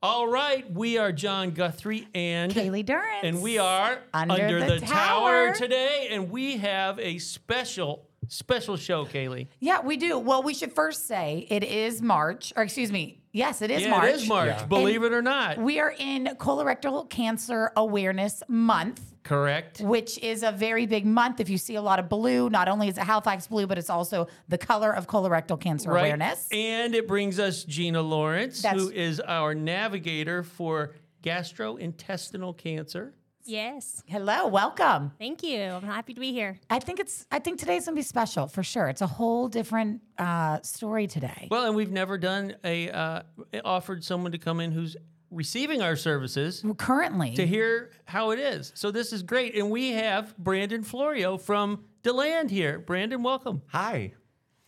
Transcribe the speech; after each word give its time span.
All 0.00 0.28
right, 0.28 0.70
we 0.70 0.96
are 0.96 1.10
John 1.10 1.50
Guthrie 1.50 2.06
and 2.14 2.52
Kaylee 2.52 2.86
Durrance. 2.86 3.24
and 3.24 3.42
we 3.42 3.58
are 3.58 3.98
Under 4.14 4.64
the 4.64 4.78
Tower. 4.78 5.52
today, 5.54 6.06
and 6.12 6.30
we 6.30 6.58
have 6.58 7.00
a 7.00 7.18
special 7.18 8.07
special 8.28 8.76
show, 8.76 9.04
Kaylee. 9.04 9.48
Yeah, 9.60 9.80
we 9.80 9.96
do. 9.96 10.18
Well, 10.18 10.42
we 10.42 10.54
should 10.54 10.72
first 10.72 11.06
say 11.06 11.46
it 11.50 11.64
is 11.64 12.00
March, 12.02 12.52
or 12.56 12.62
excuse 12.62 12.92
me. 12.92 13.20
Yes, 13.32 13.60
it 13.62 13.70
is 13.70 13.82
yeah, 13.82 13.90
March. 13.90 14.08
it 14.08 14.14
is 14.16 14.28
March. 14.28 14.48
Yeah. 14.48 14.64
Believe 14.66 15.02
it 15.02 15.12
or 15.12 15.22
not, 15.22 15.58
We 15.58 15.80
are 15.80 15.94
in 15.98 16.26
Colorectal 16.38 17.08
Cancer 17.10 17.70
Awareness 17.76 18.42
Month, 18.48 19.02
correct. 19.22 19.80
which 19.80 20.18
is 20.18 20.42
a 20.42 20.50
very 20.50 20.86
big 20.86 21.04
month. 21.04 21.38
If 21.38 21.50
you 21.50 21.58
see 21.58 21.74
a 21.74 21.82
lot 21.82 21.98
of 21.98 22.08
blue, 22.08 22.48
not 22.48 22.68
only 22.68 22.88
is 22.88 22.96
it 22.96 23.04
Halifax 23.04 23.46
blue, 23.46 23.66
but 23.66 23.76
it's 23.78 23.90
also 23.90 24.28
the 24.48 24.58
color 24.58 24.90
of 24.94 25.06
colorectal 25.06 25.60
cancer 25.60 25.90
Right, 25.90 26.06
awareness. 26.06 26.48
and 26.50 26.94
it 26.94 27.06
brings 27.06 27.38
us 27.38 27.64
Gina 27.64 28.00
Lawrence, 28.00 28.62
That's- 28.62 28.80
who 28.82 28.90
is 28.90 29.20
our 29.20 29.54
navigator 29.54 30.42
for 30.42 30.94
gastrointestinal 31.22 32.56
cancer. 32.56 33.14
Yes. 33.48 34.02
Hello, 34.06 34.46
welcome. 34.46 35.12
Thank 35.18 35.42
you. 35.42 35.62
I'm 35.62 35.82
happy 35.82 36.12
to 36.12 36.20
be 36.20 36.32
here. 36.32 36.58
I 36.68 36.80
think 36.80 37.00
it's. 37.00 37.26
I 37.32 37.38
think 37.38 37.58
today's 37.58 37.86
gonna 37.86 37.94
be 37.96 38.02
special 38.02 38.46
for 38.46 38.62
sure. 38.62 38.88
It's 38.88 39.00
a 39.00 39.06
whole 39.06 39.48
different 39.48 40.02
uh, 40.18 40.60
story 40.60 41.06
today. 41.06 41.48
Well, 41.50 41.64
and 41.64 41.74
we've 41.74 41.90
never 41.90 42.18
done 42.18 42.56
a 42.62 42.90
uh, 42.90 43.22
offered 43.64 44.04
someone 44.04 44.32
to 44.32 44.38
come 44.38 44.60
in 44.60 44.70
who's 44.70 44.98
receiving 45.30 45.80
our 45.80 45.96
services 45.96 46.62
Currently, 46.76 47.36
to 47.36 47.46
hear 47.46 47.92
how 48.04 48.32
it 48.32 48.38
is. 48.38 48.70
So 48.74 48.90
this 48.90 49.14
is 49.14 49.22
great, 49.22 49.54
and 49.54 49.70
we 49.70 49.92
have 49.92 50.36
Brandon 50.36 50.82
Florio 50.82 51.38
from 51.38 51.84
Deland 52.02 52.50
here. 52.50 52.78
Brandon, 52.78 53.22
welcome. 53.22 53.62
Hi. 53.68 54.12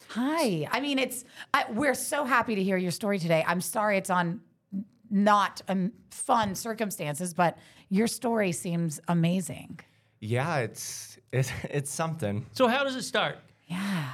Hi. 0.09 0.67
I 0.71 0.81
mean, 0.81 0.99
it's 0.99 1.27
I, 1.53 1.67
we're 1.71 1.95
so 1.95 2.25
happy 2.25 2.55
to 2.55 2.63
hear 2.63 2.79
your 2.79 2.93
story 2.93 3.19
today. 3.19 3.45
I'm 3.47 3.61
sorry 3.61 3.99
it's 3.99 4.11
on 4.11 4.41
not 5.11 5.61
um, 5.69 5.93
fun 6.11 6.55
circumstances, 6.55 7.35
but 7.35 7.59
your 7.89 8.07
story 8.07 8.53
seems 8.53 9.01
amazing. 9.09 9.81
Yeah, 10.21 10.59
it's 10.59 11.19
it's 11.33 11.51
it's 11.65 11.91
something. 11.91 12.47
So 12.53 12.69
how 12.69 12.85
does 12.85 12.97
it 12.97 13.03
start? 13.03 13.39
Yeah. 13.67 14.11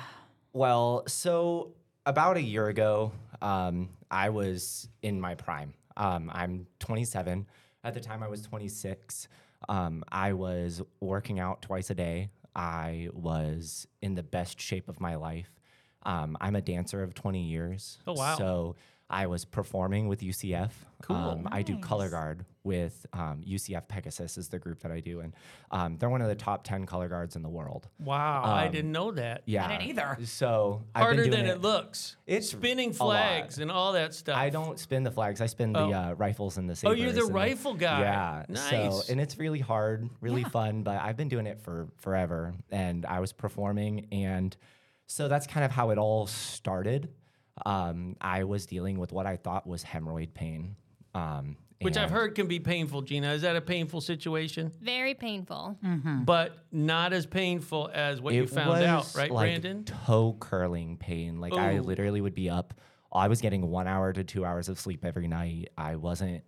Well, 0.53 1.05
so 1.06 1.72
about 2.06 2.36
a 2.36 2.42
year 2.42 2.69
ago, 2.69 3.12
um, 3.42 3.91
I 4.11 4.30
was 4.30 4.88
in 5.03 5.20
my 5.20 5.34
prime. 5.34 5.75
Um, 5.97 6.30
I'm 6.33 6.66
27. 6.78 7.47
At 7.84 7.94
the 7.94 8.00
time, 8.00 8.22
I 8.22 8.28
was 8.28 8.42
26. 8.42 9.28
Um, 9.69 10.05
I 10.10 10.33
was 10.33 10.83
working 11.00 11.41
out 11.41 11.62
twice 11.62 11.91
a 11.91 11.94
day. 11.94 12.31
I 12.55 13.08
was 13.12 13.86
in 14.00 14.14
the 14.14 14.22
best 14.22 14.60
shape 14.60 14.88
of 14.88 15.00
my 15.00 15.16
life. 15.16 15.50
Um, 16.05 16.36
I'm 16.41 16.56
a 16.56 16.60
dancer 16.60 17.03
of 17.03 17.14
20 17.14 17.42
years. 17.42 17.98
Oh, 18.06 18.14
wow. 18.14 18.36
So 18.36 18.77
I 19.08 19.26
was 19.28 19.44
performing 19.44 20.08
with 20.08 20.20
UCF. 20.20 20.70
Cool. 21.02 21.14
Um, 21.16 21.48
I 21.52 21.62
do 21.62 21.78
color 21.78 22.08
guard 22.08 22.44
with 22.64 23.06
um, 23.12 23.42
UCF 23.46 23.86
Pegasus 23.86 24.36
is 24.36 24.48
the 24.48 24.58
group 24.58 24.80
that 24.80 24.90
I 24.90 24.98
do, 24.98 25.20
and 25.20 25.32
um, 25.70 25.96
they're 25.98 26.10
one 26.10 26.22
of 26.22 26.28
the 26.28 26.34
top 26.34 26.64
10 26.64 26.86
color 26.86 27.06
guards 27.06 27.36
in 27.36 27.42
the 27.42 27.48
world. 27.48 27.86
Wow, 28.00 28.42
I 28.42 28.66
Um, 28.66 28.72
didn't 28.72 28.90
know 28.90 29.12
that. 29.12 29.42
Yeah, 29.44 29.66
I 29.66 29.68
didn't 29.78 29.90
either. 29.90 30.18
So 30.24 30.82
I've 30.92 31.02
Harder 31.02 31.22
been 31.22 31.30
doing 31.30 31.44
than 31.46 31.56
it, 31.58 31.60
looks. 31.62 32.16
It's 32.26 32.50
spinning 32.50 32.92
flags 32.92 33.58
and 33.60 33.70
all 33.70 33.92
that 33.92 34.12
stuff. 34.14 34.36
I 34.36 34.50
don't 34.50 34.76
spin 34.80 35.04
the 35.04 35.12
flags. 35.12 35.41
I 35.41 35.46
spin 35.46 35.76
Oh. 35.76 35.88
the 35.91 35.96
uh, 35.96 36.12
rifles 36.14 36.56
and 36.56 36.68
the 36.68 36.88
Oh, 36.88 36.91
you're 36.92 37.12
the 37.12 37.26
and 37.26 37.34
rifle 37.34 37.74
guy. 37.74 38.00
Yeah. 38.00 38.44
Nice. 38.48 38.70
So 39.06 39.12
and 39.12 39.20
it's 39.20 39.38
really 39.38 39.60
hard, 39.60 40.08
really 40.20 40.42
Yeah. 40.42 40.48
fun, 40.48 40.82
but 40.82 41.00
I've 41.00 41.16
been 41.16 41.28
doing 41.28 41.46
it 41.46 41.60
for 41.60 41.86
forever. 41.98 42.54
And 42.72 43.06
I 43.06 43.20
was 43.20 43.32
performing, 43.32 44.08
and 44.10 44.56
so 45.06 45.28
that's 45.28 45.46
kind 45.46 45.64
of 45.64 45.70
how 45.70 45.91
it 45.91 45.98
all 45.98 46.26
started. 46.26 47.08
Um, 47.64 48.16
I 48.20 48.44
was 48.44 48.66
dealing 48.66 48.98
with 48.98 49.12
what 49.12 49.26
I 49.26 49.36
thought 49.36 49.66
was 49.66 49.82
hemorrhoid 49.82 50.34
pain. 50.34 50.76
Um, 51.14 51.56
Which 51.80 51.96
I've 51.96 52.10
heard 52.10 52.34
can 52.34 52.46
be 52.46 52.60
painful, 52.60 53.02
Gina. 53.02 53.32
Is 53.32 53.42
that 53.42 53.56
a 53.56 53.60
painful 53.60 54.00
situation? 54.02 54.70
Very 54.80 55.14
painful. 55.14 55.78
But 56.24 56.58
not 56.70 57.12
as 57.12 57.24
painful 57.26 57.90
as 57.92 58.20
what 58.20 58.34
you 58.34 58.46
found 58.46 58.70
was 58.70 58.82
out, 58.82 59.12
right, 59.14 59.31
like 59.31 59.47
Brandon? 59.47 59.84
Toe 59.84 60.36
curling 60.38 60.97
pain. 60.98 61.41
Like 61.41 61.54
I 61.54 61.78
literally 61.78 62.20
would 62.20 62.34
be 62.34 62.50
up. 62.50 62.75
I 63.12 63.28
was 63.28 63.41
getting 63.41 63.70
one 63.70 63.86
hour 63.86 64.12
to 64.12 64.25
two 64.25 64.44
hours 64.44 64.69
of 64.69 64.78
sleep 64.78 65.04
every 65.04 65.28
night. 65.28 65.70
I 65.78 65.97
wasn't 65.97 66.44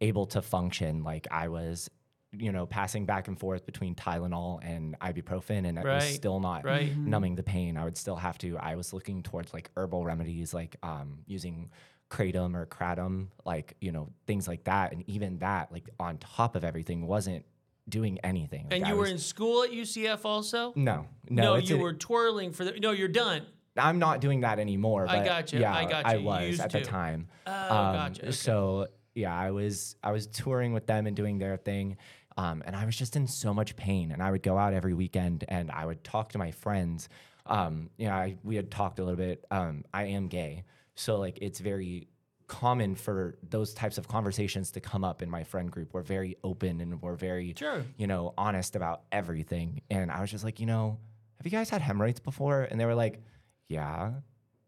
able 0.00 0.26
to 0.26 0.42
function. 0.42 1.02
Like 1.02 1.26
I 1.30 1.48
was, 1.48 1.90
you 2.38 2.50
know, 2.52 2.64
passing 2.66 3.04
back 3.04 3.28
and 3.28 3.38
forth 3.38 3.66
between 3.66 3.94
Tylenol 3.94 4.60
and 4.62 4.98
ibuprofen, 5.00 5.66
and 5.66 5.78
it 5.78 5.84
Right, 5.84 5.96
was 5.96 6.14
still 6.14 6.40
not 6.40 6.64
right. 6.64 6.96
numbing 6.96 7.34
the 7.34 7.42
pain. 7.42 7.76
I 7.76 7.84
would 7.84 7.96
still 7.96 8.16
have 8.16 8.38
to. 8.38 8.56
I 8.58 8.74
was 8.76 8.92
looking 8.92 9.22
towards 9.22 9.52
like 9.52 9.70
herbal 9.76 10.04
remedies, 10.04 10.54
like 10.54 10.76
um, 10.82 11.18
using 11.26 11.70
kratom 12.10 12.54
or 12.54 12.66
kratom, 12.66 13.28
like 13.44 13.76
you 13.80 13.92
know 13.92 14.08
things 14.26 14.48
like 14.48 14.64
that. 14.64 14.92
And 14.92 15.04
even 15.08 15.38
that, 15.38 15.70
like 15.72 15.88
on 16.00 16.18
top 16.18 16.56
of 16.56 16.64
everything, 16.64 17.06
wasn't 17.06 17.44
doing 17.88 18.18
anything. 18.24 18.64
Like, 18.64 18.74
And 18.76 18.84
I 18.86 18.88
you 18.90 18.94
were 18.96 19.02
was- 19.02 19.10
in 19.12 19.18
school 19.18 19.62
at 19.64 19.70
UCF 19.72 20.24
also? 20.24 20.72
no, 20.76 21.06
no, 21.28 21.54
it's 21.54 21.68
you 21.68 21.76
an- 21.76 21.82
were 21.82 21.92
twirling 21.92 22.52
for 22.52 22.64
the. 22.64 22.72
No, 22.80 22.92
you're 22.92 23.08
done. 23.08 23.42
I'm 23.76 23.98
not 23.98 24.20
doing 24.20 24.40
that 24.42 24.58
anymore. 24.58 25.06
I 25.08 25.24
got 25.24 25.52
you. 25.52 25.60
Yeah, 25.60 25.74
I 25.74 25.84
got 25.86 26.04
you. 26.04 26.10
I 26.10 26.14
You 26.16 26.24
was 26.26 26.46
used 26.48 26.60
at 26.60 26.70
the 26.72 26.82
time. 26.82 27.28
Oh, 27.46 27.52
Um, 27.52 27.94
gotcha. 27.96 28.22
Okay. 28.24 28.30
So 28.32 28.86
yeah, 29.14 29.34
I 29.34 29.50
was 29.50 29.96
I 30.02 30.12
was 30.12 30.26
touring 30.26 30.72
with 30.74 30.86
them 30.86 31.06
and 31.06 31.16
doing 31.16 31.38
their 31.38 31.56
thing, 31.56 31.96
um, 32.36 32.62
and 32.66 32.74
I 32.76 32.84
was 32.86 32.96
just 32.96 33.16
in 33.16 33.26
so 33.26 33.52
much 33.54 33.76
pain. 33.76 34.12
And 34.12 34.22
I 34.22 34.30
would 34.30 34.42
go 34.42 34.56
out 34.58 34.72
every 34.74 34.94
weekend 34.94 35.44
and 35.48 35.70
I 35.70 35.84
would 35.86 36.02
talk 36.04 36.30
to 36.32 36.38
my 36.38 36.50
friends. 36.50 37.08
Um, 37.46 37.90
you 37.98 38.06
know, 38.06 38.14
I, 38.14 38.36
we 38.42 38.56
had 38.56 38.70
talked 38.70 38.98
a 38.98 39.04
little 39.04 39.16
bit. 39.16 39.44
Um, 39.50 39.84
I 39.92 40.04
am 40.04 40.28
gay, 40.28 40.64
so 40.94 41.16
like 41.18 41.38
it's 41.42 41.58
very 41.60 42.08
common 42.46 42.94
for 42.94 43.38
those 43.48 43.72
types 43.72 43.96
of 43.98 44.06
conversations 44.08 44.72
to 44.72 44.80
come 44.80 45.04
up 45.04 45.22
in 45.22 45.30
my 45.30 45.42
friend 45.42 45.70
group. 45.70 45.94
We're 45.94 46.02
very 46.02 46.36
open 46.44 46.80
and 46.80 47.00
we're 47.00 47.16
very 47.16 47.54
Sure. 47.56 47.82
you 47.96 48.06
know 48.06 48.34
honest 48.36 48.76
about 48.76 49.02
everything. 49.10 49.82
And 49.90 50.10
I 50.10 50.20
was 50.20 50.30
just 50.30 50.44
like, 50.44 50.60
you 50.60 50.66
know, 50.66 50.98
have 51.38 51.46
you 51.46 51.50
guys 51.50 51.70
had 51.70 51.80
hemorrhoids 51.80 52.20
before? 52.20 52.62
And 52.62 52.78
they 52.78 52.84
were 52.84 52.94
like, 52.94 53.22
yeah 53.68 54.12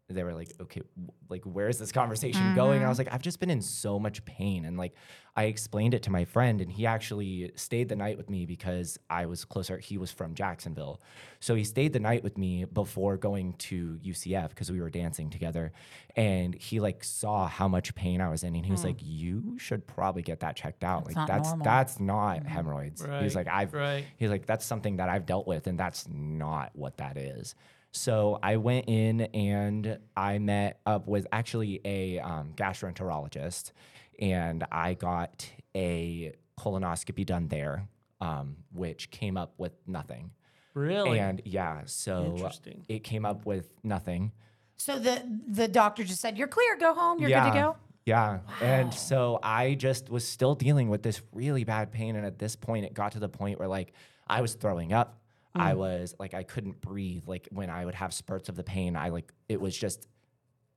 they 0.07 0.23
were 0.23 0.33
like, 0.33 0.51
okay, 0.61 0.81
w- 0.95 1.11
like 1.29 1.43
where 1.45 1.67
is 1.67 1.79
this 1.79 1.91
conversation 1.91 2.53
going? 2.55 2.75
And 2.75 2.81
I 2.81 2.83
mm-hmm. 2.83 2.89
was 2.89 2.97
like, 2.99 3.11
I've 3.11 3.23
just 3.23 3.39
been 3.39 3.49
in 3.49 3.61
so 3.61 3.97
much 3.97 4.23
pain. 4.25 4.65
And 4.65 4.77
like, 4.77 4.93
I 5.35 5.45
explained 5.45 5.93
it 5.93 6.03
to 6.03 6.11
my 6.11 6.23
friend, 6.23 6.61
and 6.61 6.71
he 6.71 6.85
actually 6.85 7.51
stayed 7.55 7.89
the 7.89 7.95
night 7.95 8.15
with 8.15 8.29
me 8.29 8.45
because 8.45 8.97
I 9.09 9.25
was 9.25 9.43
closer. 9.43 9.79
He 9.79 9.97
was 9.97 10.11
from 10.11 10.33
Jacksonville. 10.33 11.01
So 11.41 11.55
he 11.55 11.63
stayed 11.65 11.91
the 11.91 11.99
night 11.99 12.23
with 12.23 12.37
me 12.37 12.65
before 12.65 13.17
going 13.17 13.53
to 13.53 13.99
UCF 14.05 14.49
because 14.49 14.71
we 14.71 14.79
were 14.79 14.89
dancing 14.89 15.29
together. 15.29 15.73
And 16.15 16.55
he 16.55 16.79
like 16.79 17.03
saw 17.03 17.47
how 17.47 17.67
much 17.67 17.95
pain 17.95 18.21
I 18.21 18.29
was 18.29 18.43
in. 18.43 18.55
And 18.55 18.65
he 18.65 18.71
was 18.71 18.81
hmm. 18.81 18.87
like, 18.87 18.99
you 19.01 19.57
should 19.57 19.85
probably 19.87 20.21
get 20.21 20.39
that 20.39 20.55
checked 20.55 20.83
out. 20.83 21.05
That's 21.05 21.15
like, 21.15 21.15
not 21.15 21.27
that's, 21.27 21.49
normal." 21.49 21.65
that's 21.65 21.99
not 21.99 22.37
mm-hmm. 22.37 22.47
hemorrhoids. 22.47 23.05
Right, 23.05 23.23
He's 23.23 23.35
like, 23.35 23.47
I've, 23.47 23.73
right. 23.73 24.05
He's 24.17 24.29
like, 24.29 24.45
that's 24.45 24.65
something 24.65 24.97
that 24.97 25.09
I've 25.09 25.25
dealt 25.25 25.47
with, 25.47 25.67
and 25.67 25.77
that's 25.77 26.07
not 26.07 26.71
what 26.75 26.97
that 26.97 27.17
is. 27.17 27.55
So 27.95 28.39
I 28.43 28.57
went 28.57 28.89
in 28.89 29.21
and 29.21 29.99
I 30.17 30.37
met 30.39 30.79
up 30.85 31.07
with 31.07 31.27
actually 31.31 31.79
a 31.85 32.19
um, 32.19 32.51
gastroenterologist, 32.55 33.71
and 34.19 34.65
I 34.71 34.95
got 34.95 35.49
a 35.75 36.33
colonoscopy 36.59 37.25
done 37.25 37.47
there, 37.47 37.87
um, 38.19 38.57
which 38.73 39.11
came 39.11 39.37
up 39.37 39.53
with 39.57 39.71
nothing. 39.87 40.31
Really? 40.73 41.19
And 41.19 41.41
yeah, 41.45 41.83
so 41.85 42.33
Interesting. 42.35 42.85
it 42.89 43.03
came 43.05 43.25
up 43.25 43.45
with 43.45 43.69
nothing. 43.81 44.33
So 44.77 44.99
the 44.99 45.23
the 45.47 45.69
doctor 45.69 46.03
just 46.03 46.19
said, 46.19 46.37
"You're 46.37 46.49
clear. 46.49 46.75
Go 46.77 46.93
home. 46.93 47.19
You're 47.19 47.29
yeah, 47.29 47.45
good 47.45 47.53
to 47.53 47.59
go." 47.59 47.75
Yeah. 48.05 48.39
And 48.61 48.93
so 48.93 49.39
I 49.41 49.73
just 49.73 50.09
was 50.09 50.27
still 50.27 50.53
dealing 50.53 50.89
with 50.89 51.01
this 51.01 51.21
really 51.33 51.63
bad 51.63 51.91
pain. 51.91 52.15
And 52.15 52.25
at 52.25 52.37
this 52.37 52.55
point, 52.55 52.85
it 52.85 52.93
got 52.93 53.13
to 53.13 53.19
the 53.19 53.29
point 53.29 53.57
where 53.57 53.67
like 53.69 53.93
I 54.27 54.41
was 54.41 54.53
throwing 54.53 54.93
up. 54.93 55.21
I 55.55 55.73
was 55.73 56.15
like, 56.19 56.33
I 56.33 56.43
couldn't 56.43 56.81
breathe. 56.81 57.23
Like 57.27 57.47
when 57.51 57.69
I 57.69 57.85
would 57.85 57.95
have 57.95 58.13
spurts 58.13 58.49
of 58.49 58.55
the 58.55 58.63
pain, 58.63 58.95
I 58.95 59.09
like, 59.09 59.31
it 59.47 59.59
was 59.59 59.77
just 59.77 60.07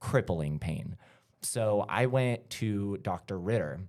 crippling 0.00 0.58
pain. 0.58 0.96
So 1.42 1.84
I 1.88 2.06
went 2.06 2.48
to 2.50 2.98
Dr. 2.98 3.38
Ritter 3.38 3.80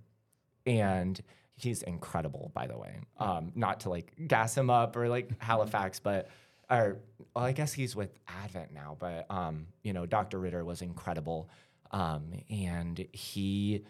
and 0.66 1.20
he's 1.56 1.82
incredible, 1.82 2.50
by 2.54 2.66
the 2.66 2.76
way. 2.76 3.00
Um, 3.18 3.52
not 3.54 3.80
to 3.80 3.90
like 3.90 4.12
gas 4.26 4.56
him 4.56 4.70
up 4.70 4.96
or 4.96 5.08
like 5.08 5.30
Halifax, 5.42 6.00
but 6.00 6.28
or 6.70 6.98
well, 7.34 7.44
I 7.44 7.52
guess 7.52 7.72
he's 7.72 7.96
with 7.96 8.10
Advent 8.28 8.72
now, 8.72 8.96
but 8.98 9.26
um, 9.30 9.66
you 9.82 9.92
know, 9.92 10.06
Dr. 10.06 10.38
Ritter 10.38 10.64
was 10.64 10.82
incredible. 10.82 11.50
Um, 11.90 12.32
and 12.48 13.04
he 13.12 13.84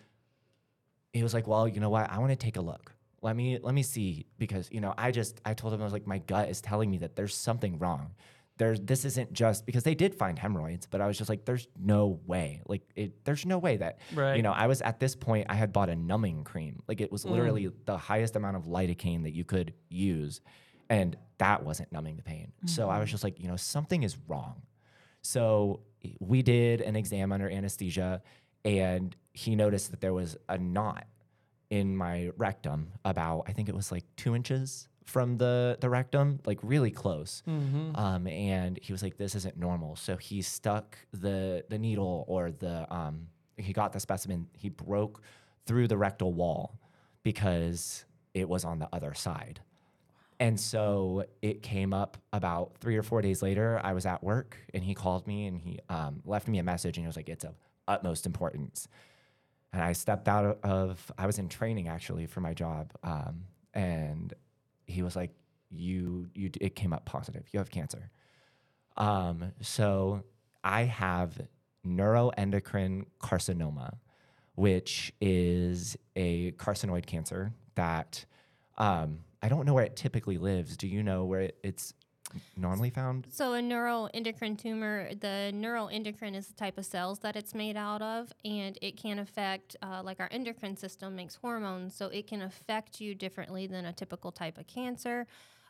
he 1.13 1.23
was 1.23 1.35
like, 1.35 1.47
Well, 1.47 1.69
you 1.69 1.81
know 1.81 1.91
what, 1.91 2.11
I 2.11 2.19
want 2.19 2.31
to 2.31 2.37
take 2.37 2.57
a 2.57 2.63
look. 2.63 2.95
Let 3.23 3.37
me 3.37 3.59
let 3.61 3.75
me 3.75 3.83
see 3.83 4.27
because 4.39 4.69
you 4.71 4.81
know, 4.81 4.95
I 4.97 5.11
just 5.11 5.41
I 5.45 5.55
told 5.55 5.75
him 5.75 5.81
I 5.81 5.85
was 5.85 5.93
like, 5.93 6.07
my 6.07 6.19
gut 6.19 6.49
is 6.49 6.61
telling 6.61 6.91
me 6.91 6.99
that 6.99 7.17
there's 7.17 7.35
something 7.35 7.79
wrong. 7.79 8.13
There's 8.57 8.81
this 8.81 9.05
isn't 9.05 9.33
just 9.33 9.67
because 9.67 9.85
they 9.85 9.95
did 9.95 10.15
find 10.15 10.39
hemorrhoids, 10.39 10.87
but 10.87 11.01
I 11.01 11.07
was 11.07 11.17
just 11.17 11.31
like, 11.31 11.45
there's 11.45 11.67
no 11.79 12.21
way. 12.27 12.61
Like 12.67 12.83
it 12.97 13.25
there's 13.25 13.45
no 13.47 13.59
way 13.59 13.77
that 13.79 13.99
Right. 14.15 14.37
you 14.37 14.43
know, 14.43 14.53
I 14.53 14.67
was 14.67 14.81
at 14.83 15.01
this 15.01 15.15
point, 15.15 15.47
I 15.49 15.55
had 15.55 15.73
bought 15.73 15.89
a 15.89 15.97
numbing 15.97 16.45
cream. 16.45 16.83
Like 16.89 17.01
it 17.01 17.13
was 17.13 17.25
literally 17.25 17.67
mm. 17.67 17.73
the 17.85 17.97
highest 17.97 18.37
amount 18.37 18.57
of 18.57 18.65
lidocaine 18.65 19.23
that 19.25 19.33
you 19.33 19.45
could 19.45 19.75
use. 19.89 20.41
And 20.89 21.17
that 21.39 21.63
wasn't 21.63 21.93
numbing 21.93 22.17
the 22.17 22.23
pain. 22.23 22.53
So 22.67 22.89
I 22.89 22.99
was 22.99 23.07
mm-hmm. 23.07 23.13
just 23.13 23.25
like, 23.25 23.41
you 23.41 23.49
know, 23.49 23.57
something 23.57 24.03
is 24.03 24.19
wrong. 24.27 24.63
So 25.23 25.81
eh, 26.05 26.11
we 26.19 26.43
did 26.43 26.81
an 26.81 26.97
exam 26.97 27.33
under 27.33 27.49
anesthesia 27.49 28.23
and 28.65 29.15
he 29.33 29.57
noticed 29.57 29.91
that 29.91 30.01
there 30.01 30.13
was 30.13 30.37
a 30.49 30.59
knot 30.59 31.07
in 31.71 31.97
my 31.97 32.31
rectum 32.37 32.93
about 33.05 33.45
I 33.47 33.53
think 33.53 33.69
it 33.69 33.75
was 33.75 33.91
like 33.93 34.05
two 34.17 34.35
inches 34.35 34.89
from 35.05 35.39
the 35.39 35.79
the 35.81 35.89
rectum, 35.89 36.41
like 36.45 36.59
really 36.63 36.91
close. 36.91 37.43
Um, 37.97 38.27
and 38.27 38.79
he 38.83 38.93
was 38.93 39.03
like, 39.03 39.17
"This 39.17 39.35
isn't 39.35 39.57
normal." 39.57 39.97
So 39.97 40.17
he 40.17 40.43
stuck 40.43 40.99
the 41.13 41.65
the 41.69 41.79
needle 41.79 42.25
or 42.29 42.51
the 42.53 42.93
um, 42.95 43.29
he 43.57 43.73
got 43.73 43.93
the 43.93 44.01
specimen. 44.01 44.49
He 44.57 44.69
broke 44.69 45.23
through 45.67 45.89
the 45.89 45.97
rectal 45.97 46.33
wall 46.33 46.79
because 47.23 48.05
it 48.35 48.49
was 48.49 48.65
on 48.65 48.79
the 48.79 48.89
other 48.93 49.15
side. 49.15 49.61
And 50.39 50.59
so 50.59 51.25
it 51.43 51.63
came 51.63 51.93
up 51.93 52.17
about 52.33 52.73
three 52.81 52.97
or 52.97 53.03
four 53.03 53.21
days 53.21 53.43
later. 53.43 53.79
I 53.85 53.93
was 53.93 54.07
at 54.07 54.23
work 54.25 54.57
and 54.73 54.83
he 54.83 54.95
called 54.95 55.27
me 55.27 55.47
and 55.47 55.59
he 55.59 55.81
um, 55.91 56.23
left 56.25 56.49
me 56.49 56.59
a 56.59 56.63
message 56.63 56.97
and 56.97 57.05
he 57.05 57.07
was 57.07 57.17
like, 57.17 57.29
It's 57.29 57.45
of 57.45 57.55
utmost 57.87 58.25
importance. 58.25 58.89
And 59.73 59.83
I 59.83 59.93
stepped 59.93 60.29
out 60.29 60.59
of, 60.63 61.13
I 61.17 61.27
was 61.27 61.39
in 61.39 61.49
training 61.49 61.89
actually 61.89 62.27
for 62.27 62.41
my 62.41 62.55
job. 62.55 62.93
Um, 63.03 63.45
and 63.73 64.35
he 64.87 65.03
was 65.03 65.15
like, 65.15 65.31
You, 65.71 66.29
you, 66.35 66.51
it 66.61 66.75
came 66.75 66.93
up 66.93 67.05
positive. 67.05 67.47
You 67.53 67.59
have 67.59 67.71
cancer. 67.71 68.11
Um, 68.97 69.53
so 69.61 70.25
I 70.65 70.83
have 70.83 71.41
neuroendocrine 71.87 73.07
carcinoma, 73.23 73.95
which 74.57 75.13
is 75.21 75.97
a 76.17 76.53
carcinoid 76.53 77.07
cancer 77.07 77.53
that 77.77 78.25
um, 78.77 79.21
I 79.43 79.49
don't 79.49 79.65
know 79.67 79.75
where 79.75 79.85
it 79.85 79.97
typically 79.97 80.39
lives. 80.39 80.77
Do 80.77 80.87
you 80.87 81.03
know 81.03 81.25
where 81.25 81.41
it, 81.43 81.59
it's 81.63 81.95
normally 82.56 82.91
found? 82.91 83.27
So 83.31 83.55
a 83.55 83.61
neuroendocrine 83.61 84.59
tumor, 84.59 85.15
the 85.15 85.53
neuroendocrine 85.55 86.35
is 86.35 86.47
the 86.47 86.55
type 86.55 86.79
of 86.79 86.87
cells 86.87 87.21
that 87.21 87.37
it's 87.37 87.55
made 87.55 87.77
out 87.77 88.03
of, 88.03 88.32
and 88.44 88.79
it 88.82 88.97
can 88.97 89.19
affect, 89.19 89.77
uh, 89.82 90.03
like 90.05 90.21
our 90.21 90.29
endocrine 90.31 90.77
system 90.77 91.17
makes 91.17 91.37
hormones, 91.37 91.94
so 91.94 92.06
it 92.06 92.27
can 92.27 92.43
affect 92.43 93.00
you 93.00 93.15
differently 93.15 93.67
than 93.67 93.87
a 93.87 93.93
typical 93.93 94.32
type 94.32 94.59
of 94.59 94.67
cancer. 94.67 95.27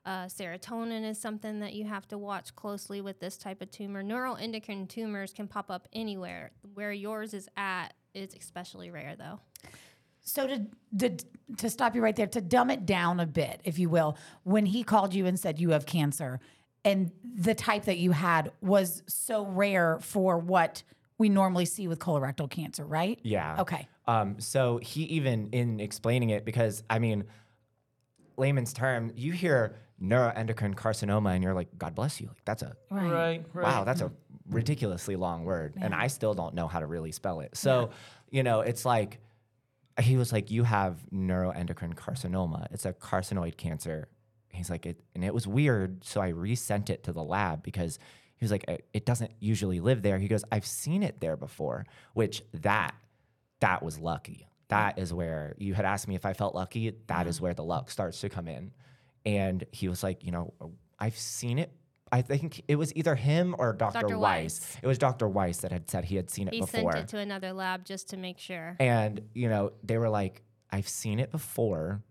Uh, 0.06 0.24
serotonin 0.24 1.08
is 1.08 1.20
something 1.20 1.60
that 1.60 1.74
you 1.74 1.84
have 1.84 2.08
to 2.08 2.16
watch 2.16 2.54
closely 2.56 3.00
with 3.02 3.20
this 3.20 3.36
type 3.36 3.60
of 3.60 3.70
tumor. 3.70 4.02
Neuroendocrine 4.02 4.88
tumors 4.88 5.32
can 5.32 5.46
pop 5.46 5.70
up 5.70 5.86
anywhere. 5.92 6.52
Where 6.74 6.92
yours 6.92 7.34
is 7.34 7.48
at 7.56 7.92
is 8.14 8.34
especially 8.34 8.90
rare, 8.90 9.14
though. 9.16 9.40
So 10.30 10.46
to, 10.46 10.66
to 10.98 11.16
to 11.56 11.68
stop 11.68 11.96
you 11.96 12.02
right 12.02 12.14
there, 12.14 12.28
to 12.28 12.40
dumb 12.40 12.70
it 12.70 12.86
down 12.86 13.18
a 13.18 13.26
bit, 13.26 13.60
if 13.64 13.78
you 13.78 13.88
will, 13.88 14.16
when 14.44 14.66
he 14.66 14.84
called 14.84 15.12
you 15.12 15.26
and 15.26 15.38
said 15.38 15.58
you 15.58 15.70
have 15.70 15.84
cancer, 15.84 16.38
and 16.84 17.10
the 17.22 17.54
type 17.54 17.86
that 17.86 17.98
you 17.98 18.12
had 18.12 18.52
was 18.60 19.02
so 19.08 19.44
rare 19.44 19.98
for 20.00 20.38
what 20.38 20.82
we 21.18 21.28
normally 21.28 21.64
see 21.64 21.88
with 21.88 21.98
colorectal 21.98 22.48
cancer, 22.48 22.84
right? 22.84 23.18
Yeah. 23.22 23.60
Okay. 23.60 23.88
Um, 24.06 24.40
so 24.40 24.78
he 24.78 25.02
even 25.04 25.48
in 25.50 25.80
explaining 25.80 26.30
it, 26.30 26.44
because 26.44 26.82
I 26.88 26.98
mean, 27.00 27.24
layman's 28.36 28.72
term, 28.72 29.12
you 29.16 29.32
hear 29.32 29.76
neuroendocrine 30.00 30.74
carcinoma 30.74 31.34
and 31.34 31.44
you're 31.44 31.54
like, 31.54 31.68
God 31.76 31.94
bless 31.94 32.20
you. 32.20 32.28
Like 32.28 32.44
that's 32.44 32.62
a 32.62 32.76
Right. 32.90 33.10
Right, 33.10 33.44
right. 33.52 33.64
wow, 33.64 33.84
that's 33.84 34.00
a 34.00 34.10
ridiculously 34.48 35.16
long 35.16 35.44
word. 35.44 35.74
And 35.80 35.94
I 35.94 36.06
still 36.06 36.34
don't 36.34 36.54
know 36.54 36.68
how 36.68 36.80
to 36.80 36.86
really 36.86 37.12
spell 37.12 37.40
it. 37.40 37.56
So, 37.56 37.90
you 38.30 38.42
know, 38.42 38.60
it's 38.60 38.84
like 38.84 39.20
he 40.05 40.17
was 40.17 40.32
like, 40.32 40.50
You 40.50 40.64
have 40.64 40.99
neuroendocrine 41.12 41.94
carcinoma. 41.94 42.67
It's 42.73 42.87
a 42.87 42.93
carcinoid 42.93 43.56
cancer. 43.56 44.08
He's 44.52 44.70
like, 44.70 44.87
it 44.87 45.00
and 45.14 45.25
it 45.25 45.32
was 45.32 45.47
weird. 45.47 46.05
So 46.05 46.20
I 46.20 46.29
resent 46.29 46.91
it 46.91 47.05
to 47.05 47.12
the 47.12 47.23
lab 47.23 47.62
because 47.62 47.99
he 48.37 48.44
was 48.44 48.50
like, 48.50 48.64
"It- 48.69 48.87
it 48.93 49.06
doesn't 49.06 49.32
usually 49.38 49.81
live 49.81 50.02
there. 50.02 50.19
He 50.19 50.26
goes, 50.26 50.44
I've 50.50 50.67
seen 50.67 51.02
it 51.02 51.20
there 51.20 51.37
before, 51.37 51.87
which 52.14 52.43
that 52.55 52.94
that 53.61 53.82
was 53.82 53.99
lucky. 53.99 54.49
That 54.69 54.99
is 54.99 55.12
where 55.12 55.55
you 55.58 55.75
had 55.75 55.85
asked 55.85 56.08
me 56.08 56.14
if 56.14 56.25
I 56.25 56.32
felt 56.32 56.55
lucky. 56.55 56.93
That 57.08 57.26
is 57.26 57.37
mm-hmm. 57.37 57.44
where 57.44 57.55
the 57.55 57.64
luck 57.64 57.91
starts 57.91 58.20
to 58.20 58.29
come 58.29 58.49
in. 58.49 58.73
And 59.26 59.64
he 59.73 59.88
was 59.88 60.02
like, 60.02 60.25
you 60.25 60.32
know, 60.32 60.55
I've 60.99 61.19
seen 61.19 61.58
it. 61.58 61.70
I 62.12 62.22
think 62.22 62.62
it 62.68 62.76
was 62.76 62.94
either 62.96 63.14
him 63.14 63.54
or 63.58 63.72
Dr. 63.72 64.00
Dr. 64.00 64.18
Weiss. 64.18 64.60
Weiss. 64.60 64.76
It 64.82 64.86
was 64.86 64.98
Dr. 64.98 65.28
Weiss 65.28 65.58
that 65.58 65.70
had 65.72 65.88
said 65.90 66.04
he 66.06 66.16
had 66.16 66.28
seen 66.30 66.48
it 66.48 66.54
He 66.54 66.60
before. 66.60 66.92
sent 66.92 67.04
it 67.04 67.08
to 67.08 67.18
another 67.18 67.52
lab 67.52 67.84
just 67.84 68.08
to 68.10 68.16
make 68.16 68.38
sure. 68.38 68.76
and, 68.80 69.20
you 69.34 69.48
know, 69.48 69.72
they 69.84 69.96
were 69.98 70.08
like, 70.08 70.42
I've 70.70 70.88
seen 70.88 71.18
it 71.20 71.30
before, 71.30 72.02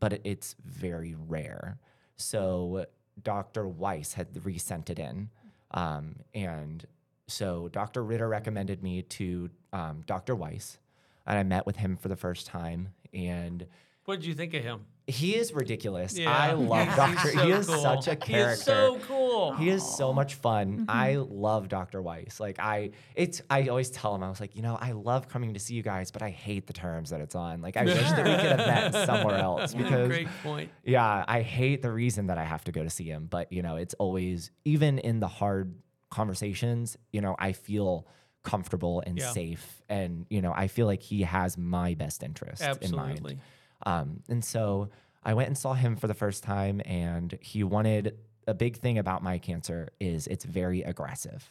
but 0.00 0.12
it, 0.14 0.20
it's 0.24 0.56
very 0.64 1.14
rare. 1.16 1.78
So 2.16 2.86
Dr. 3.22 3.68
Weiss 3.68 4.14
had 4.14 4.44
resent 4.44 4.90
it 4.90 4.98
in. 4.98 5.30
Um, 5.70 6.16
and 6.34 6.84
so 7.28 7.68
Dr. 7.68 8.04
Ritter 8.04 8.28
recommended 8.28 8.82
me 8.82 9.02
to 9.02 9.50
um, 9.72 10.02
Dr. 10.06 10.34
Weiss. 10.34 10.78
And 11.26 11.38
I 11.38 11.42
met 11.42 11.64
with 11.64 11.76
him 11.76 11.96
for 11.96 12.08
the 12.08 12.16
first 12.16 12.46
time. 12.46 12.88
And 13.12 13.66
What 14.04 14.20
did 14.20 14.26
you 14.26 14.34
think 14.34 14.54
of 14.54 14.62
him? 14.62 14.86
he 15.06 15.36
is 15.36 15.52
ridiculous. 15.52 16.16
Yeah. 16.16 16.30
I 16.34 16.52
love 16.52 16.88
Dr. 16.96 17.32
so 17.32 17.44
he 17.44 17.52
is 17.52 17.66
cool. 17.66 17.82
such 17.82 18.08
a 18.08 18.16
character. 18.16 18.32
He 18.32 18.38
is 18.40 18.62
so 18.62 18.98
cool. 19.06 19.52
He 19.52 19.68
is 19.68 19.86
so 19.86 20.14
much 20.14 20.32
fun. 20.36 20.78
Mm-hmm. 20.78 20.84
I 20.88 21.16
love 21.16 21.68
Dr. 21.68 22.00
Weiss. 22.00 22.40
Like 22.40 22.58
I 22.58 22.92
it's 23.14 23.42
I 23.50 23.68
always 23.68 23.90
tell 23.90 24.14
him, 24.14 24.22
I 24.22 24.30
was 24.30 24.40
like, 24.40 24.56
you 24.56 24.62
know, 24.62 24.78
I 24.80 24.92
love 24.92 25.28
coming 25.28 25.52
to 25.52 25.60
see 25.60 25.74
you 25.74 25.82
guys, 25.82 26.10
but 26.10 26.22
I 26.22 26.30
hate 26.30 26.66
the 26.66 26.72
terms 26.72 27.10
that 27.10 27.20
it's 27.20 27.34
on. 27.34 27.60
Like 27.60 27.76
I 27.76 27.84
wish 27.84 27.96
that 27.96 28.24
we 28.24 28.32
could 28.34 28.58
have 28.60 28.92
met 28.94 28.94
somewhere 29.06 29.36
else 29.36 29.74
because 29.74 30.08
Great 30.08 30.28
point. 30.42 30.70
yeah, 30.84 31.22
I 31.28 31.42
hate 31.42 31.82
the 31.82 31.92
reason 31.92 32.28
that 32.28 32.38
I 32.38 32.44
have 32.44 32.64
to 32.64 32.72
go 32.72 32.82
to 32.82 32.88
see 32.88 33.04
him. 33.04 33.26
But 33.28 33.52
you 33.52 33.60
know, 33.60 33.76
it's 33.76 33.92
always 33.94 34.52
even 34.64 34.98
in 34.98 35.20
the 35.20 35.28
hard 35.28 35.74
conversations, 36.10 36.96
you 37.12 37.20
know, 37.20 37.36
I 37.38 37.52
feel 37.52 38.06
comfortable 38.42 39.02
and 39.06 39.18
Yeah. 39.18 39.30
safe. 39.32 39.82
And, 39.88 40.26
you 40.30 40.40
know, 40.40 40.52
I 40.54 40.68
feel 40.68 40.86
like 40.86 41.02
he 41.02 41.22
has 41.22 41.58
my 41.58 41.94
best 41.94 42.22
interest 42.22 42.62
in 42.80 42.94
mind. 42.94 43.38
Um, 43.86 44.22
and 44.28 44.44
so 44.44 44.90
I 45.22 45.34
went 45.34 45.48
and 45.48 45.58
saw 45.58 45.74
him 45.74 45.96
for 45.96 46.06
the 46.06 46.14
first 46.14 46.42
time, 46.42 46.80
and 46.84 47.36
he 47.40 47.64
wanted 47.64 48.18
a 48.46 48.54
big 48.54 48.76
thing 48.76 48.98
about 48.98 49.22
my 49.22 49.38
cancer 49.38 49.88
is 50.00 50.26
it's 50.26 50.44
very 50.44 50.82
aggressive, 50.82 51.50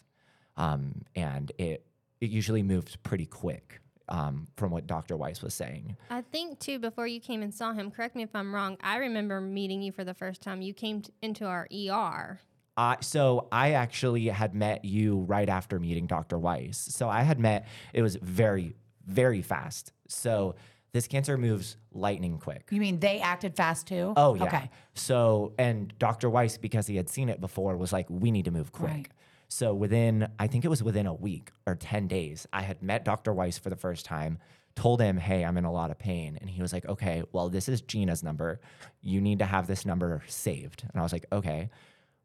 um, 0.58 1.04
and 1.16 1.52
it 1.58 1.86
it 2.22 2.30
usually 2.30 2.64
moves 2.64 2.96
pretty 2.98 3.26
quick. 3.26 3.80
Um, 4.10 4.48
from 4.58 4.70
what 4.70 4.86
Dr. 4.86 5.16
Weiss 5.16 5.42
was 5.42 5.54
saying, 5.54 5.96
I 6.10 6.24
think 6.24 6.60
too. 6.60 6.78
Before 6.78 7.08
you 7.08 7.22
came 7.22 7.42
and 7.42 7.54
saw 7.54 7.72
him, 7.72 7.90
correct 7.90 8.18
me 8.18 8.24
if 8.24 8.36
I'm 8.36 8.54
wrong. 8.54 8.78
I 8.84 8.98
remember 8.98 9.40
meeting 9.40 9.82
you 9.82 9.94
for 9.94 10.04
the 10.04 10.14
first 10.14 10.42
time. 10.42 10.62
You 10.62 10.74
came 10.74 11.04
t- 11.04 11.14
into 11.22 11.46
our 11.46 11.70
ER. 11.72 12.42
Uh, 12.76 12.96
so 13.02 13.48
I 13.52 13.72
actually 13.72 14.28
had 14.28 14.54
met 14.56 14.84
you 14.84 15.20
right 15.20 15.48
after 15.48 15.80
meeting 15.80 16.08
Dr. 16.08 16.38
Weiss. 16.38 16.78
So 16.78 17.08
I 17.08 17.22
had 17.22 17.40
met, 17.40 17.68
it 17.94 18.02
was 18.02 18.18
very, 18.18 18.76
very 19.06 19.42
fast. 19.42 19.94
So 20.08 20.56
this 20.92 21.08
cancer 21.08 21.38
moves 21.38 21.78
lightning 21.96 22.40
quick. 22.40 22.68
You 22.72 22.80
mean 22.80 23.00
they 23.00 23.20
acted 23.20 23.56
fast 23.56 23.88
too? 23.88 24.14
Oh, 24.16 24.36
yeah. 24.36 24.44
Okay. 24.44 24.70
So, 24.94 25.54
and 25.58 25.94
Dr. 26.00 26.30
Weiss, 26.30 26.58
because 26.58 26.88
he 26.88 26.96
had 26.96 27.10
seen 27.10 27.30
it 27.30 27.40
before, 27.42 27.76
was 27.78 27.94
like, 27.94 28.08
we 28.10 28.32
need 28.32 28.46
to 28.46 28.52
move 28.52 28.72
quick. 28.72 28.92
Right. 28.92 29.08
So 29.48 29.74
within, 29.74 30.28
I 30.40 30.48
think 30.48 30.66
it 30.66 30.70
was 30.70 30.82
within 30.82 31.06
a 31.06 31.14
week 31.14 31.52
or 31.68 31.76
10 31.76 32.08
days, 32.08 32.48
I 32.52 32.64
had 32.64 32.82
met 32.82 33.06
Dr. 33.06 33.34
Weiss 33.34 33.58
for 33.58 33.70
the 33.70 33.76
first 33.76 34.06
time, 34.06 34.40
told 34.76 35.00
him, 35.00 35.18
hey, 35.18 35.46
I'm 35.46 35.58
in 35.58 35.66
a 35.66 35.72
lot 35.72 35.92
of 35.92 36.00
pain. 36.00 36.38
And 36.42 36.50
he 36.50 36.62
was 36.62 36.74
like, 36.74 36.86
okay, 36.88 37.24
well, 37.32 37.50
this 37.50 37.70
is 37.70 37.82
Gina's 37.82 38.24
number. 38.24 38.60
You 39.02 39.22
need 39.22 39.40
to 39.40 39.46
have 39.46 39.68
this 39.68 39.86
number 39.86 40.24
saved. 40.28 40.84
And 40.92 41.00
I 41.00 41.04
was 41.04 41.14
like, 41.14 41.28
okay. 41.32 41.70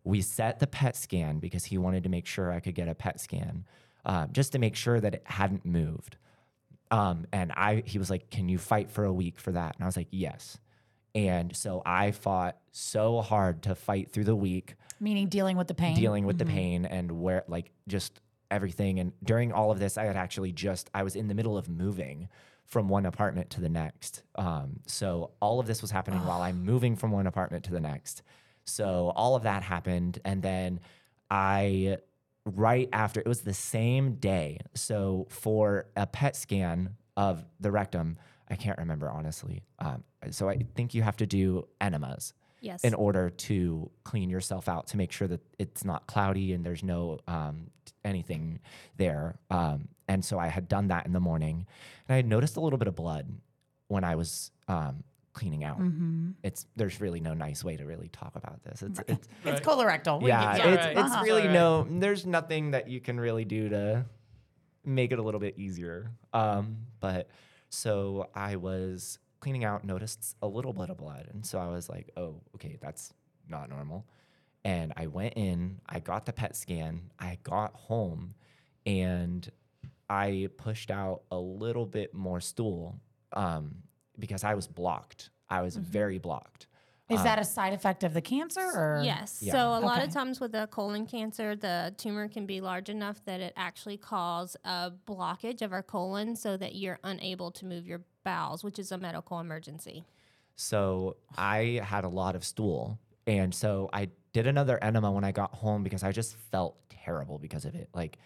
We 0.05 0.23
set 0.23 0.59
the 0.59 0.67
PET 0.67 0.97
scan 0.97 1.39
because 1.39 1.67
he 1.67 1.77
wanted 1.77 2.05
to 2.05 2.09
make 2.09 2.25
sure 2.25 2.51
I 2.51 2.61
could 2.61 2.75
get 2.75 2.89
a 2.89 2.95
PET 2.95 3.21
scan 3.21 3.67
uh, 4.07 4.27
just 4.29 4.53
to 4.53 4.59
make 4.59 4.75
sure 4.75 4.99
that 4.99 5.15
it 5.15 5.23
hadn't 5.27 5.67
moved. 5.67 6.17
Um, 6.91 7.27
and 7.33 7.53
I, 7.53 7.83
he 7.85 7.99
was 7.99 8.11
like, 8.11 8.31
"Can 8.31 8.49
you 8.49 8.59
fight 8.59 8.91
for 8.91 9.05
a 9.05 9.13
week 9.13 9.39
for 9.39 9.53
that?" 9.53 9.75
And 9.77 9.85
I 9.85 9.87
was 9.87 9.97
like, 9.97 10.09
"Yes." 10.11 10.59
And 11.15 11.57
so 11.57 11.83
I 11.85 12.13
fought 12.13 12.57
so 12.71 13.21
hard 13.21 13.63
to 13.65 13.75
fight 13.75 14.11
through 14.13 14.25
the 14.25 14.37
week, 14.37 14.77
Meaning 15.01 15.29
dealing 15.29 15.57
with 15.57 15.67
the 15.67 15.75
pain. 15.75 15.97
dealing 15.97 16.25
with 16.27 16.39
the 16.39 16.45
pain 16.45 16.85
and 16.85 17.11
where, 17.21 17.45
like, 17.49 17.73
just 17.89 18.21
everything. 18.51 19.01
And 19.01 19.13
during 19.25 19.53
all 19.53 19.71
of 19.71 19.79
this, 19.79 19.99
I 19.99 20.05
had 20.05 20.17
actually 20.17 20.53
just, 20.53 20.91
I 20.95 21.03
was 21.03 21.17
in 21.17 21.27
the 21.29 21.35
middle 21.35 21.57
of 21.59 21.69
moving 21.69 22.29
from 22.67 22.89
one 22.89 23.07
apartment 23.07 23.51
to 23.51 23.61
the 23.61 23.69
next. 23.69 24.23
Um, 24.37 24.81
so 24.87 25.31
all 25.41 25.59
of 25.59 25.67
this 25.67 25.81
was 25.83 25.91
happening 25.91 26.25
while 26.25 26.43
I'm 26.43 26.63
moving 26.73 26.95
from 26.95 27.11
one 27.11 27.27
apartment 27.27 27.65
to 27.65 27.73
the 27.73 27.81
next. 27.81 28.23
So 28.65 29.13
all 29.17 29.35
of 29.35 29.43
that 29.45 29.63
happened. 29.63 30.21
And 30.25 30.43
then 30.43 30.81
I, 31.31 31.99
right 32.57 32.89
after, 32.93 33.21
it 33.21 33.27
was 33.27 33.43
the 33.43 33.55
same 33.55 34.15
day. 34.15 34.59
So 34.75 35.27
for 35.31 35.87
a 35.97 36.07
PET 36.07 36.37
scan 36.37 36.97
of 37.17 37.45
the 37.61 37.71
rectum, 37.71 38.17
I 38.51 38.57
can't 38.57 38.79
remember 38.79 39.11
honestly. 39.11 39.63
Um, 39.79 40.05
so 40.31 40.49
I 40.49 40.59
think 40.75 40.95
you 40.95 41.03
have 41.03 41.17
to 41.19 41.27
do 41.27 41.67
enemas 41.81 42.33
Yes. 42.61 42.83
in 42.83 42.93
order 42.95 43.31
to 43.31 43.89
clean 44.03 44.31
yourself 44.31 44.69
out 44.69 44.89
to 44.89 44.97
make 44.97 45.13
sure 45.13 45.29
that 45.29 45.41
it's 45.61 45.85
not 45.85 46.09
cloudy 46.09 46.53
and 46.53 46.67
there's 46.67 46.83
no 46.83 47.21
um, 47.29 47.69
anything 48.05 48.59
there. 48.97 49.39
Um, 49.49 49.89
and 50.09 50.25
so 50.25 50.41
I 50.41 50.49
had 50.49 50.67
done 50.69 50.89
that 50.89 51.07
in 51.07 51.13
the 51.13 51.21
morning, 51.21 51.67
and 52.09 52.15
I 52.15 52.17
had 52.17 52.27
noticed 52.27 52.57
a 52.57 52.61
little 52.61 52.79
bit 52.79 52.89
of 52.89 52.97
blood 52.97 53.29
when 53.87 54.03
I 54.03 54.17
was 54.17 54.51
um, 54.67 55.05
cleaning 55.39 55.65
out. 55.65 55.79
Mm-hmm. 55.81 56.31
It's 56.43 56.67
there's 56.77 57.01
really 57.01 57.21
no 57.21 57.33
nice 57.35 57.63
way 57.63 57.77
to 57.77 57.85
really 57.87 58.09
talk 58.09 58.35
about 58.37 58.63
this. 58.65 58.83
It's, 58.83 59.01
it's 59.09 59.29
It's 59.29 59.29
Right. 59.45 59.63
colorectal. 59.63 60.21
We 60.21 60.29
yeah, 60.29 60.55
it's 60.57 60.65
right. 60.65 60.97
it's 60.97 61.13
Uh-huh. 61.13 61.23
really 61.25 61.43
It's 61.45 61.53
no. 61.53 61.87
There's 61.89 62.27
nothing 62.27 62.73
that 62.73 62.89
you 62.89 63.01
can 63.01 63.19
really 63.21 63.45
do 63.45 63.69
to 63.69 64.05
make 64.85 65.13
it 65.13 65.19
a 65.19 65.23
little 65.23 65.41
bit 65.41 65.55
easier. 65.59 66.11
Um, 66.33 66.79
but 67.01 67.29
so 67.71 68.29
I 68.35 68.57
was 68.57 69.19
cleaning 69.41 69.65
out, 69.65 69.85
noticed 69.85 70.37
a 70.43 70.49
little 70.49 70.73
bit 70.73 70.91
of 70.91 70.97
blood. 70.97 71.29
And 71.33 71.47
so 71.47 71.59
I 71.59 71.69
was 71.69 71.89
like, 71.89 72.11
oh, 72.17 72.41
okay, 72.57 72.77
that's 72.81 73.13
not 73.49 73.69
normal. 73.71 74.07
And 74.65 74.93
I 74.97 75.07
went 75.07 75.35
in, 75.35 75.81
I 75.89 76.01
got 76.01 76.27
the 76.27 76.33
PET 76.33 76.57
scan, 76.57 77.11
I 77.19 77.39
got 77.45 77.75
home, 77.75 78.35
and 78.85 79.49
I 80.11 80.49
pushed 80.57 80.91
out 80.91 81.23
a 81.31 81.39
little 81.39 81.87
bit 81.87 82.13
more 82.15 82.41
stool 82.41 82.99
um, 83.35 83.77
because 84.19 84.45
I 84.45 84.55
was 84.55 84.67
blocked. 84.67 85.31
I 85.49 85.63
was 85.63 85.77
mm-hmm. 85.77 85.91
very 85.91 86.19
blocked. 86.19 86.67
Is 87.11 87.23
that 87.23 87.39
um, 87.39 87.43
a 87.43 87.45
side 87.45 87.73
effect 87.73 88.05
of 88.05 88.13
the 88.13 88.21
cancer 88.21 88.61
or 88.61 89.01
Yes. 89.03 89.39
Yeah. 89.41 89.53
So 89.53 89.59
a 89.61 89.81
lot 89.81 90.03
of 90.03 90.13
times 90.13 90.41
with 90.41 90.55
a 90.55 90.67
colon 90.67 91.07
cancer, 91.07 91.57
the 91.57 91.95
tumor 91.97 92.29
can 92.29 92.45
be 92.45 92.61
large 92.61 92.91
enough 92.91 93.25
that 93.25 93.41
it 93.41 93.55
actually 93.57 93.97
cause 93.97 94.57
a 94.65 94.93
blockage 95.07 95.63
of 95.63 95.73
our 95.73 95.83
colon 95.83 96.37
so 96.37 96.59
that 96.59 96.75
you're 96.75 96.99
unable 97.05 97.51
to 97.53 97.65
move 97.65 97.87
your 97.87 98.03
bowels, 98.25 98.63
which 98.63 98.79
is 98.79 98.93
a 98.93 98.99
medical 98.99 99.41
emergency. 99.41 100.05
So 100.57 101.17
I 101.37 101.81
had 101.83 102.05
a 102.05 102.09
lot 102.09 102.37
of 102.37 102.45
stool. 102.45 102.99
And 103.27 103.55
so 103.55 103.89
I 103.93 104.09
did 104.35 104.47
another 104.47 104.79
enema 104.83 105.11
when 105.11 105.25
I 105.25 105.33
got 105.33 105.55
home 105.55 105.83
because 105.83 106.03
I 106.03 106.13
just 106.13 106.35
felt 106.51 106.77
terrible 106.91 107.39
because 107.39 107.65
of 107.65 107.75
it. 107.75 107.89
Like, 107.95 108.19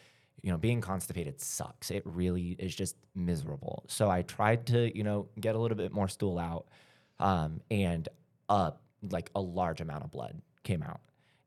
you 0.43 0.51
know, 0.51 0.59
being 0.59 0.81
constipated 0.81 1.41
sucks. 1.41 1.91
It 1.91 2.03
really 2.05 2.57
is 2.59 2.75
just 2.75 2.97
miserable. 3.15 3.85
So 3.87 4.11
I 4.11 4.23
tried 4.23 4.67
to, 4.67 4.97
you 4.97 5.05
know, 5.05 5.29
get 5.41 5.55
a 5.55 5.59
little 5.59 5.77
bit 5.77 5.93
more 5.93 6.09
stool 6.09 6.39
out. 6.39 6.67
Um, 7.21 7.61
and 7.71 8.09
uh, 8.49 8.73
like 9.11 9.31
a 9.35 9.41
large 9.41 9.81
amount 9.81 10.05
of 10.05 10.11
blood 10.11 10.41
came 10.65 10.83
out. 10.83 11.01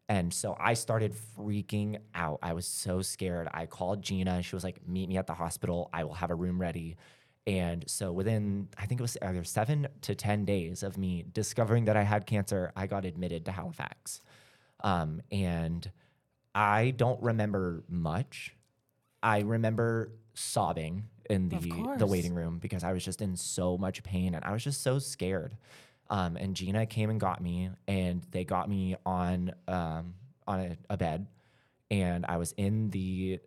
And 0.07 0.33
so 0.33 0.55
I 0.59 0.75
started 0.75 1.15
freaking 1.37 1.97
out. 2.13 2.39
I 2.41 2.53
was 2.53 2.67
so 2.67 3.01
scared. 3.01 3.49
I 3.53 3.65
called 3.65 4.01
Gina. 4.01 4.41
She 4.43 4.55
was 4.55 4.63
like, 4.63 4.87
meet 4.87 5.09
me 5.09 5.17
at 5.17 5.27
the 5.27 5.33
hospital. 5.33 5.89
I 5.91 6.03
will 6.03 6.13
have 6.13 6.29
a 6.29 6.35
room 6.35 6.61
ready. 6.61 6.95
And 7.47 7.83
so 7.87 8.11
within, 8.11 8.69
I 8.77 8.85
think 8.85 8.99
it 8.99 9.03
was 9.03 9.17
either 9.21 9.43
seven 9.43 9.87
to 10.01 10.15
10 10.15 10.45
days 10.45 10.83
of 10.83 10.97
me 10.97 11.25
discovering 11.31 11.85
that 11.85 11.97
I 11.97 12.03
had 12.03 12.25
cancer, 12.25 12.71
I 12.75 12.87
got 12.87 13.05
admitted 13.05 13.45
to 13.45 13.51
Halifax. 13.51 14.21
Um, 14.81 15.21
and 15.31 15.89
I 16.53 16.91
don't 16.91 17.21
remember 17.21 17.83
much. 17.89 18.55
I 19.25 19.39
remember 19.39 20.11
sobbing 20.35 21.05
in 21.31 21.49
the, 21.49 21.57
the 21.97 22.05
waiting 22.05 22.35
room 22.35 22.59
because 22.59 22.83
I 22.83 22.93
was 22.93 23.03
just 23.03 23.21
in 23.21 23.35
so 23.35 23.75
much 23.75 24.03
pain 24.03 24.35
and 24.35 24.45
I 24.45 24.51
was 24.51 24.63
just 24.63 24.83
so 24.83 24.99
scared. 24.99 25.57
Um, 26.11 26.37
and 26.37 26.55
Gina 26.55 26.85
came 26.85 27.09
and 27.09 27.19
got 27.19 27.41
me, 27.41 27.71
and 27.87 28.23
they 28.29 28.45
got 28.45 28.69
me 28.69 28.95
on 29.07 29.51
um, 29.67 30.13
on 30.45 30.59
a, 30.59 30.77
a 30.91 30.97
bed, 30.97 31.25
and 31.89 32.23
I 32.29 32.37
was 32.37 32.51
in 32.57 32.91
the 32.91 33.39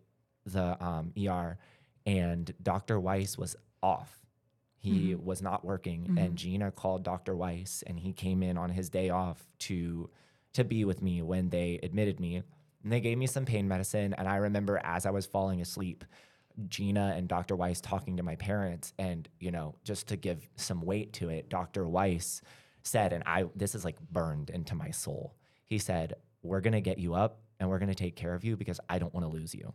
the 0.45 0.83
um, 0.83 1.13
ER, 1.17 1.57
and 2.05 2.53
Dr. 2.61 2.99
Weiss 2.99 3.37
was 3.37 3.55
off. 3.81 4.13
He 4.75 5.15
was 5.15 5.41
not 5.41 5.63
working, 5.63 6.15
and 6.17 6.35
Gina 6.35 6.71
called 6.71 7.03
Dr. 7.03 7.33
Weiss, 7.33 7.81
and 7.87 7.97
he 7.97 8.11
came 8.11 8.43
in 8.43 8.57
on 8.57 8.69
his 8.69 8.89
day 8.89 9.09
off 9.09 9.47
to 9.59 10.09
to 10.51 10.65
be 10.65 10.83
with 10.83 11.01
me 11.01 11.21
when 11.21 11.49
they 11.49 11.79
admitted 11.81 12.19
me. 12.19 12.43
And 12.83 12.91
they 12.91 13.01
gave 13.01 13.17
me 13.17 13.27
some 13.27 13.45
pain 13.45 13.67
medicine, 13.67 14.13
and 14.13 14.27
I 14.27 14.37
remember 14.37 14.79
as 14.83 15.05
I 15.05 15.11
was 15.11 15.25
falling 15.25 15.61
asleep, 15.61 16.05
Gina 16.67 17.13
and 17.15 17.27
Dr. 17.27 17.55
Weiss 17.55 17.81
talking 17.81 18.17
to 18.17 18.23
my 18.23 18.35
parents, 18.35 18.93
and 18.97 19.27
you 19.39 19.51
know, 19.51 19.75
just 19.83 20.07
to 20.07 20.17
give 20.17 20.47
some 20.55 20.81
weight 20.81 21.13
to 21.13 21.29
it, 21.29 21.49
Dr. 21.49 21.87
Weiss 21.87 22.41
said, 22.83 23.13
and 23.13 23.23
I 23.25 23.45
this 23.55 23.75
is 23.75 23.85
like 23.85 23.99
burned 24.11 24.49
into 24.49 24.75
my 24.75 24.91
soul. 24.91 25.35
He 25.65 25.77
said, 25.77 26.15
"We're 26.41 26.61
gonna 26.61 26.81
get 26.81 26.97
you 26.97 27.13
up, 27.13 27.41
and 27.59 27.69
we're 27.69 27.79
gonna 27.79 27.95
take 27.95 28.15
care 28.15 28.33
of 28.33 28.43
you 28.43 28.57
because 28.57 28.79
I 28.89 28.99
don't 28.99 29.13
want 29.13 29.25
to 29.25 29.31
lose 29.31 29.53
you." 29.53 29.73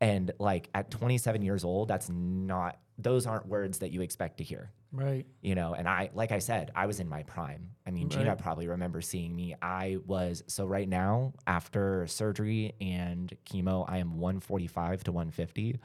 And 0.00 0.32
like 0.38 0.68
at 0.74 0.90
27 0.90 1.42
years 1.42 1.64
old, 1.64 1.88
that's 1.88 2.08
not 2.08 2.78
those 2.98 3.26
aren't 3.26 3.46
words 3.46 3.78
that 3.78 3.92
you 3.92 4.02
expect 4.02 4.38
to 4.38 4.44
hear 4.44 4.72
Right. 4.96 5.26
you 5.42 5.54
know 5.54 5.74
and 5.74 5.86
i 5.88 6.10
like 6.14 6.32
i 6.32 6.38
said 6.38 6.70
i 6.74 6.86
was 6.86 6.98
in 7.00 7.08
my 7.08 7.22
prime 7.22 7.70
i 7.86 7.90
mean 7.90 8.08
gina 8.08 8.34
probably 8.36 8.66
remembers 8.66 9.06
seeing 9.06 9.34
me 9.36 9.54
i 9.62 9.98
was 10.06 10.42
so 10.46 10.64
right 10.66 10.88
now 10.88 11.32
after 11.46 12.06
surgery 12.06 12.72
and 12.80 13.36
chemo 13.44 13.84
i 13.88 13.98
am 13.98 14.18
145 14.18 15.04
to 15.04 15.12
150 15.12 15.78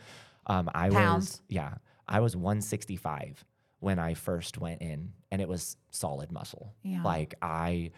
um 0.48 0.70
i 0.74 0.90
was 0.90 0.96
Pounds. 0.96 1.42
yeah 1.50 1.74
i 2.08 2.20
was 2.20 2.36
165 2.36 3.44
when 3.80 4.00
i 4.00 4.14
first 4.14 4.58
went 4.58 4.82
in 4.82 5.12
and 5.32 5.42
it 5.42 5.48
was 5.50 5.78
solid 5.92 6.32
muscle 6.32 6.74
Yeah. 6.84 7.02
like 7.04 7.34
i 7.42 7.92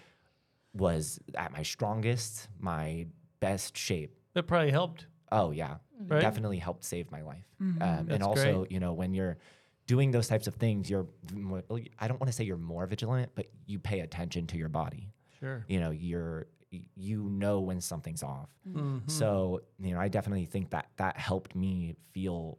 was 0.74 1.20
at 1.36 1.51
my 1.51 1.63
strongest 1.63 2.48
my 2.60 3.05
best 3.39 3.77
shape 3.77 4.17
That 4.34 4.43
probably 4.43 4.72
helped. 4.72 5.05
Oh 5.32 5.51
yeah, 5.51 5.75
Right. 6.00 6.22
definitely 6.22 6.58
helped 6.60 6.84
save 6.84 7.12
my 7.12 7.22
life. 7.22 7.46
Um, 7.60 7.77
That's 7.79 8.10
and 8.10 8.24
also, 8.24 8.60
great. 8.62 8.72
you 8.72 8.79
know, 8.79 8.93
when 8.93 9.13
you're 9.13 9.38
doing 9.88 10.12
those 10.12 10.28
types 10.28 10.48
of 10.48 10.56
things, 10.56 10.90
you're 10.90 11.08
more, 11.34 11.63
I 12.00 12.08
don't 12.08 12.20
want 12.20 12.28
to 12.28 12.34
say 12.34 12.44
you're 12.44 12.58
more 12.58 12.86
vigilant, 12.86 13.32
but 13.36 13.48
you 13.66 13.80
pay 13.80 14.00
attention 14.02 14.48
to 14.48 14.58
your 14.58 14.70
body. 14.70 15.12
Sure. 15.40 15.66
You 15.68 15.80
know, 15.80 15.92
you're 15.92 16.48
you 16.96 17.30
know 17.30 17.60
when 17.60 17.80
something's 17.80 18.24
off. 18.24 18.50
Mhm. 18.68 19.10
So 19.10 19.62
you 19.80 19.94
know, 19.94 20.00
I 20.00 20.08
definitely 20.08 20.46
think 20.46 20.72
that 20.72 20.88
that 20.98 21.18
helped 21.18 21.56
me 21.56 21.96
feel 22.13 22.58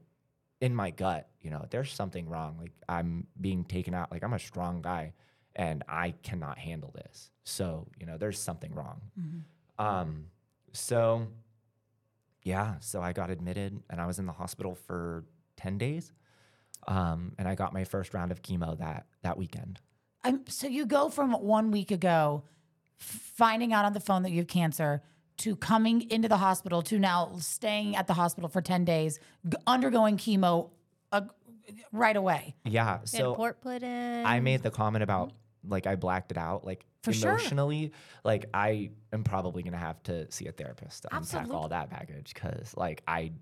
in 0.61 0.73
my 0.75 0.91
gut. 0.91 1.29
You 1.41 1.51
know, 1.51 1.67
there's 1.71 1.93
something 1.93 2.29
wrong. 2.29 2.57
Like 2.61 2.71
I'm 2.89 3.27
being 3.41 3.65
taken 3.65 3.93
out. 3.93 4.13
Like 4.13 4.23
I'm 4.23 4.33
a 4.33 4.39
strong 4.39 4.83
guy, 4.83 5.15
and 5.57 5.83
I 5.89 6.13
cannot 6.23 6.59
handle 6.59 6.93
this. 6.95 7.33
So 7.43 7.89
you 7.99 8.07
know, 8.07 8.17
there's 8.19 8.39
something 8.39 8.73
wrong. 8.73 9.01
Um, 9.81 10.27
so 10.73 11.27
yeah, 12.45 12.77
so 12.81 13.01
I 13.03 13.13
got 13.13 13.31
admitted 13.31 13.83
and 13.91 14.01
I 14.01 14.07
was 14.07 14.19
in 14.19 14.27
the 14.27 14.33
hospital 14.33 14.75
for 14.75 15.25
10 15.57 15.79
days. 15.79 16.13
Um, 16.87 17.33
and 17.39 17.49
I 17.49 17.55
got 17.55 17.73
my 17.73 17.85
first 17.85 18.15
round 18.15 18.33
of 18.33 18.43
chemo 18.43 18.79
that 18.79 19.07
that 19.23 19.37
weekend. 19.39 19.81
I'm, 20.23 20.47
so 20.49 20.67
you 20.67 20.87
go 20.87 21.09
from 21.11 21.33
one 21.33 21.71
week 21.71 21.91
ago 21.91 22.45
finding 22.97 23.73
out 23.73 23.85
on 23.85 23.93
the 23.93 24.01
phone 24.01 24.23
that 24.23 24.31
you 24.31 24.39
have 24.39 24.47
cancer 24.49 25.03
to 25.37 25.57
coming 25.57 26.09
into 26.11 26.29
the 26.29 26.37
hospital 26.37 26.81
to 26.83 26.99
now 26.99 27.33
staying 27.39 27.97
at 27.97 28.07
the 28.07 28.15
hospital 28.15 28.49
for 28.49 28.63
10 28.63 28.85
days, 28.85 29.19
g- 29.49 29.57
undergoing 29.67 30.17
chemo 30.17 30.71
uh, 31.13 31.23
right 31.93 32.17
away. 32.17 32.55
Yeah, 32.65 33.01
so 33.05 33.35
port 33.35 33.61
put 33.61 33.83
in. 33.83 34.25
I 34.25 34.41
made 34.41 34.63
the 34.63 34.71
comment 34.71 35.03
about 35.03 35.33
like 35.67 35.87
I 35.87 35.97
blacked 35.97 36.31
it 36.31 36.39
out 36.39 36.65
like 36.65 36.85
For 37.03 37.13
sure. 37.13 37.31
emotionally 37.31 37.93
like 38.23 38.47
I 38.55 38.91
am 39.13 39.25
probably 39.25 39.63
going 39.63 39.73
to 39.73 39.79
have 39.79 40.03
to 40.05 40.31
see 40.31 40.47
a 40.47 40.53
therapist 40.53 41.03
to 41.03 41.09
unpack 41.09 41.23
Absolutely. 41.23 41.57
all 41.57 41.69
that 41.69 41.91
baggage 41.91 42.35
cuz 42.35 42.75
like 42.77 43.03
I 43.09 43.33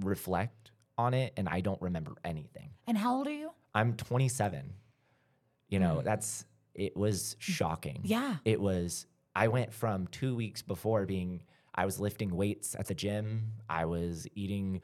reflect 0.00 0.70
on 0.96 1.14
it 1.14 1.32
and 1.36 1.48
I 1.48 1.60
don't 1.60 1.80
remember 1.80 2.12
anything. 2.24 2.70
And 2.86 2.96
how 2.96 3.16
old 3.16 3.26
are 3.26 3.32
you? 3.32 3.50
I'm 3.74 3.94
27. 3.94 4.72
You 5.68 5.78
know, 5.80 5.96
mm. 5.96 6.04
that's 6.04 6.44
it 6.74 6.96
was 6.96 7.36
mm. 7.38 7.40
shocking. 7.40 8.00
Yeah. 8.04 8.36
It 8.44 8.60
was 8.60 9.06
I 9.34 9.48
went 9.48 9.72
from 9.72 10.06
2 10.08 10.34
weeks 10.34 10.62
before 10.62 11.06
being 11.06 11.42
I 11.74 11.84
was 11.84 11.98
lifting 11.98 12.34
weights 12.36 12.76
at 12.78 12.86
the 12.86 12.94
gym. 12.94 13.52
I 13.68 13.84
was 13.86 14.28
eating 14.34 14.80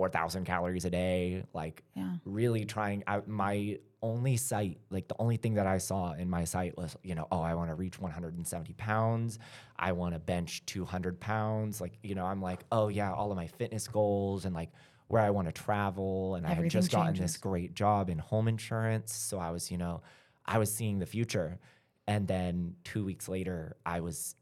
4,000 0.00 0.44
calories 0.44 0.84
a 0.84 0.90
day, 0.90 1.42
like 1.54 1.82
Yeah. 1.94 2.16
really 2.26 2.66
trying 2.66 3.02
out 3.06 3.28
my 3.28 3.78
only 4.02 4.36
sight, 4.36 4.78
like 4.90 5.08
the 5.08 5.16
only 5.18 5.38
thing 5.38 5.54
that 5.54 5.66
I 5.66 5.78
saw 5.78 6.12
in 6.12 6.28
my 6.28 6.44
sight 6.44 6.76
was, 6.76 6.94
you 7.02 7.14
know, 7.14 7.26
oh, 7.32 7.40
I 7.40 7.54
want 7.54 7.70
to 7.70 7.74
reach 7.74 7.98
170 7.98 8.74
pounds. 8.74 9.38
I 9.78 9.92
want 9.92 10.12
to 10.12 10.18
bench 10.18 10.66
200 10.66 11.18
pounds. 11.18 11.80
Like, 11.80 11.94
you 12.02 12.14
know, 12.14 12.26
I'm 12.26 12.42
like, 12.42 12.66
oh, 12.70 12.88
yeah, 12.88 13.10
all 13.10 13.30
of 13.30 13.36
my 13.36 13.46
fitness 13.46 13.88
goals 13.88 14.44
and 14.44 14.54
like 14.54 14.68
where 15.08 15.22
I 15.22 15.30
want 15.30 15.48
to 15.48 15.52
travel. 15.52 16.34
And 16.34 16.44
I 16.44 16.50
had 16.50 16.58
Everything 16.58 16.78
just 16.82 16.90
gotten 16.92 17.14
changes. 17.14 17.32
this 17.32 17.40
great 17.40 17.72
job 17.72 18.10
in 18.10 18.18
home 18.18 18.48
insurance. 18.48 19.14
So 19.14 19.38
I 19.38 19.50
was, 19.50 19.70
you 19.70 19.78
know, 19.78 20.02
I 20.44 20.58
was 20.58 20.70
seeing 20.70 20.98
the 20.98 21.06
future. 21.06 21.58
And 22.06 22.28
then 22.28 22.76
two 22.84 23.02
weeks 23.02 23.30
later, 23.30 23.76
I 23.86 24.00
was 24.00 24.36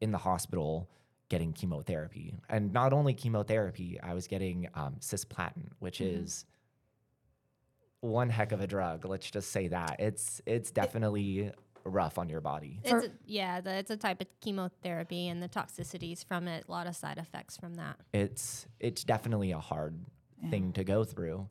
in 0.00 0.12
the 0.12 0.18
hospital 0.18 0.88
getting 1.30 1.54
chemotherapy. 1.54 2.34
And 2.50 2.72
not 2.74 2.92
only 2.92 3.14
chemotherapy, 3.14 3.98
I 4.02 4.12
was 4.12 4.26
getting 4.26 4.68
um, 4.74 4.96
cisplatin, 5.00 5.70
which 5.78 6.00
Mm-hmm. 6.00 6.24
is 6.24 6.44
one 8.00 8.28
heck 8.30 8.52
of 8.52 8.60
a 8.60 8.66
drug. 8.66 9.04
Let's 9.06 9.30
just 9.30 9.50
say 9.50 9.68
that 9.68 9.96
it's 9.98 10.40
it's 10.46 10.70
definitely 10.70 11.52
rough 11.84 12.18
on 12.18 12.28
your 12.28 12.40
body. 12.40 12.80
It's 12.84 13.06
a, 13.06 13.10
yeah, 13.26 13.60
the, 13.60 13.72
it's 13.74 13.90
a 13.90 13.96
type 13.96 14.20
of 14.20 14.26
chemotherapy, 14.40 15.28
and 15.28 15.42
the 15.42 15.48
toxicities 15.48 16.24
from 16.24 16.48
it. 16.48 16.64
A 16.68 16.70
lot 16.70 16.86
of 16.86 16.96
side 16.96 17.18
effects 17.18 17.56
from 17.56 17.74
that. 17.74 17.96
It's 18.12 18.66
it's 18.78 19.04
definitely 19.04 19.52
a 19.52 19.58
hard 19.58 19.98
thing 20.50 20.72
to 20.72 20.84
go 20.84 21.04
through. 21.04 21.48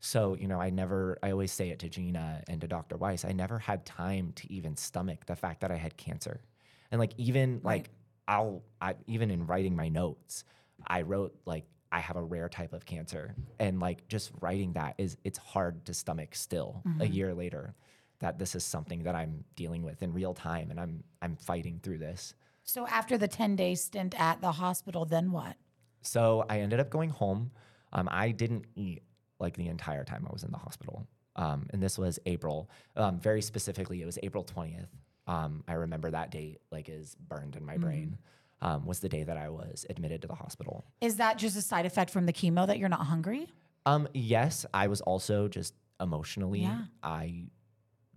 So 0.00 0.36
you 0.38 0.46
know, 0.48 0.60
I 0.60 0.68
never. 0.70 1.18
I 1.22 1.30
always 1.30 1.50
say 1.52 1.70
it 1.70 1.78
to 1.80 1.88
Gina 1.88 2.42
and 2.48 2.60
to 2.60 2.68
Dr. 2.68 2.96
Weiss. 2.98 3.24
I 3.24 3.32
never 3.32 3.58
had 3.58 3.86
time 3.86 4.32
to 4.36 4.52
even 4.52 4.76
stomach 4.76 5.24
the 5.26 5.36
fact 5.36 5.62
that 5.62 5.70
I 5.70 5.76
had 5.76 5.96
cancer, 5.96 6.42
and 6.90 6.98
like 6.98 7.12
even 7.16 7.60
like 7.64 7.88
I'll 8.28 8.62
I, 8.80 8.94
even 9.06 9.30
in 9.30 9.46
writing 9.46 9.74
my 9.76 9.88
notes, 9.88 10.44
I 10.86 11.02
wrote 11.02 11.34
like 11.46 11.64
I 11.92 12.00
have 12.00 12.16
a 12.16 12.22
rare 12.22 12.48
type 12.48 12.72
of 12.72 12.84
cancer, 12.84 13.34
and 13.58 13.80
like 13.80 14.06
just 14.08 14.32
writing 14.40 14.72
that 14.74 14.94
is 14.98 15.16
it's 15.24 15.38
hard 15.38 15.84
to 15.86 15.94
stomach 15.94 16.34
still 16.34 16.82
a 17.00 17.06
year 17.06 17.34
later. 17.34 17.74
That 18.20 18.38
this 18.38 18.54
is 18.54 18.64
something 18.64 19.02
that 19.04 19.14
I'm 19.14 19.44
dealing 19.56 19.82
with 19.82 20.02
in 20.02 20.12
real 20.12 20.34
time, 20.34 20.70
and 20.70 20.80
I'm 20.80 21.04
I'm 21.22 21.36
fighting 21.36 21.80
through 21.82 21.98
this. 21.98 22.34
So 22.64 22.84
after 22.88 23.16
the 23.16 23.28
10 23.28 23.54
day 23.54 23.76
stint 23.76 24.18
at 24.20 24.40
the 24.40 24.50
hospital, 24.50 25.04
then 25.04 25.30
what? 25.30 25.56
So 26.02 26.44
I 26.48 26.60
ended 26.60 26.80
up 26.80 26.90
going 26.90 27.10
home. 27.10 27.52
Um, 27.92 28.08
I 28.10 28.32
didn't 28.32 28.64
eat 28.74 29.02
like 29.38 29.56
the 29.56 29.68
entire 29.68 30.02
time 30.02 30.26
I 30.28 30.32
was 30.32 30.42
in 30.42 30.50
the 30.50 30.58
hospital. 30.58 31.06
Um, 31.36 31.66
and 31.70 31.80
this 31.80 31.96
was 31.96 32.18
April. 32.26 32.68
Um, 32.96 33.20
very 33.20 33.40
specifically, 33.40 34.02
it 34.02 34.06
was 34.06 34.18
April 34.22 34.42
20th. 34.42 34.88
Um, 35.26 35.64
I 35.66 35.74
remember 35.74 36.10
that 36.10 36.30
date 36.30 36.58
like 36.70 36.88
is 36.88 37.16
burned 37.28 37.56
in 37.56 37.64
my 37.64 37.76
brain. 37.76 38.18
Um, 38.62 38.86
was 38.86 39.00
the 39.00 39.08
day 39.08 39.22
that 39.22 39.36
I 39.36 39.50
was 39.50 39.84
admitted 39.90 40.22
to 40.22 40.28
the 40.28 40.34
hospital. 40.34 40.84
Is 41.02 41.16
that 41.16 41.36
just 41.36 41.56
a 41.56 41.62
side 41.62 41.84
effect 41.84 42.10
from 42.10 42.24
the 42.24 42.32
chemo 42.32 42.66
that 42.66 42.78
you're 42.78 42.88
not 42.88 43.04
hungry? 43.06 43.48
Um, 43.84 44.08
yes, 44.14 44.64
I 44.72 44.86
was 44.86 45.00
also 45.02 45.46
just 45.46 45.74
emotionally. 46.00 46.60
Yeah. 46.60 46.84
I 47.02 47.44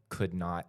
could 0.08 0.34
not. 0.34 0.68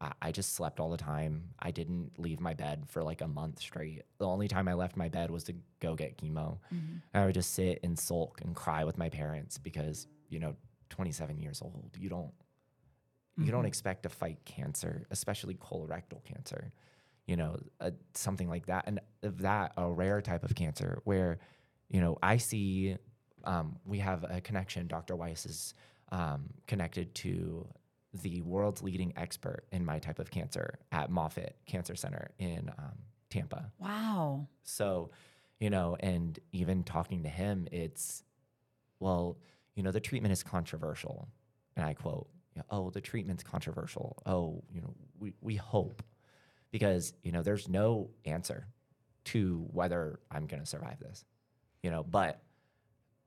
I, 0.00 0.12
I 0.22 0.32
just 0.32 0.54
slept 0.54 0.80
all 0.80 0.90
the 0.90 0.96
time. 0.96 1.50
I 1.58 1.72
didn't 1.72 2.18
leave 2.18 2.40
my 2.40 2.54
bed 2.54 2.84
for 2.88 3.02
like 3.02 3.20
a 3.20 3.28
month 3.28 3.60
straight. 3.60 4.02
The 4.18 4.26
only 4.26 4.48
time 4.48 4.66
I 4.66 4.74
left 4.74 4.96
my 4.96 5.10
bed 5.10 5.30
was 5.30 5.44
to 5.44 5.54
go 5.80 5.94
get 5.94 6.16
chemo. 6.16 6.58
I 7.12 7.26
would 7.26 7.34
just 7.34 7.52
sit 7.52 7.80
and 7.82 7.98
sulk 7.98 8.40
and 8.42 8.56
cry 8.56 8.84
with 8.84 8.96
my 8.96 9.10
parents 9.10 9.58
because 9.58 10.06
you 10.30 10.38
know, 10.38 10.54
27 10.88 11.38
years 11.38 11.60
old, 11.60 11.90
you 11.98 12.08
don't 12.08 12.32
you 13.44 13.50
don't 13.50 13.66
expect 13.66 14.02
to 14.04 14.08
fight 14.08 14.38
cancer, 14.44 15.06
especially 15.10 15.54
colorectal 15.54 16.24
cancer. 16.24 16.72
You 17.26 17.36
know, 17.36 17.58
uh, 17.80 17.90
something 18.14 18.48
like 18.48 18.66
that, 18.66 18.84
and 18.86 19.00
of 19.22 19.42
that 19.42 19.72
a 19.76 19.88
rare 19.88 20.20
type 20.20 20.42
of 20.42 20.54
cancer 20.54 21.00
where, 21.04 21.38
you 21.88 22.00
know, 22.00 22.18
I 22.22 22.38
see 22.38 22.96
um, 23.44 23.76
we 23.84 23.98
have 23.98 24.24
a 24.28 24.40
connection. 24.40 24.86
Dr. 24.86 25.16
Weiss 25.16 25.46
is 25.46 25.74
um, 26.10 26.50
connected 26.66 27.14
to 27.16 27.66
the 28.12 28.42
world's 28.42 28.82
leading 28.82 29.12
expert 29.16 29.64
in 29.70 29.84
my 29.84 29.98
type 29.98 30.18
of 30.18 30.30
cancer 30.30 30.78
at 30.90 31.10
Moffitt 31.10 31.56
Cancer 31.66 31.94
Center 31.94 32.30
in 32.38 32.70
um, 32.78 32.98
Tampa. 33.30 33.70
Wow. 33.78 34.48
So, 34.64 35.10
you 35.60 35.70
know, 35.70 35.96
and 36.00 36.38
even 36.52 36.82
talking 36.82 37.22
to 37.22 37.28
him, 37.28 37.68
it's, 37.70 38.24
well, 38.98 39.38
you 39.76 39.82
know, 39.82 39.92
the 39.92 40.00
treatment 40.00 40.32
is 40.32 40.42
controversial. 40.42 41.28
And 41.76 41.86
I 41.86 41.94
quote, 41.94 42.28
you 42.54 42.60
know, 42.60 42.64
oh, 42.70 42.90
the 42.90 43.00
treatment's 43.00 43.42
controversial. 43.42 44.16
Oh, 44.26 44.62
you 44.72 44.80
know, 44.80 44.94
we, 45.18 45.34
we 45.40 45.56
hope 45.56 46.02
because, 46.70 47.12
you 47.22 47.32
know, 47.32 47.42
there's 47.42 47.68
no 47.68 48.10
answer 48.24 48.66
to 49.26 49.66
whether 49.72 50.20
I'm 50.30 50.46
going 50.46 50.60
to 50.60 50.66
survive 50.66 50.98
this, 50.98 51.24
you 51.82 51.90
know, 51.90 52.02
but 52.02 52.42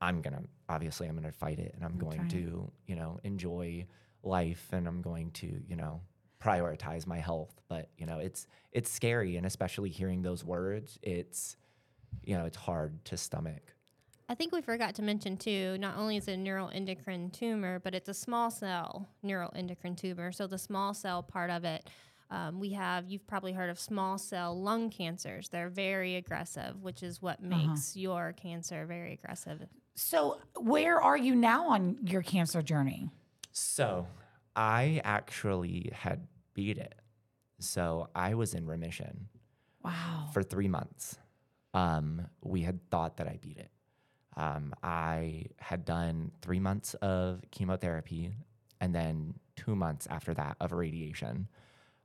I'm 0.00 0.20
going 0.20 0.34
to, 0.34 0.42
obviously, 0.68 1.08
I'm 1.08 1.14
going 1.14 1.30
to 1.30 1.36
fight 1.36 1.58
it 1.58 1.72
and 1.74 1.84
I'm 1.84 1.98
going 1.98 2.20
right. 2.20 2.30
to, 2.30 2.70
you 2.86 2.96
know, 2.96 3.20
enjoy 3.24 3.86
life 4.22 4.68
and 4.72 4.86
I'm 4.86 5.00
going 5.02 5.30
to, 5.32 5.62
you 5.66 5.76
know, 5.76 6.00
prioritize 6.42 7.06
my 7.06 7.18
health. 7.18 7.54
But, 7.68 7.88
you 7.96 8.06
know, 8.06 8.18
it's, 8.18 8.46
it's 8.72 8.90
scary. 8.90 9.36
And 9.36 9.46
especially 9.46 9.90
hearing 9.90 10.22
those 10.22 10.44
words, 10.44 10.98
it's, 11.02 11.56
you 12.22 12.36
know, 12.36 12.44
it's 12.44 12.56
hard 12.56 13.04
to 13.06 13.16
stomach. 13.16 13.73
I 14.28 14.34
think 14.34 14.52
we 14.52 14.62
forgot 14.62 14.94
to 14.96 15.02
mention 15.02 15.36
too. 15.36 15.76
Not 15.78 15.96
only 15.98 16.16
is 16.16 16.28
it 16.28 16.32
a 16.34 16.36
neuroendocrine 16.36 17.32
tumor, 17.32 17.78
but 17.78 17.94
it's 17.94 18.08
a 18.08 18.14
small 18.14 18.50
cell 18.50 19.08
neuroendocrine 19.24 19.96
tumor. 19.96 20.32
So 20.32 20.46
the 20.46 20.58
small 20.58 20.94
cell 20.94 21.22
part 21.22 21.50
of 21.50 21.64
it, 21.64 21.88
um, 22.30 22.58
we 22.58 22.70
have. 22.72 23.06
You've 23.06 23.26
probably 23.26 23.52
heard 23.52 23.68
of 23.68 23.78
small 23.78 24.16
cell 24.16 24.58
lung 24.58 24.88
cancers. 24.88 25.50
They're 25.50 25.68
very 25.68 26.16
aggressive, 26.16 26.82
which 26.82 27.02
is 27.02 27.20
what 27.20 27.42
makes 27.42 27.96
your 27.96 28.32
cancer 28.32 28.86
very 28.86 29.12
aggressive. 29.12 29.66
So, 29.94 30.38
where 30.56 31.00
are 31.00 31.16
you 31.18 31.34
now 31.36 31.68
on 31.68 31.98
your 32.02 32.22
cancer 32.22 32.62
journey? 32.62 33.10
So 33.52 34.08
I 34.56 35.00
actually 35.04 35.92
had 35.94 36.26
beat 36.54 36.78
it. 36.78 36.94
So 37.60 38.08
I 38.14 38.34
was 38.34 38.54
in 38.54 38.66
remission 38.66 39.28
Wow. 39.84 40.30
for 40.32 40.42
three 40.42 40.66
months. 40.66 41.16
Um, 41.74 42.26
we 42.42 42.62
had 42.62 42.80
thought 42.90 43.18
that 43.18 43.28
I 43.28 43.38
beat 43.40 43.58
it. 43.58 43.70
Um, 44.36 44.74
I 44.82 45.46
had 45.58 45.84
done 45.84 46.32
three 46.42 46.58
months 46.60 46.94
of 46.94 47.42
chemotherapy 47.50 48.32
and 48.80 48.94
then 48.94 49.34
two 49.56 49.76
months 49.76 50.06
after 50.10 50.34
that 50.34 50.56
of 50.60 50.72
radiation 50.72 51.48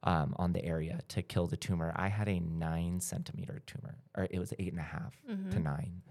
um, 0.04 0.36
on 0.38 0.54
the 0.54 0.64
area 0.64 1.00
to 1.10 1.22
kill 1.22 1.48
the 1.48 1.58
tumor. 1.58 1.92
I 1.96 2.08
had 2.08 2.30
a 2.30 2.40
nine 2.40 3.00
centimeter 3.02 3.62
tumor, 3.66 3.98
or 4.16 4.28
it 4.30 4.40
was 4.40 4.54
eight 4.60 4.72
and 4.72 4.80
a 4.80 4.84
half 4.84 5.14
to 5.52 5.60
nine 5.60 6.02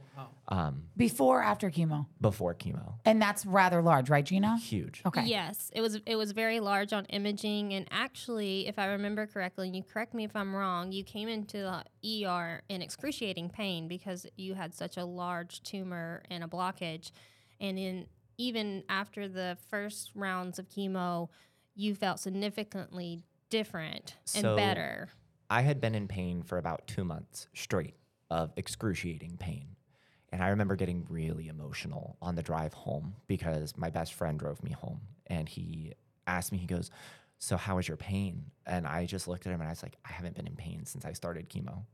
um, 0.49 0.85
Before, 0.97 1.43
after 1.43 1.71
chemo, 1.71 2.07
before 2.21 2.55
chemo. 2.55 2.95
and 3.05 3.21
that's 3.21 3.45
rather 3.47 3.83
large, 3.83 4.09
right, 4.11 4.25
Gina? 4.25 4.57
Huge. 4.59 5.03
Okay. 5.07 5.25
Yes, 5.27 5.71
it 5.75 5.81
was 5.81 6.01
it 6.07 6.17
was 6.17 6.33
very 6.33 6.61
large 6.61 6.93
on 6.93 7.05
imaging, 7.07 7.75
and 7.75 7.87
actually, 7.91 8.67
if 8.69 8.79
I 8.79 8.87
remember 8.87 9.27
correctly, 9.27 9.67
and 9.69 9.77
you 9.77 9.83
correct 9.83 10.15
me 10.15 10.25
if 10.25 10.35
I'm 10.35 10.55
wrong, 10.55 10.93
you 10.93 11.05
came 11.05 11.29
into 11.29 11.59
the 12.03 12.25
ER 12.27 12.63
in 12.69 12.83
excruciating 12.83 13.51
pain 13.51 13.89
because 13.89 14.27
you 14.37 14.55
had 14.55 14.75
such 14.75 14.97
a 14.97 15.05
large 15.05 15.63
tumor 15.63 16.23
and 16.31 16.43
a 16.43 16.47
blockage, 16.47 17.11
and 17.61 17.79
in 17.79 18.07
even 18.39 18.85
after 18.89 19.27
the 19.29 19.59
first 19.69 20.13
rounds 20.15 20.59
of 20.59 20.69
chemo, 20.69 21.29
you 21.75 21.95
felt 21.95 22.21
significantly 22.21 23.25
different 23.51 24.15
and 24.35 24.43
So- 24.43 24.57
better. 24.57 25.09
I 25.51 25.63
had 25.63 25.81
been 25.81 25.95
in 25.95 26.09
pain 26.09 26.43
for 26.43 26.59
about 26.59 26.87
two 26.87 27.05
months 27.05 27.49
straight 27.55 27.95
of 28.31 28.53
excruciating 28.57 29.39
pain. 29.39 29.77
And 30.31 30.43
I 30.43 30.49
remember 30.49 30.77
getting 30.77 31.07
really 31.09 31.49
emotional 31.49 32.17
on 32.21 32.35
the 32.35 32.43
drive 32.43 32.75
home 32.75 33.15
because 33.27 33.77
my 33.77 33.91
best 33.91 34.15
friend 34.15 34.39
drove 34.39 34.63
me 34.63 34.73
home 34.73 35.01
and 35.27 35.49
he 35.49 35.95
asked 36.27 36.53
me, 36.53 36.59
he 36.59 36.67
goes, 36.67 36.91
So, 37.39 37.57
how 37.57 37.79
is 37.79 37.89
your 37.89 37.97
pain? 37.97 38.51
And 38.67 38.87
I 38.87 39.07
just 39.07 39.27
looked 39.29 39.47
at 39.47 39.53
him 39.53 39.61
and 39.61 39.69
I 39.69 39.73
was 39.73 39.83
like, 39.83 39.97
I 40.05 40.13
haven't 40.13 40.37
been 40.37 40.47
in 40.47 40.57
pain 40.57 40.85
since 40.85 41.05
I 41.05 41.13
started 41.13 41.49
chemo. 41.49 41.85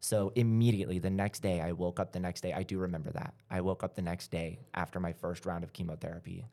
So, 0.00 0.32
immediately 0.36 1.00
the 1.00 1.10
next 1.10 1.40
day, 1.40 1.60
I 1.60 1.72
woke 1.72 1.98
up 1.98 2.12
the 2.12 2.20
next 2.20 2.42
day. 2.42 2.52
I 2.52 2.62
do 2.62 2.78
remember 2.78 3.10
that. 3.12 3.34
I 3.50 3.60
woke 3.60 3.82
up 3.82 3.96
the 3.96 4.02
next 4.02 4.30
day 4.30 4.60
after 4.74 5.00
my 5.00 5.12
first 5.12 5.44
round 5.44 5.64
of 5.64 5.72
chemotherapy 5.72 6.46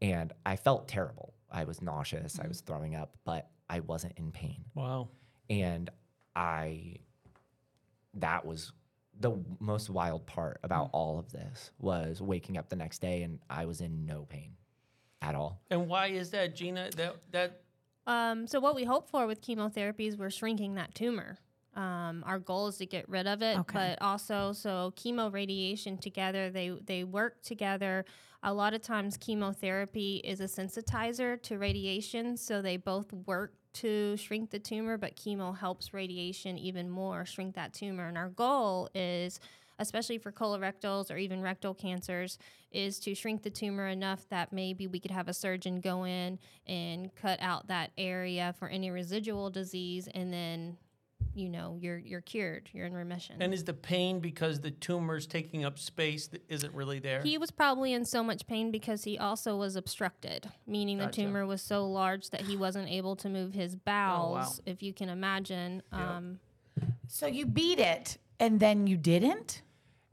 and 0.00 0.32
I 0.46 0.56
felt 0.56 0.88
terrible. 0.88 1.34
I 1.50 1.64
was 1.64 1.82
nauseous, 1.82 2.38
I 2.38 2.42
mm-hmm. 2.42 2.48
was 2.48 2.60
throwing 2.60 2.94
up, 2.94 3.16
but 3.24 3.50
I 3.68 3.80
wasn't 3.80 4.14
in 4.16 4.32
pain 4.32 4.64
Wow. 4.74 5.08
and 5.50 5.90
I 6.34 6.96
that 8.14 8.46
was 8.46 8.72
the 9.20 9.32
most 9.58 9.90
wild 9.90 10.26
part 10.26 10.60
about 10.62 10.90
all 10.92 11.18
of 11.18 11.30
this 11.32 11.70
was 11.78 12.20
waking 12.22 12.56
up 12.56 12.68
the 12.68 12.76
next 12.76 13.00
day 13.00 13.22
and 13.22 13.38
I 13.50 13.64
was 13.66 13.80
in 13.80 14.06
no 14.06 14.22
pain 14.28 14.52
at 15.22 15.34
all. 15.34 15.60
And 15.70 15.88
why 15.88 16.08
is 16.08 16.30
that, 16.30 16.54
Gina? 16.54 16.90
That 16.96 17.16
that 17.32 17.60
Um, 18.06 18.46
so 18.46 18.60
what 18.60 18.74
we 18.74 18.84
hope 18.84 19.08
for 19.10 19.26
with 19.26 19.40
chemotherapy 19.42 20.06
is 20.06 20.16
we're 20.16 20.30
shrinking 20.30 20.74
that 20.76 20.94
tumor. 20.94 21.38
Um, 21.74 22.24
our 22.26 22.38
goal 22.38 22.68
is 22.68 22.78
to 22.78 22.86
get 22.86 23.08
rid 23.08 23.26
of 23.26 23.42
it, 23.42 23.58
Okay. 23.58 23.96
but 23.98 24.02
also 24.04 24.52
so 24.52 24.92
chemo 24.96 25.32
radiation 25.32 25.98
together 25.98 26.50
they 26.50 26.70
they 26.70 27.04
work 27.04 27.42
together. 27.42 28.04
A 28.44 28.54
lot 28.54 28.72
of 28.72 28.82
times 28.82 29.16
chemotherapy 29.16 30.16
is 30.24 30.40
a 30.40 30.44
sensitizer 30.44 31.42
to 31.42 31.58
radiation, 31.58 32.36
so 32.36 32.62
they 32.62 32.76
both 32.76 33.12
work 33.12 33.54
to 33.74 34.16
shrink 34.16 34.50
the 34.50 34.58
tumor, 34.58 34.96
but 34.96 35.16
chemo 35.16 35.56
helps 35.56 35.94
radiation 35.94 36.58
even 36.58 36.88
more 36.88 37.24
shrink 37.24 37.54
that 37.54 37.72
tumor. 37.72 38.08
And 38.08 38.18
our 38.18 38.28
goal 38.30 38.88
is 38.94 39.40
especially 39.78 40.18
for 40.18 40.32
colorectals 40.32 41.10
or 41.10 41.16
even 41.16 41.40
rectal 41.40 41.74
cancers, 41.74 42.38
is 42.72 42.98
to 43.00 43.14
shrink 43.14 43.42
the 43.42 43.50
tumor 43.50 43.86
enough 43.88 44.28
that 44.28 44.52
maybe 44.52 44.86
we 44.86 45.00
could 45.00 45.10
have 45.10 45.28
a 45.28 45.34
surgeon 45.34 45.80
go 45.80 46.04
in 46.04 46.38
and 46.66 47.14
cut 47.14 47.38
out 47.40 47.68
that 47.68 47.90
area 47.96 48.54
for 48.58 48.68
any 48.68 48.90
residual 48.90 49.50
disease, 49.50 50.08
and 50.14 50.32
then, 50.32 50.76
you 51.38 51.48
know, 51.48 51.78
you're 51.80 51.98
you're 51.98 52.20
cured, 52.20 52.68
you're 52.72 52.86
in 52.86 52.92
remission. 52.92 53.36
and 53.40 53.54
is 53.54 53.62
the 53.64 53.72
pain 53.72 54.18
because 54.18 54.60
the 54.60 54.72
tumor's 54.72 55.26
taking 55.26 55.64
up 55.64 55.78
space 55.78 56.26
that 56.28 56.42
isn't 56.48 56.74
really 56.74 56.98
there? 56.98 57.22
he 57.22 57.38
was 57.38 57.50
probably 57.50 57.92
in 57.92 58.04
so 58.04 58.22
much 58.24 58.46
pain 58.46 58.70
because 58.72 59.04
he 59.04 59.16
also 59.16 59.56
was 59.56 59.76
obstructed, 59.76 60.50
meaning 60.66 60.98
Gotcha. 60.98 61.08
the 61.10 61.26
tumor 61.26 61.46
was 61.46 61.62
so 61.62 61.86
large 61.86 62.30
that 62.30 62.42
he 62.42 62.56
wasn't 62.56 62.88
able 62.88 63.14
to 63.16 63.28
move 63.28 63.54
his 63.54 63.76
bowels, 63.76 64.60
if 64.66 64.82
you 64.82 64.92
can 64.92 65.08
imagine. 65.08 65.82
Um, 65.92 66.40
So 67.06 67.26
you 67.26 67.46
beat 67.46 67.78
it, 67.78 68.18
and 68.40 68.58
then 68.60 68.86
you 68.86 68.96
didn't. 68.96 69.62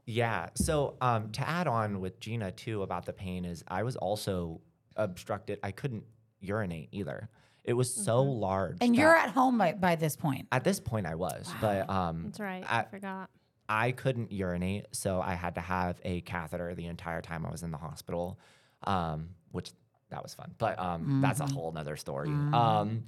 Yeah. 0.06 0.50
So 0.54 0.94
um, 1.00 1.30
to 1.32 1.48
add 1.48 1.66
on 1.66 2.00
with 2.00 2.20
Gina 2.20 2.52
too 2.52 2.82
about 2.82 3.04
the 3.04 3.12
pain 3.12 3.44
is 3.44 3.64
I 3.66 3.82
was 3.82 3.96
also 3.96 4.60
obstructed. 4.94 5.58
I 5.64 5.72
couldn't 5.72 6.04
urinate 6.40 6.88
either. 6.92 7.28
It 7.66 7.72
was 7.74 7.92
so 7.92 8.22
large. 8.22 8.78
And 8.80 8.94
you're 8.94 9.14
at 9.14 9.30
home 9.30 9.58
by, 9.58 9.72
by 9.72 9.96
this 9.96 10.16
point. 10.16 10.46
at 10.52 10.62
this 10.64 10.78
point 10.80 11.06
I 11.06 11.16
was, 11.16 11.52
but 11.60 11.90
um, 11.90 12.22
that's 12.26 12.40
right. 12.40 12.64
I 12.66 12.78
at- 12.78 12.90
forgot. 12.90 13.28
I 13.68 13.90
couldn't 13.90 14.30
urinate, 14.30 14.86
so 14.92 15.20
I 15.20 15.34
had 15.34 15.56
to 15.56 15.60
have 15.60 16.00
a 16.04 16.20
catheter 16.20 16.72
the 16.76 16.86
entire 16.86 17.20
time 17.20 17.44
I 17.44 17.50
was 17.50 17.64
in 17.64 17.72
the 17.72 17.76
hospital, 17.76 18.38
um, 18.84 19.30
which 19.50 19.72
that 20.10 20.22
was 20.22 20.34
fun. 20.34 20.54
But 20.56 20.78
um, 20.78 21.20
that's 21.20 21.40
a 21.40 21.46
whole 21.46 21.72
nother 21.72 21.96
story. 21.96 22.28
Um, 22.28 23.02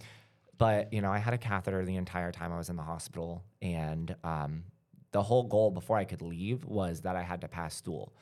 but 0.58 0.92
you 0.92 1.00
know, 1.00 1.12
I 1.12 1.18
had 1.18 1.32
a 1.32 1.38
catheter 1.38 1.84
the 1.84 1.94
entire 1.94 2.32
time 2.32 2.52
I 2.52 2.58
was 2.58 2.70
in 2.70 2.74
the 2.74 2.82
hospital, 2.82 3.44
and 3.62 4.16
um, 4.24 4.64
the 5.12 5.22
whole 5.22 5.44
goal 5.44 5.70
before 5.70 5.96
I 5.96 6.02
could 6.04 6.22
leave 6.22 6.64
was 6.64 7.02
that 7.02 7.14
I 7.14 7.22
had 7.22 7.42
to 7.42 7.48
pass 7.48 7.76
stool, 7.76 8.12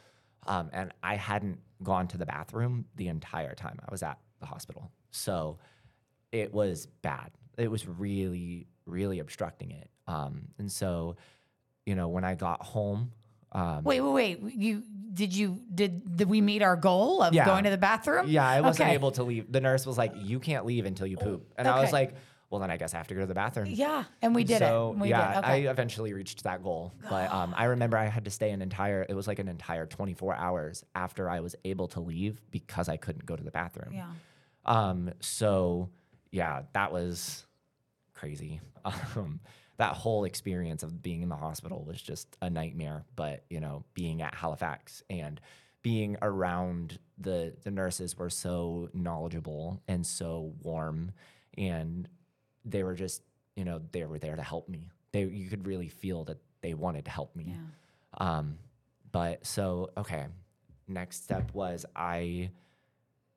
um, 0.46 0.68
and 0.74 0.92
I 1.02 1.16
hadn't 1.16 1.58
gone 1.82 2.06
to 2.08 2.18
the 2.18 2.26
bathroom 2.26 2.84
the 2.96 3.08
entire 3.08 3.54
time 3.54 3.78
I 3.80 3.90
was 3.90 4.02
at 4.02 4.18
the 4.40 4.46
hospital. 4.46 4.90
So 5.10 5.56
it 6.32 6.52
was 6.52 6.86
bad. 7.02 7.30
It 7.56 7.70
was 7.70 7.86
really, 7.86 8.66
really 8.86 9.18
obstructing 9.20 9.70
it. 9.70 9.88
Um, 10.06 10.48
and 10.58 10.70
so, 10.70 11.16
you 11.84 11.94
know, 11.94 12.08
when 12.08 12.24
I 12.24 12.34
got 12.34 12.62
home, 12.62 13.12
Um, 13.52 13.84
Wait, 13.84 14.00
wait, 14.02 14.40
wait. 14.42 14.54
You 14.56 14.82
did 15.14 15.34
you 15.34 15.60
did, 15.72 16.16
did 16.16 16.28
we 16.28 16.40
meet 16.42 16.60
our 16.62 16.76
goal 16.76 17.22
of 17.22 17.32
Yeah. 17.32 17.46
going 17.46 17.64
to 17.64 17.70
the 17.70 17.78
bathroom? 17.78 18.26
Yeah, 18.28 18.46
I 18.46 18.60
wasn't 18.60 18.88
Okay. 18.88 18.94
able 18.94 19.12
to 19.12 19.22
leave. 19.22 19.50
The 19.50 19.60
nurse 19.60 19.86
was 19.86 19.96
like, 19.96 20.12
"You 20.16 20.40
can't 20.40 20.66
leave 20.66 20.84
until 20.84 21.06
you 21.06 21.16
poop," 21.16 21.54
and 21.56 21.66
I 21.66 21.80
was 21.80 21.90
like, 21.92 22.16
"Well, 22.50 22.60
then 22.60 22.70
I 22.70 22.76
guess 22.76 22.92
I 22.92 22.98
have 22.98 23.06
to 23.08 23.14
go 23.14 23.20
to 23.20 23.26
the 23.26 23.34
bathroom." 23.34 23.68
Yeah, 23.70 24.04
and 24.20 24.34
we 24.34 24.44
did 24.44 24.58
so, 24.58 24.92
it. 24.92 25.00
We 25.00 25.08
yeah, 25.10 25.34
did. 25.36 25.38
Okay. 25.44 25.66
I 25.68 25.70
eventually 25.70 26.12
reached 26.12 26.42
that 26.42 26.62
goal. 26.62 26.92
But 27.08 27.32
um, 27.32 27.54
I 27.56 27.64
remember 27.66 27.96
I 27.96 28.06
had 28.06 28.24
to 28.26 28.30
stay 28.30 28.50
an 28.50 28.60
entire. 28.60 29.06
It 29.08 29.14
was 29.14 29.26
like 29.28 29.38
an 29.38 29.48
entire 29.48 29.86
24 29.86 30.34
hours 30.34 30.84
after 30.94 31.30
I 31.30 31.40
was 31.40 31.54
able 31.64 31.86
to 31.88 32.00
leave 32.00 32.42
because 32.50 32.88
I 32.90 32.96
couldn't 32.98 33.24
go 33.24 33.36
to 33.36 33.44
the 33.44 33.52
bathroom. 33.52 33.94
yeah. 33.94 34.10
Um, 34.66 35.12
so 35.20 35.88
yeah, 36.30 36.62
that 36.72 36.92
was 36.92 37.44
crazy. 38.14 38.60
Um, 39.16 39.40
that 39.78 39.94
whole 39.94 40.24
experience 40.24 40.82
of 40.82 41.02
being 41.02 41.22
in 41.22 41.28
the 41.28 41.36
hospital 41.36 41.84
was 41.84 42.00
just 42.00 42.36
a 42.40 42.48
nightmare. 42.48 43.04
But 43.14 43.44
you 43.50 43.60
know, 43.60 43.84
being 43.94 44.22
at 44.22 44.34
Halifax 44.34 45.02
and 45.10 45.40
being 45.82 46.16
around 46.22 46.98
the 47.18 47.54
the 47.64 47.70
nurses 47.70 48.16
were 48.16 48.30
so 48.30 48.88
knowledgeable 48.94 49.82
and 49.88 50.06
so 50.06 50.52
warm, 50.62 51.12
and 51.58 52.08
they 52.64 52.82
were 52.82 52.94
just 52.94 53.22
you 53.54 53.64
know 53.64 53.80
they 53.92 54.04
were 54.04 54.18
there 54.18 54.36
to 54.36 54.42
help 54.42 54.68
me. 54.68 54.90
They 55.12 55.24
you 55.24 55.48
could 55.48 55.66
really 55.66 55.88
feel 55.88 56.24
that 56.24 56.38
they 56.62 56.74
wanted 56.74 57.04
to 57.04 57.10
help 57.10 57.34
me. 57.36 57.54
Yeah. 57.56 58.38
Um, 58.38 58.58
but 59.12 59.46
so 59.46 59.90
okay, 59.96 60.26
next 60.88 61.24
step 61.24 61.52
was 61.54 61.84
I 61.94 62.50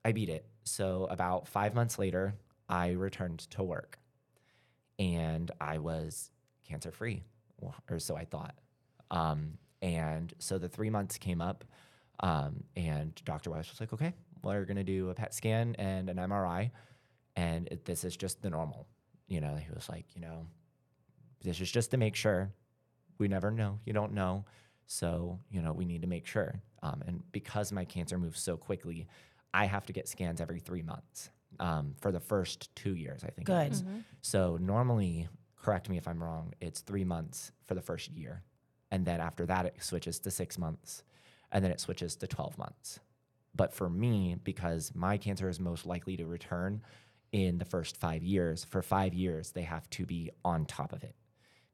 I 0.05 0.11
beat 0.11 0.29
it. 0.29 0.45
So 0.63 1.07
about 1.09 1.47
five 1.47 1.73
months 1.73 1.99
later, 1.99 2.33
I 2.69 2.91
returned 2.91 3.39
to 3.51 3.63
work, 3.63 3.99
and 4.99 5.49
I 5.59 5.79
was 5.79 6.31
cancer 6.63 6.91
free, 6.91 7.23
or 7.89 7.99
so 7.99 8.15
I 8.15 8.25
thought. 8.25 8.55
Um, 9.09 9.57
and 9.81 10.33
so 10.37 10.57
the 10.57 10.69
three 10.69 10.89
months 10.89 11.17
came 11.17 11.41
up, 11.41 11.65
um, 12.19 12.63
and 12.75 13.19
Dr. 13.25 13.49
Weiss 13.49 13.71
was 13.71 13.79
like, 13.79 13.93
"Okay, 13.93 14.13
we're 14.43 14.65
gonna 14.65 14.83
do 14.83 15.09
a 15.09 15.15
PET 15.15 15.33
scan 15.33 15.75
and 15.75 16.09
an 16.09 16.17
MRI, 16.19 16.71
and 17.35 17.67
it, 17.69 17.85
this 17.85 18.03
is 18.03 18.15
just 18.15 18.41
the 18.41 18.49
normal." 18.49 18.87
You 19.27 19.41
know, 19.41 19.55
he 19.55 19.71
was 19.71 19.89
like, 19.89 20.15
"You 20.15 20.21
know, 20.21 20.47
this 21.41 21.59
is 21.59 21.71
just 21.71 21.91
to 21.91 21.97
make 21.97 22.15
sure. 22.15 22.53
We 23.17 23.27
never 23.27 23.51
know. 23.51 23.79
You 23.85 23.93
don't 23.93 24.13
know." 24.13 24.45
So, 24.85 25.39
you 25.51 25.61
know, 25.61 25.71
we 25.71 25.85
need 25.85 26.01
to 26.01 26.07
make 26.07 26.25
sure. 26.25 26.61
Um, 26.81 27.03
and 27.05 27.31
because 27.31 27.71
my 27.71 27.85
cancer 27.85 28.17
moves 28.17 28.41
so 28.41 28.57
quickly, 28.57 29.07
I 29.53 29.65
have 29.65 29.85
to 29.85 29.93
get 29.93 30.07
scans 30.07 30.41
every 30.41 30.59
three 30.59 30.81
months 30.81 31.29
um, 31.59 31.95
for 31.99 32.11
the 32.11 32.19
first 32.19 32.73
two 32.75 32.95
years, 32.95 33.23
I 33.23 33.29
think. 33.29 33.47
it 33.49 33.51
Good. 33.51 33.71
is. 33.71 33.83
So, 34.21 34.57
normally, 34.59 35.27
correct 35.61 35.89
me 35.89 35.97
if 35.97 36.07
I'm 36.07 36.23
wrong, 36.23 36.53
it's 36.61 36.81
three 36.81 37.03
months 37.03 37.51
for 37.67 37.75
the 37.75 37.81
first 37.81 38.11
year. 38.11 38.43
And 38.91 39.05
then 39.05 39.19
after 39.21 39.45
that, 39.45 39.65
it 39.65 39.75
switches 39.79 40.19
to 40.19 40.31
six 40.31 40.57
months. 40.57 41.03
And 41.51 41.63
then 41.63 41.71
it 41.71 41.79
switches 41.79 42.15
to 42.17 42.27
12 42.27 42.57
months. 42.57 42.99
But 43.55 43.73
for 43.73 43.89
me, 43.89 44.37
because 44.43 44.91
my 44.95 45.17
cancer 45.17 45.49
is 45.49 45.59
most 45.59 45.85
likely 45.85 46.15
to 46.17 46.25
return 46.25 46.81
in 47.31 47.57
the 47.57 47.65
first 47.65 47.97
five 47.97 48.23
years, 48.23 48.63
for 48.63 48.81
five 48.81 49.13
years, 49.13 49.51
they 49.51 49.63
have 49.63 49.89
to 49.91 50.05
be 50.05 50.31
on 50.45 50.65
top 50.65 50.93
of 50.93 51.03
it. 51.03 51.15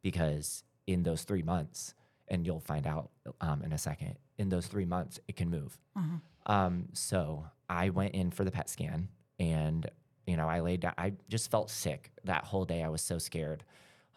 Because 0.02 0.64
in 0.88 1.04
those 1.04 1.24
three 1.24 1.44
months, 1.44 1.94
and 2.28 2.46
you'll 2.46 2.60
find 2.60 2.88
out 2.88 3.12
um, 3.42 3.62
in 3.64 3.72
a 3.72 3.78
second, 3.78 4.16
in 4.38 4.50
those 4.50 4.68
three 4.68 4.86
months, 4.86 5.20
it 5.28 5.36
can 5.36 5.50
move. 5.50 5.78
Um, 6.48 6.90
so 6.94 7.46
I 7.70 7.90
went 7.90 8.14
in 8.16 8.32
for 8.32 8.44
the 8.44 8.52
PET 8.52 8.70
scan 8.70 9.10
and, 9.40 9.90
you 10.26 10.38
know, 10.38 10.48
I 10.48 10.60
laid 10.62 10.82
down, 10.82 10.94
I 10.98 11.14
just 11.30 11.52
felt 11.52 11.70
sick 11.70 12.12
that 12.24 12.46
whole 12.46 12.66
day. 12.66 12.84
I 12.84 12.90
was 12.90 13.02
so 13.02 13.18
scared. 13.18 13.64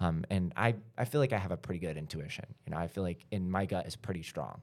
Um, 0.01 0.25
and 0.31 0.53
I, 0.57 0.77
I 0.97 1.05
feel 1.05 1.21
like 1.21 1.33
I 1.33 1.39
have 1.39 1.51
a 1.51 1.57
pretty 1.57 1.81
good 1.81 1.97
intuition. 1.97 2.47
You 2.67 2.73
know, 2.73 2.79
I 2.79 2.87
feel 2.87 3.03
like 3.03 3.25
in 3.31 3.51
my 3.51 3.67
gut 3.67 3.87
is 3.87 3.97
pretty 3.97 4.23
strong, 4.23 4.61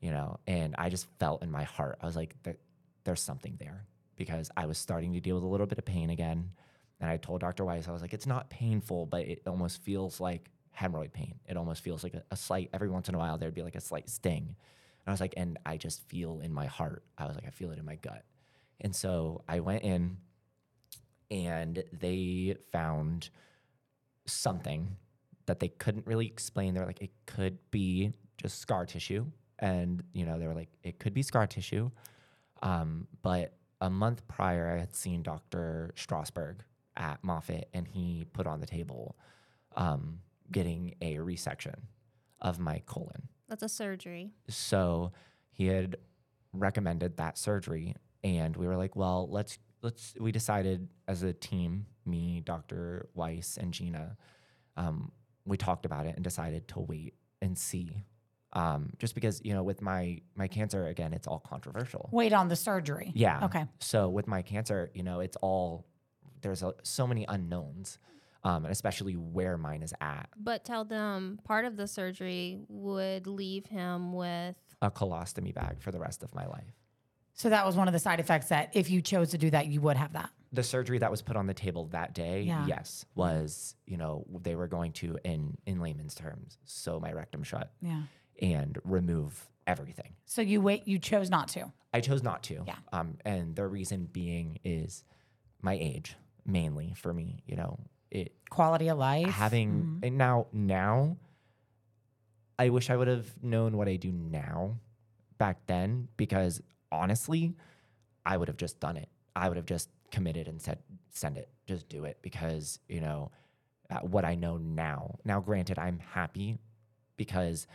you 0.00 0.10
know, 0.10 0.38
and 0.46 0.74
I 0.78 0.88
just 0.88 1.06
felt 1.18 1.42
in 1.42 1.50
my 1.50 1.64
heart, 1.64 1.98
I 2.00 2.06
was 2.06 2.16
like, 2.16 2.34
there, 2.44 2.56
there's 3.04 3.20
something 3.20 3.56
there 3.58 3.84
because 4.16 4.50
I 4.56 4.66
was 4.66 4.78
starting 4.78 5.12
to 5.14 5.20
deal 5.20 5.34
with 5.34 5.44
a 5.44 5.48
little 5.48 5.66
bit 5.66 5.78
of 5.78 5.84
pain 5.84 6.10
again. 6.10 6.50
And 7.00 7.10
I 7.10 7.16
told 7.16 7.40
Dr. 7.40 7.64
Weiss, 7.64 7.88
I 7.88 7.92
was 7.92 8.02
like, 8.02 8.12
it's 8.12 8.26
not 8.26 8.50
painful, 8.50 9.06
but 9.06 9.22
it 9.22 9.42
almost 9.46 9.82
feels 9.82 10.20
like 10.20 10.50
hemorrhoid 10.78 11.12
pain. 11.12 11.34
It 11.48 11.56
almost 11.56 11.82
feels 11.82 12.04
like 12.04 12.14
a, 12.14 12.22
a 12.30 12.36
slight, 12.36 12.70
every 12.72 12.90
once 12.90 13.08
in 13.08 13.14
a 13.14 13.18
while, 13.18 13.38
there'd 13.38 13.54
be 13.54 13.62
like 13.62 13.74
a 13.74 13.80
slight 13.80 14.08
sting. 14.08 14.44
And 14.44 15.08
I 15.08 15.10
was 15.10 15.20
like, 15.20 15.34
and 15.36 15.58
I 15.64 15.78
just 15.78 16.06
feel 16.08 16.40
in 16.40 16.52
my 16.52 16.66
heart, 16.66 17.02
I 17.16 17.26
was 17.26 17.34
like, 17.34 17.46
I 17.46 17.50
feel 17.50 17.70
it 17.70 17.78
in 17.78 17.84
my 17.84 17.96
gut. 17.96 18.22
And 18.80 18.94
so 18.94 19.42
I 19.48 19.60
went 19.60 19.82
in 19.82 20.16
and 21.30 21.84
they 21.92 22.56
found 22.72 23.30
something 24.26 24.96
that 25.46 25.60
they 25.60 25.68
couldn't 25.68 26.06
really 26.06 26.26
explain. 26.26 26.74
They're 26.74 26.86
like, 26.86 27.02
it 27.02 27.10
could 27.26 27.58
be 27.70 28.12
just 28.36 28.60
scar 28.60 28.86
tissue. 28.86 29.26
And, 29.58 30.02
you 30.12 30.24
know, 30.24 30.38
they 30.38 30.46
were 30.46 30.54
like, 30.54 30.70
it 30.82 30.98
could 30.98 31.12
be 31.12 31.22
scar 31.22 31.46
tissue. 31.46 31.90
Um, 32.62 33.06
but 33.22 33.54
a 33.80 33.90
month 33.90 34.26
prior, 34.28 34.68
I 34.74 34.78
had 34.78 34.94
seen 34.94 35.22
Dr. 35.22 35.92
Strosberg 35.96 36.60
at 36.96 37.22
Moffitt, 37.22 37.68
and 37.72 37.86
he 37.86 38.26
put 38.32 38.46
on 38.46 38.60
the 38.60 38.66
table 38.66 39.16
um, 39.76 40.20
getting 40.50 40.94
a 41.00 41.16
resection 41.16 41.74
of 42.40 42.58
my 42.58 42.82
colon. 42.86 43.28
That's 43.48 43.62
a 43.62 43.68
surgery. 43.68 44.30
So 44.48 45.12
he 45.50 45.66
had 45.66 45.96
recommended 46.52 47.16
that 47.16 47.38
surgery, 47.38 47.94
and 48.22 48.56
we 48.56 48.66
were 48.66 48.76
like, 48.76 48.96
well, 48.96 49.28
let's 49.30 49.58
let's. 49.82 50.14
We 50.18 50.32
decided 50.32 50.88
as 51.08 51.22
a 51.22 51.32
team, 51.32 51.86
me, 52.04 52.42
Dr. 52.44 53.08
Weiss, 53.14 53.56
and 53.56 53.72
Gina, 53.72 54.16
um, 54.76 55.12
we 55.44 55.56
talked 55.56 55.86
about 55.86 56.06
it 56.06 56.14
and 56.16 56.24
decided 56.24 56.68
to 56.68 56.80
wait 56.80 57.14
and 57.40 57.56
see. 57.56 58.04
Um, 58.52 58.90
just 58.98 59.14
because 59.14 59.40
you 59.44 59.54
know, 59.54 59.62
with 59.62 59.80
my 59.80 60.20
my 60.34 60.48
cancer, 60.48 60.86
again, 60.86 61.12
it's 61.12 61.26
all 61.26 61.38
controversial. 61.38 62.08
Wait 62.12 62.32
on 62.32 62.48
the 62.48 62.56
surgery. 62.56 63.12
Yeah. 63.14 63.44
Okay. 63.44 63.64
So 63.78 64.08
with 64.08 64.26
my 64.26 64.42
cancer, 64.42 64.90
you 64.94 65.02
know, 65.02 65.20
it's 65.20 65.36
all 65.36 65.86
there's 66.42 66.62
a, 66.62 66.74
so 66.82 67.06
many 67.06 67.24
unknowns, 67.28 67.98
um, 68.44 68.64
and 68.64 68.72
especially 68.72 69.14
where 69.14 69.56
mine 69.56 69.82
is 69.82 69.94
at. 70.00 70.28
But 70.36 70.64
tell 70.64 70.84
them 70.84 71.38
part 71.44 71.64
of 71.64 71.76
the 71.76 71.86
surgery 71.86 72.58
would 72.68 73.26
leave 73.26 73.66
him 73.66 74.12
with 74.12 74.56
A 74.82 74.90
colostomy 74.90 75.54
bag 75.54 75.80
for 75.80 75.92
the 75.92 76.00
rest 76.00 76.22
of 76.22 76.34
my 76.34 76.46
life. 76.46 76.74
So 77.40 77.48
that 77.48 77.64
was 77.64 77.74
one 77.74 77.88
of 77.88 77.92
the 77.92 77.98
side 77.98 78.20
effects 78.20 78.48
that 78.48 78.68
if 78.74 78.90
you 78.90 79.00
chose 79.00 79.30
to 79.30 79.38
do 79.38 79.48
that, 79.50 79.66
you 79.66 79.80
would 79.80 79.96
have 79.96 80.12
that. 80.12 80.28
the 80.52 80.62
surgery 80.62 80.98
that 80.98 81.10
was 81.10 81.22
put 81.22 81.36
on 81.36 81.46
the 81.46 81.54
table 81.54 81.86
that 81.92 82.12
day, 82.12 82.42
Yeah. 82.42 82.66
yes, 82.66 83.06
was 83.14 83.76
you 83.86 83.96
know 83.96 84.26
they 84.42 84.54
were 84.56 84.66
going 84.66 84.92
to 84.94 85.16
in 85.24 85.56
in 85.64 85.80
layman's 85.80 86.14
terms 86.14 86.58
sew 86.64 86.98
my 87.00 87.12
rectum 87.12 87.42
shut 87.44 87.72
Yeah. 87.80 88.02
and 88.42 88.76
remove 88.84 89.48
everything. 89.66 90.16
So 90.26 90.42
you 90.42 90.60
wait. 90.60 90.86
You 90.86 90.98
chose 90.98 91.30
not 91.30 91.48
to. 91.56 91.72
I 91.94 92.00
chose 92.00 92.22
not 92.22 92.42
to. 92.44 92.64
Yeah. 92.66 92.76
Um, 92.92 93.16
and 93.24 93.56
the 93.56 93.66
reason 93.66 94.06
being 94.12 94.58
is 94.64 95.02
my 95.62 95.74
age, 95.74 96.16
mainly 96.44 96.92
for 96.94 97.14
me. 97.14 97.42
You 97.46 97.56
know, 97.56 97.78
it 98.10 98.34
Quality 98.50 98.88
of 98.88 98.98
life. 98.98 99.28
having 99.28 100.00
and 100.02 100.18
now 100.18 100.46
now. 100.52 101.16
I 102.58 102.68
wish 102.68 102.90
I 102.90 102.96
would 102.96 103.08
have 103.08 103.42
known 103.42 103.76
what 103.78 103.88
I 103.88 103.96
do 103.96 104.12
now, 104.12 104.76
back 105.38 105.64
then, 105.66 106.08
because 106.18 106.60
honestly, 106.92 107.54
I 108.24 108.36
would 108.36 108.48
have 108.48 108.56
just 108.56 108.80
done 108.80 108.96
it. 108.96 109.08
I 109.34 109.48
would 109.48 109.56
have 109.56 109.66
just 109.66 109.88
committed 110.10 110.48
and 110.48 110.60
said, 110.60 110.78
send 111.10 111.38
it, 111.38 111.48
just 111.66 111.88
do 111.88 112.04
it 112.04 112.18
because, 112.22 112.78
you 112.88 113.00
know, 113.00 113.30
uh, 113.90 113.98
what 114.00 114.24
I 114.24 114.34
know 114.34 114.56
now. 114.56 115.16
Now, 115.24 115.40
granted, 115.40 115.78
I'm 115.78 115.98
happy 115.98 116.58
because 117.16 117.66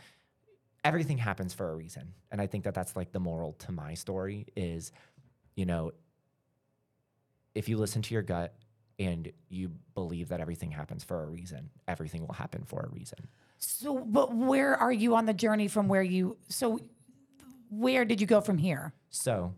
everything 0.84 1.18
happens 1.18 1.52
for 1.52 1.70
a 1.70 1.74
reason. 1.74 2.14
And 2.30 2.40
I 2.40 2.46
think 2.46 2.64
that 2.64 2.74
that's 2.74 2.96
like 2.96 3.12
the 3.12 3.20
moral 3.20 3.52
to 3.54 3.72
my 3.72 3.94
story 3.94 4.46
is, 4.56 4.92
you 5.54 5.66
know, 5.66 5.92
if 7.54 7.68
you 7.68 7.76
listen 7.76 8.02
to 8.02 8.14
your 8.14 8.22
gut 8.22 8.54
and 8.98 9.32
you 9.48 9.72
believe 9.94 10.28
that 10.28 10.40
everything 10.40 10.70
happens 10.70 11.04
for 11.04 11.22
a 11.22 11.26
reason, 11.26 11.70
everything 11.88 12.26
will 12.26 12.34
happen 12.34 12.64
for 12.64 12.80
a 12.80 12.88
reason. 12.94 13.28
So, 13.58 13.98
but 13.98 14.34
where 14.34 14.76
are 14.76 14.92
you 14.92 15.16
on 15.16 15.26
the 15.26 15.34
journey 15.34 15.68
from 15.68 15.88
where 15.88 16.02
you? 16.02 16.36
So, 16.48 16.78
where 17.70 18.04
did 18.04 18.20
you 18.20 18.26
go 18.26 18.40
from 18.40 18.58
here? 18.58 18.92
So, 19.16 19.54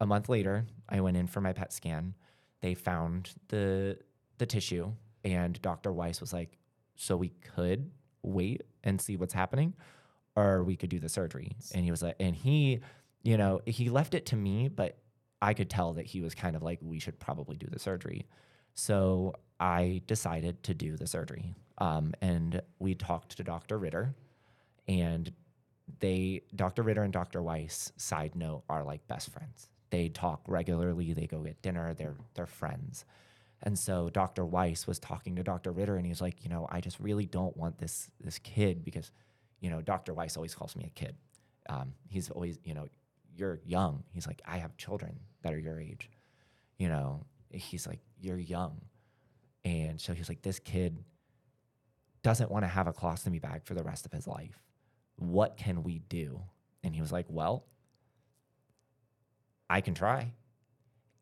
a 0.00 0.06
month 0.06 0.28
later, 0.28 0.66
I 0.88 1.00
went 1.00 1.16
in 1.16 1.28
for 1.28 1.40
my 1.40 1.52
PET 1.52 1.72
scan. 1.72 2.14
They 2.60 2.74
found 2.74 3.30
the 3.48 3.98
the 4.38 4.46
tissue, 4.46 4.92
and 5.24 5.60
Dr. 5.62 5.92
Weiss 5.92 6.20
was 6.20 6.32
like, 6.32 6.58
"So 6.96 7.16
we 7.16 7.28
could 7.28 7.90
wait 8.22 8.62
and 8.82 9.00
see 9.00 9.16
what's 9.16 9.32
happening, 9.32 9.74
or 10.34 10.64
we 10.64 10.76
could 10.76 10.90
do 10.90 10.98
the 10.98 11.08
surgery." 11.08 11.56
And 11.74 11.84
he 11.84 11.90
was 11.90 12.02
like, 12.02 12.16
and 12.18 12.34
he, 12.34 12.80
you 13.22 13.36
know, 13.36 13.60
he 13.66 13.88
left 13.88 14.14
it 14.14 14.26
to 14.26 14.36
me, 14.36 14.68
but 14.68 14.98
I 15.40 15.54
could 15.54 15.70
tell 15.70 15.94
that 15.94 16.06
he 16.06 16.20
was 16.20 16.34
kind 16.34 16.56
of 16.56 16.62
like, 16.62 16.80
"We 16.82 16.98
should 16.98 17.18
probably 17.20 17.56
do 17.56 17.68
the 17.70 17.78
surgery." 17.78 18.26
So 18.74 19.34
I 19.60 20.02
decided 20.06 20.62
to 20.64 20.74
do 20.74 20.96
the 20.96 21.06
surgery, 21.06 21.54
um, 21.78 22.14
and 22.20 22.60
we 22.80 22.94
talked 22.94 23.36
to 23.36 23.44
Dr. 23.44 23.78
Ritter, 23.78 24.14
and 24.88 25.32
they 26.00 26.42
Dr. 26.54 26.82
Ritter 26.82 27.02
and 27.02 27.12
Dr. 27.12 27.42
Weiss, 27.42 27.92
side 27.96 28.34
note, 28.34 28.64
are 28.68 28.84
like 28.84 29.06
best 29.06 29.30
friends. 29.30 29.68
They 29.90 30.08
talk 30.08 30.42
regularly, 30.48 31.12
they 31.12 31.26
go 31.26 31.40
get 31.40 31.62
dinner, 31.62 31.94
they're 31.94 32.16
they're 32.34 32.46
friends. 32.46 33.04
And 33.62 33.78
so 33.78 34.10
Dr. 34.10 34.44
Weiss 34.44 34.86
was 34.86 34.98
talking 34.98 35.36
to 35.36 35.42
Dr. 35.42 35.72
Ritter 35.72 35.96
and 35.96 36.04
he 36.04 36.10
was 36.10 36.20
like, 36.20 36.44
you 36.44 36.50
know, 36.50 36.66
I 36.70 36.80
just 36.80 37.00
really 37.00 37.26
don't 37.26 37.56
want 37.56 37.78
this 37.78 38.10
this 38.20 38.38
kid 38.38 38.84
because 38.84 39.10
you 39.60 39.70
know, 39.70 39.80
Dr. 39.80 40.12
Weiss 40.12 40.36
always 40.36 40.54
calls 40.54 40.76
me 40.76 40.84
a 40.84 40.90
kid. 40.90 41.16
Um, 41.68 41.94
he's 42.08 42.30
always, 42.30 42.58
you 42.64 42.74
know, 42.74 42.86
you're 43.34 43.60
young. 43.64 44.04
He's 44.12 44.26
like, 44.26 44.42
I 44.46 44.58
have 44.58 44.76
children 44.76 45.18
that 45.42 45.52
are 45.52 45.58
your 45.58 45.80
age. 45.80 46.10
You 46.78 46.88
know, 46.88 47.24
he's 47.50 47.86
like, 47.86 48.00
you're 48.20 48.38
young. 48.38 48.80
And 49.64 50.00
so 50.00 50.12
he's 50.12 50.28
like, 50.28 50.42
this 50.42 50.58
kid 50.58 50.98
doesn't 52.22 52.50
want 52.50 52.64
to 52.64 52.68
have 52.68 52.86
a 52.86 52.92
colostomy 52.92 53.40
bag 53.40 53.64
for 53.64 53.74
the 53.74 53.82
rest 53.82 54.06
of 54.06 54.12
his 54.12 54.26
life. 54.26 54.60
What 55.16 55.56
can 55.56 55.82
we 55.82 55.98
do? 55.98 56.40
And 56.82 56.94
he 56.94 57.00
was 57.00 57.12
like, 57.12 57.26
well, 57.28 57.64
I 59.68 59.80
can 59.80 59.94
try. 59.94 60.32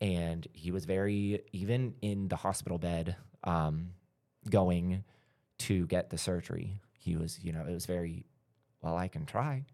And 0.01 0.45
he 0.53 0.71
was 0.71 0.85
very, 0.85 1.41
even 1.53 1.95
in 2.01 2.27
the 2.27 2.35
hospital 2.35 2.77
bed, 2.77 3.15
um, 3.43 3.91
going 4.49 5.03
to 5.59 5.87
get 5.87 6.09
the 6.09 6.17
surgery, 6.17 6.79
he 6.99 7.15
was, 7.15 7.39
you 7.41 7.51
know, 7.53 7.65
it 7.67 7.73
was 7.73 7.85
very, 7.85 8.25
well, 8.81 8.97
I 8.97 9.07
can 9.07 9.25
try. 9.25 9.65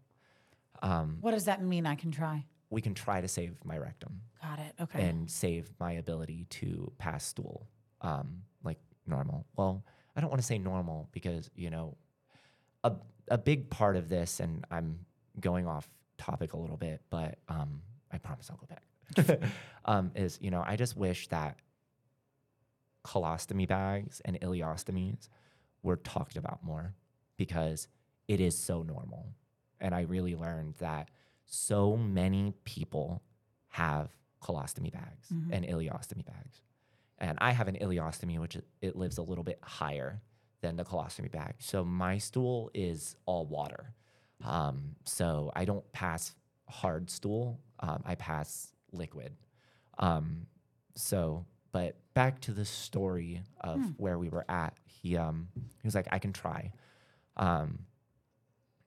Um, 0.80 1.18
What 1.20 1.32
does 1.32 1.44
that 1.46 1.62
mean? 1.62 1.86
I 1.86 1.94
can 1.96 2.10
try. 2.10 2.46
we 2.70 2.80
can 2.80 2.94
try 2.94 3.20
to 3.20 3.28
save 3.28 3.54
my 3.64 3.76
rectum 3.76 4.20
Got 4.42 4.58
it. 4.60 4.74
Okay. 4.80 5.02
and 5.02 5.30
save 5.30 5.70
my 5.78 5.92
ability 5.92 6.46
to 6.50 6.90
pass 6.98 7.24
stool 7.26 7.68
um, 8.00 8.42
like 8.64 8.78
normal. 9.06 9.46
Well, 9.56 9.84
I 10.16 10.20
don't 10.20 10.30
want 10.30 10.40
to 10.40 10.46
say 10.46 10.58
normal 10.58 11.08
because, 11.12 11.50
you 11.54 11.70
know, 11.70 11.96
a, 12.84 12.92
a 13.32 13.38
big 13.38 13.70
part 13.70 13.96
of 13.96 14.10
this, 14.10 14.40
and 14.40 14.64
I'm 14.70 14.98
going 15.40 15.66
off 15.66 15.88
topic 16.18 16.52
a 16.52 16.58
little 16.58 16.76
bit, 16.76 17.00
but 17.08 17.38
um, 17.48 17.80
I 18.12 18.18
promise 18.18 18.50
I'll 18.50 18.58
go 18.58 18.68
back, 18.68 19.40
um, 19.86 20.12
is, 20.14 20.38
you 20.42 20.50
know, 20.50 20.62
I 20.64 20.76
just 20.76 20.98
wish 20.98 21.28
that 21.28 21.56
colostomy 23.06 23.66
bags 23.66 24.20
and 24.26 24.38
ileostomies 24.42 25.30
were 25.82 25.96
talked 25.96 26.36
about 26.36 26.62
more 26.62 26.94
because 27.38 27.88
it 28.28 28.38
is 28.38 28.56
so 28.56 28.82
normal. 28.82 29.32
And 29.80 29.94
I 29.94 30.02
really 30.02 30.36
learned 30.36 30.74
that 30.78 31.08
so 31.46 31.96
many 31.96 32.52
people 32.64 33.22
have 33.68 34.10
colostomy 34.42 34.92
bags 34.92 35.28
and 35.50 35.64
ileostomy 35.64 36.26
bags. 36.26 36.60
And 37.18 37.38
I 37.40 37.52
have 37.52 37.66
an 37.66 37.78
ileostomy, 37.80 38.38
which 38.38 38.58
it 38.82 38.94
lives 38.94 39.16
a 39.16 39.22
little 39.22 39.44
bit 39.44 39.58
higher 39.62 40.20
than 40.62 40.76
the 40.76 40.84
colostomy 40.84 41.30
bag. 41.30 41.54
So 41.58 41.84
my 41.84 42.18
stool 42.18 42.70
is 42.72 43.16
all 43.26 43.44
water. 43.44 43.92
Um, 44.44 44.96
so 45.04 45.52
I 45.54 45.64
don't 45.64 45.90
pass 45.92 46.34
hard 46.68 47.10
stool, 47.10 47.60
um, 47.80 48.02
I 48.06 48.14
pass 48.14 48.72
liquid. 48.92 49.36
Um, 49.98 50.46
so, 50.94 51.44
but 51.70 51.96
back 52.14 52.40
to 52.42 52.52
the 52.52 52.64
story 52.64 53.42
of 53.60 53.78
where 53.98 54.18
we 54.18 54.28
were 54.28 54.44
at, 54.48 54.74
he, 54.84 55.16
um, 55.16 55.48
he 55.54 55.86
was 55.86 55.94
like, 55.94 56.08
I 56.10 56.18
can 56.18 56.32
try. 56.32 56.72
Um, 57.36 57.80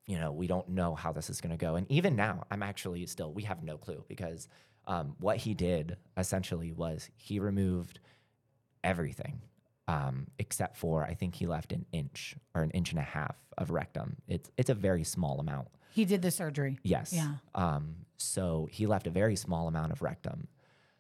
you 0.08 0.20
know, 0.20 0.32
we 0.32 0.48
don't 0.48 0.70
know 0.70 0.94
how 0.96 1.12
this 1.12 1.30
is 1.30 1.42
going 1.42 1.58
to 1.58 1.64
go. 1.64 1.76
And 1.76 1.90
even 1.92 2.16
now, 2.16 2.46
I'm 2.52 2.64
actually 2.64 3.06
still, 3.08 3.34
we 3.34 3.44
have 3.44 3.64
no 3.64 3.78
clue 3.78 4.04
because 4.08 4.48
um, 4.88 5.16
what 5.20 5.38
he 5.38 5.54
did 5.54 5.98
essentially 6.16 6.72
was 6.72 7.10
he 7.16 7.40
removed 7.40 8.00
everything 8.84 9.42
um, 9.88 10.28
except 10.40 10.78
for 10.78 11.04
I 11.04 11.14
think 11.14 11.36
he 11.36 11.46
left 11.48 11.72
an 11.72 11.86
inch 11.92 12.36
or 12.54 12.64
an 12.64 12.72
inch 12.72 12.92
and 12.92 13.00
a 13.00 13.04
half 13.04 13.36
of 13.58 13.70
rectum. 13.72 14.18
It's 14.28 14.50
it's 14.58 14.70
a 14.70 14.74
very 14.76 15.04
small 15.04 15.40
amount. 15.40 15.68
he 15.92 16.06
did 16.06 16.22
the 16.22 16.32
surgery. 16.32 16.78
Yes. 16.84 17.14
Yeah. 17.14 17.36
Um, 17.54 17.96
so 18.18 18.68
he 18.72 18.86
left 18.88 19.08
a 19.08 19.10
very 19.12 19.36
small 19.36 19.68
amount 19.68 19.92
of 19.92 20.02
rectum. 20.02 20.48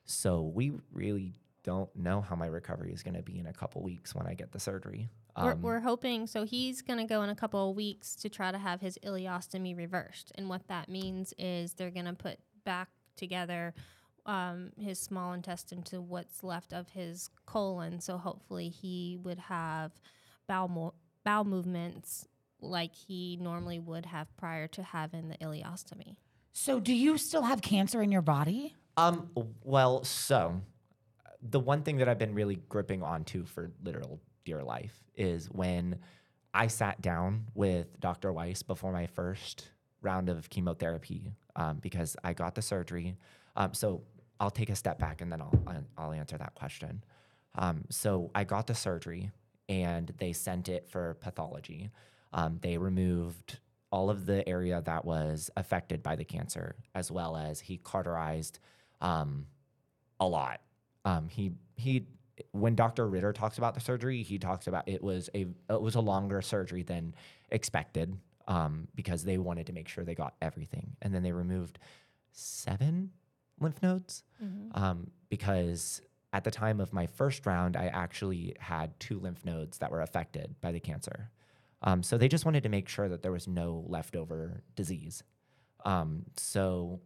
So 0.05 0.41
we 0.41 0.71
really 0.93 1.33
don't 1.63 1.93
know 1.95 2.21
how 2.21 2.35
my 2.35 2.45
recovery 2.45 2.93
is 2.93 3.01
going 3.01 3.15
to 3.15 3.23
be 3.23 3.39
in 3.39 3.47
a 3.47 3.53
couple 3.53 3.81
weeks 3.81 4.13
when 4.13 4.27
I 4.27 4.35
get 4.35 4.51
the 4.51 4.59
surgery. 4.59 5.09
we're, 5.35 5.51
Um, 5.53 5.61
we're 5.61 5.79
hoping 5.79 6.27
so 6.27 6.43
he's 6.45 6.81
going 6.83 6.99
to 6.99 7.05
go 7.05 7.23
in 7.23 7.29
a 7.29 7.35
couple 7.35 7.69
of 7.71 7.75
weeks 7.75 8.15
to 8.17 8.29
try 8.29 8.51
to 8.51 8.57
have 8.59 8.81
his 8.81 8.99
ileostomy 9.03 9.75
reversed 9.75 10.31
and 10.35 10.47
what 10.47 10.67
that 10.67 10.87
means 10.89 11.33
is 11.39 11.73
they're 11.73 11.89
going 11.89 12.05
to 12.05 12.13
put 12.13 12.37
back 12.65 12.89
together 13.17 13.73
um, 14.25 14.71
his 14.79 14.99
small 14.99 15.33
intestine 15.33 15.83
to 15.83 16.01
what's 16.01 16.43
left 16.43 16.73
of 16.73 16.89
his 16.89 17.29
colon 17.45 17.99
so 17.99 18.17
hopefully 18.17 18.69
he 18.69 19.17
would 19.23 19.39
have 19.39 19.91
bowel, 20.47 20.67
mo- 20.67 20.93
bowel 21.23 21.43
movements 21.45 22.27
like 22.59 22.95
he 22.95 23.37
normally 23.41 23.79
would 23.79 24.05
have 24.07 24.27
prior 24.37 24.67
to 24.67 24.81
having 24.81 25.29
the 25.29 25.37
ileostomy 25.37 26.15
So, 26.53 26.79
do 26.79 26.93
you 26.93 27.17
still 27.17 27.43
have 27.43 27.61
cancer 27.61 28.01
in 28.01 28.11
your 28.11 28.21
body? 28.21 28.75
Um, 28.97 29.29
well, 29.63 30.03
so 30.05 30.61
the 31.41 31.59
one 31.59 31.83
thing 31.83 31.97
that 31.97 32.07
I've 32.09 32.17
been 32.17 32.33
really 32.33 32.59
gripping 32.69 33.03
onto 33.03 33.45
for 33.45 33.71
literal 33.83 34.19
dear 34.45 34.63
life 34.63 35.03
is 35.15 35.47
when 35.47 35.99
I 36.53 36.67
sat 36.67 37.01
down 37.01 37.45
with 37.53 37.99
Dr. 37.99 38.31
Weiss 38.31 38.63
before 38.63 38.91
my 38.93 39.05
first 39.07 39.69
round 40.01 40.29
of 40.29 40.49
chemotherapy 40.49 41.33
um, 41.55 41.77
because 41.81 42.15
I 42.23 42.33
got 42.33 42.55
the 42.55 42.61
surgery. 42.61 43.17
Um, 43.57 43.73
so 43.73 44.03
I'll 44.39 44.51
take 44.51 44.69
a 44.69 44.75
step 44.75 44.99
back 44.99 45.21
and 45.21 45.31
then 45.31 45.41
I'll 45.41 45.85
I'll- 45.97 46.13
answer 46.13 46.37
that 46.37 46.55
question. 46.55 47.03
Um, 47.55 47.85
so 47.89 48.31
I 48.35 48.43
got 48.43 48.67
the 48.67 48.75
surgery 48.75 49.31
and 49.69 50.13
they 50.17 50.33
sent 50.33 50.69
it 50.69 50.87
for 50.87 51.15
pathology. 51.15 51.89
Um, 52.33 52.59
they 52.61 52.77
removed 52.77 53.59
all 53.91 54.09
of 54.09 54.25
the 54.25 54.47
area 54.47 54.81
that 54.85 55.05
was 55.05 55.49
affected 55.55 56.03
by 56.03 56.15
the 56.15 56.25
cancer, 56.25 56.75
as 56.93 57.11
well 57.11 57.37
as 57.37 57.61
he 57.61 57.77
cauterized 57.77 58.59
um, 59.01 59.45
a 60.19 60.27
lot. 60.27 60.61
Um, 61.05 61.29
he 61.29 61.53
he 61.77 62.05
when 62.51 62.75
Dr. 62.75 63.07
Ritter 63.07 63.31
talks 63.31 63.57
about 63.57 63.73
the 63.73 63.79
surgery, 63.79 64.21
he 64.21 64.37
talks 64.37 64.67
about 64.67 64.87
it 64.87 65.01
was 65.01 65.29
a 65.33 65.45
it 65.69 65.81
was 65.81 65.95
a 65.95 66.01
longer 66.01 66.41
surgery 66.41 66.83
than 66.83 67.15
expected 67.51 68.17
um, 68.47 68.87
because 68.95 69.23
they 69.23 69.37
wanted 69.37 69.67
to 69.67 69.73
make 69.73 69.87
sure 69.87 70.03
they 70.03 70.15
got 70.15 70.35
everything, 70.41 70.95
and 71.01 71.13
then 71.13 71.23
they 71.23 71.31
removed 71.31 71.79
seven 72.31 73.11
lymph 73.59 73.81
nodes 73.81 74.23
um, 74.73 75.11
because 75.29 76.01
at 76.33 76.43
the 76.43 76.51
time 76.51 76.79
of 76.81 76.91
my 76.91 77.07
first 77.07 77.45
round, 77.45 77.77
I 77.77 77.87
actually 77.87 78.55
had 78.59 78.99
two 78.99 79.19
lymph 79.19 79.45
nodes 79.45 79.77
that 79.77 79.91
were 79.91 80.01
affected 80.01 80.55
by 80.61 80.71
the 80.71 80.79
cancer. 80.79 81.31
Um, 81.81 82.03
so 82.03 82.17
they 82.17 82.27
just 82.27 82.45
wanted 82.45 82.63
to 82.63 82.69
make 82.69 82.89
sure 82.89 83.07
that 83.07 83.21
there 83.21 83.31
was 83.31 83.47
no 83.47 83.85
leftover 83.87 84.61
disease. 84.75 85.23
Um, 85.85 86.23
so 86.35 86.99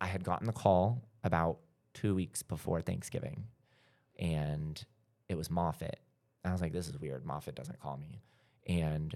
I 0.00 0.06
had 0.06 0.24
gotten 0.24 0.46
the 0.46 0.52
call 0.52 1.02
about 1.24 1.58
two 1.94 2.14
weeks 2.14 2.42
before 2.42 2.82
Thanksgiving, 2.82 3.44
and 4.18 4.84
it 5.28 5.36
was 5.36 5.50
Moffitt. 5.50 6.00
I 6.44 6.52
was 6.52 6.60
like, 6.60 6.72
this 6.72 6.88
is 6.88 6.98
weird. 6.98 7.24
Moffitt 7.24 7.54
doesn't 7.54 7.80
call 7.80 7.96
me. 7.96 8.20
And 8.66 9.14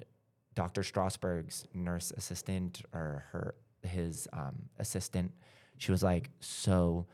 Dr. 0.55 0.83
Strosberg's 0.83 1.66
nurse 1.75 2.12
assistant 2.16 2.83
or 2.93 3.25
her 3.33 3.55
his 3.83 4.29
um, 4.33 4.69
assistant, 4.79 5.33
she 5.81 5.90
was 5.90 6.03
like, 6.03 6.29
so 6.40 7.07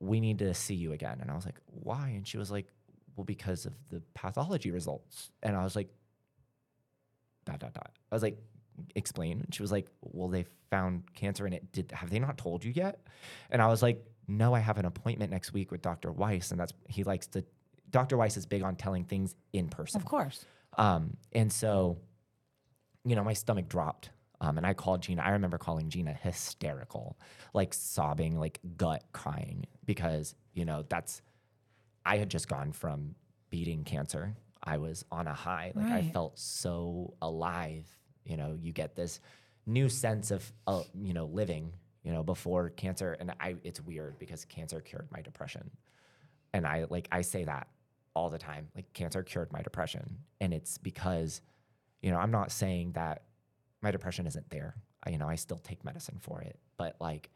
we 0.00 0.18
need 0.18 0.40
to 0.40 0.52
see 0.54 0.74
you 0.74 0.92
again. 0.92 1.18
And 1.20 1.30
I 1.30 1.36
was 1.36 1.46
like, 1.46 1.60
why? 1.66 2.08
And 2.08 2.26
she 2.26 2.36
was 2.36 2.50
like, 2.50 2.66
well, 3.14 3.24
because 3.24 3.64
of 3.64 3.74
the 3.90 4.02
pathology 4.12 4.72
results. 4.72 5.30
And 5.44 5.56
I 5.56 5.62
was 5.62 5.76
like, 5.76 5.88
dot, 7.44 7.60
dot, 7.60 7.74
dot. 7.74 7.92
I 8.10 8.14
was 8.14 8.24
like, 8.24 8.38
explain. 8.96 9.40
And 9.40 9.54
she 9.54 9.62
was 9.62 9.70
like, 9.70 9.86
well, 10.02 10.26
they 10.26 10.46
found 10.68 11.04
cancer 11.14 11.46
in 11.46 11.52
it. 11.52 11.70
Did, 11.70 11.92
have 11.92 12.10
they 12.10 12.18
not 12.18 12.36
told 12.36 12.64
you 12.64 12.72
yet? 12.74 13.06
And 13.50 13.62
I 13.62 13.68
was 13.68 13.82
like, 13.82 14.04
no, 14.26 14.52
I 14.52 14.58
have 14.58 14.78
an 14.78 14.84
appointment 14.84 15.30
next 15.30 15.52
week 15.52 15.70
with 15.70 15.80
Dr. 15.80 16.10
Weiss. 16.10 16.50
And 16.50 16.58
that's, 16.58 16.72
he 16.88 17.04
likes 17.04 17.28
to, 17.28 17.44
Dr. 17.90 18.16
Weiss 18.16 18.36
is 18.36 18.46
big 18.46 18.64
on 18.64 18.74
telling 18.74 19.04
things 19.04 19.36
in 19.52 19.68
person. 19.68 20.00
Of 20.00 20.06
course. 20.06 20.44
Um, 20.76 21.16
and 21.32 21.52
so, 21.52 21.98
you 23.04 23.14
know, 23.14 23.22
my 23.22 23.32
stomach 23.32 23.68
dropped. 23.68 24.10
Um, 24.40 24.58
and 24.58 24.66
I 24.66 24.74
called 24.74 25.02
Gina. 25.02 25.22
I 25.22 25.30
remember 25.30 25.58
calling 25.58 25.88
Gina 25.88 26.12
hysterical, 26.12 27.18
like 27.54 27.72
sobbing, 27.72 28.38
like 28.38 28.60
gut 28.76 29.02
crying, 29.12 29.66
because, 29.84 30.34
you 30.52 30.64
know, 30.64 30.84
that's, 30.88 31.22
I 32.04 32.18
had 32.18 32.28
just 32.28 32.48
gone 32.48 32.72
from 32.72 33.14
beating 33.50 33.84
cancer. 33.84 34.36
I 34.62 34.78
was 34.78 35.04
on 35.10 35.26
a 35.26 35.34
high. 35.34 35.72
Like 35.74 35.86
I 35.86 36.02
felt 36.02 36.38
so 36.38 37.14
alive. 37.22 37.86
You 38.24 38.36
know, 38.36 38.58
you 38.60 38.72
get 38.72 38.94
this 38.94 39.20
new 39.64 39.88
sense 39.88 40.30
of, 40.30 40.52
uh, 40.66 40.82
you 41.00 41.14
know, 41.14 41.26
living, 41.26 41.72
you 42.02 42.12
know, 42.12 42.22
before 42.22 42.70
cancer. 42.70 43.16
And 43.18 43.32
I, 43.40 43.56
it's 43.64 43.80
weird 43.80 44.18
because 44.18 44.44
cancer 44.44 44.80
cured 44.80 45.08
my 45.10 45.20
depression. 45.22 45.70
And 46.52 46.66
I 46.66 46.86
like, 46.90 47.08
I 47.10 47.22
say 47.22 47.44
that 47.44 47.68
all 48.14 48.28
the 48.28 48.38
time. 48.38 48.68
Like 48.74 48.92
cancer 48.92 49.22
cured 49.22 49.52
my 49.52 49.62
depression. 49.62 50.18
And 50.40 50.52
it's 50.52 50.78
because, 50.78 51.40
you 52.02 52.10
know, 52.10 52.18
I'm 52.18 52.30
not 52.30 52.50
saying 52.50 52.92
that 52.92 53.22
my 53.82 53.90
depression 53.90 54.26
isn't 54.26 54.48
there. 54.50 54.74
I, 55.04 55.10
you 55.10 55.18
know, 55.18 55.28
I 55.28 55.36
still 55.36 55.58
take 55.58 55.84
medicine 55.84 56.18
for 56.20 56.40
it. 56.40 56.58
But 56.76 56.96
like, 57.00 57.30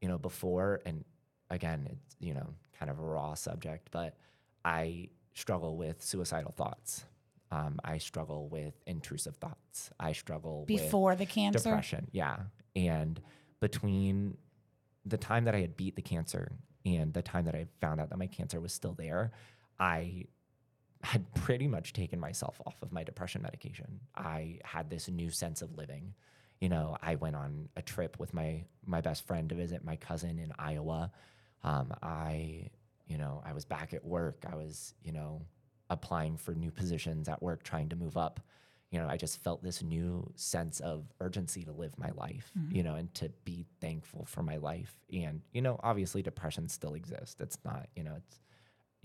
you 0.00 0.08
know, 0.08 0.18
before, 0.18 0.80
and 0.86 1.04
again, 1.50 1.88
it's, 1.90 2.16
you 2.20 2.34
know, 2.34 2.54
kind 2.78 2.90
of 2.90 2.98
a 2.98 3.02
raw 3.02 3.34
subject, 3.34 3.88
but 3.90 4.16
I 4.64 5.08
struggle 5.34 5.76
with 5.76 6.02
suicidal 6.02 6.52
thoughts. 6.52 7.04
Um, 7.50 7.78
I 7.84 7.98
struggle 7.98 8.48
with 8.48 8.74
intrusive 8.86 9.36
thoughts. 9.36 9.90
I 10.00 10.12
struggle 10.12 10.60
with 10.60 10.68
Before 10.68 11.14
the 11.14 11.26
cancer? 11.26 11.60
depression. 11.60 12.08
Yeah. 12.10 12.38
And 12.74 13.20
between 13.60 14.36
the 15.04 15.16
time 15.16 15.44
that 15.44 15.54
I 15.54 15.60
had 15.60 15.76
beat 15.76 15.94
the 15.94 16.02
cancer 16.02 16.52
and 16.84 17.12
the 17.14 17.22
time 17.22 17.44
that 17.44 17.54
I 17.54 17.66
found 17.80 18.00
out 18.00 18.10
that 18.10 18.18
my 18.18 18.26
cancer 18.26 18.60
was 18.60 18.72
still 18.72 18.94
there, 18.94 19.30
I 19.78 20.24
had 21.02 21.24
pretty 21.34 21.68
much 21.68 21.92
taken 21.92 22.18
myself 22.18 22.60
off 22.66 22.82
of 22.82 22.92
my 22.92 23.04
depression 23.04 23.42
medication. 23.42 24.00
I 24.16 24.58
had 24.64 24.90
this 24.90 25.08
new 25.08 25.30
sense 25.30 25.62
of 25.62 25.76
living. 25.76 26.14
You 26.60 26.68
know, 26.68 26.96
I 27.02 27.16
went 27.16 27.36
on 27.36 27.68
a 27.76 27.82
trip 27.82 28.18
with 28.18 28.32
my 28.32 28.64
my 28.84 29.00
best 29.00 29.26
friend 29.26 29.48
to 29.50 29.54
visit 29.54 29.84
my 29.84 29.96
cousin 29.96 30.38
in 30.38 30.52
Iowa. 30.58 31.12
Um, 31.62 31.92
I, 32.02 32.70
you 33.06 33.18
know, 33.18 33.42
I 33.44 33.52
was 33.52 33.64
back 33.64 33.92
at 33.92 34.04
work. 34.04 34.44
I 34.50 34.56
was, 34.56 34.94
you 35.02 35.12
know, 35.12 35.42
applying 35.90 36.36
for 36.36 36.54
new 36.54 36.70
positions 36.70 37.28
at 37.28 37.42
work, 37.42 37.62
trying 37.62 37.88
to 37.90 37.96
move 37.96 38.16
up. 38.16 38.40
You 38.90 39.00
know, 39.00 39.08
I 39.08 39.16
just 39.16 39.42
felt 39.42 39.62
this 39.62 39.82
new 39.82 40.30
sense 40.36 40.80
of 40.80 41.12
urgency 41.20 41.64
to 41.64 41.72
live 41.72 41.98
my 41.98 42.10
life, 42.16 42.52
you 42.70 42.82
know, 42.84 42.94
and 42.94 43.12
to 43.14 43.30
be 43.44 43.66
thankful 43.80 44.24
for 44.26 44.42
my 44.42 44.56
life. 44.56 44.94
And, 45.12 45.42
you 45.52 45.60
know, 45.60 45.78
obviously 45.82 46.22
depression 46.22 46.68
still 46.68 46.94
exists. 46.94 47.40
It's 47.40 47.58
not, 47.64 47.88
you 47.96 48.04
know, 48.04 48.14
it's, 48.16 48.40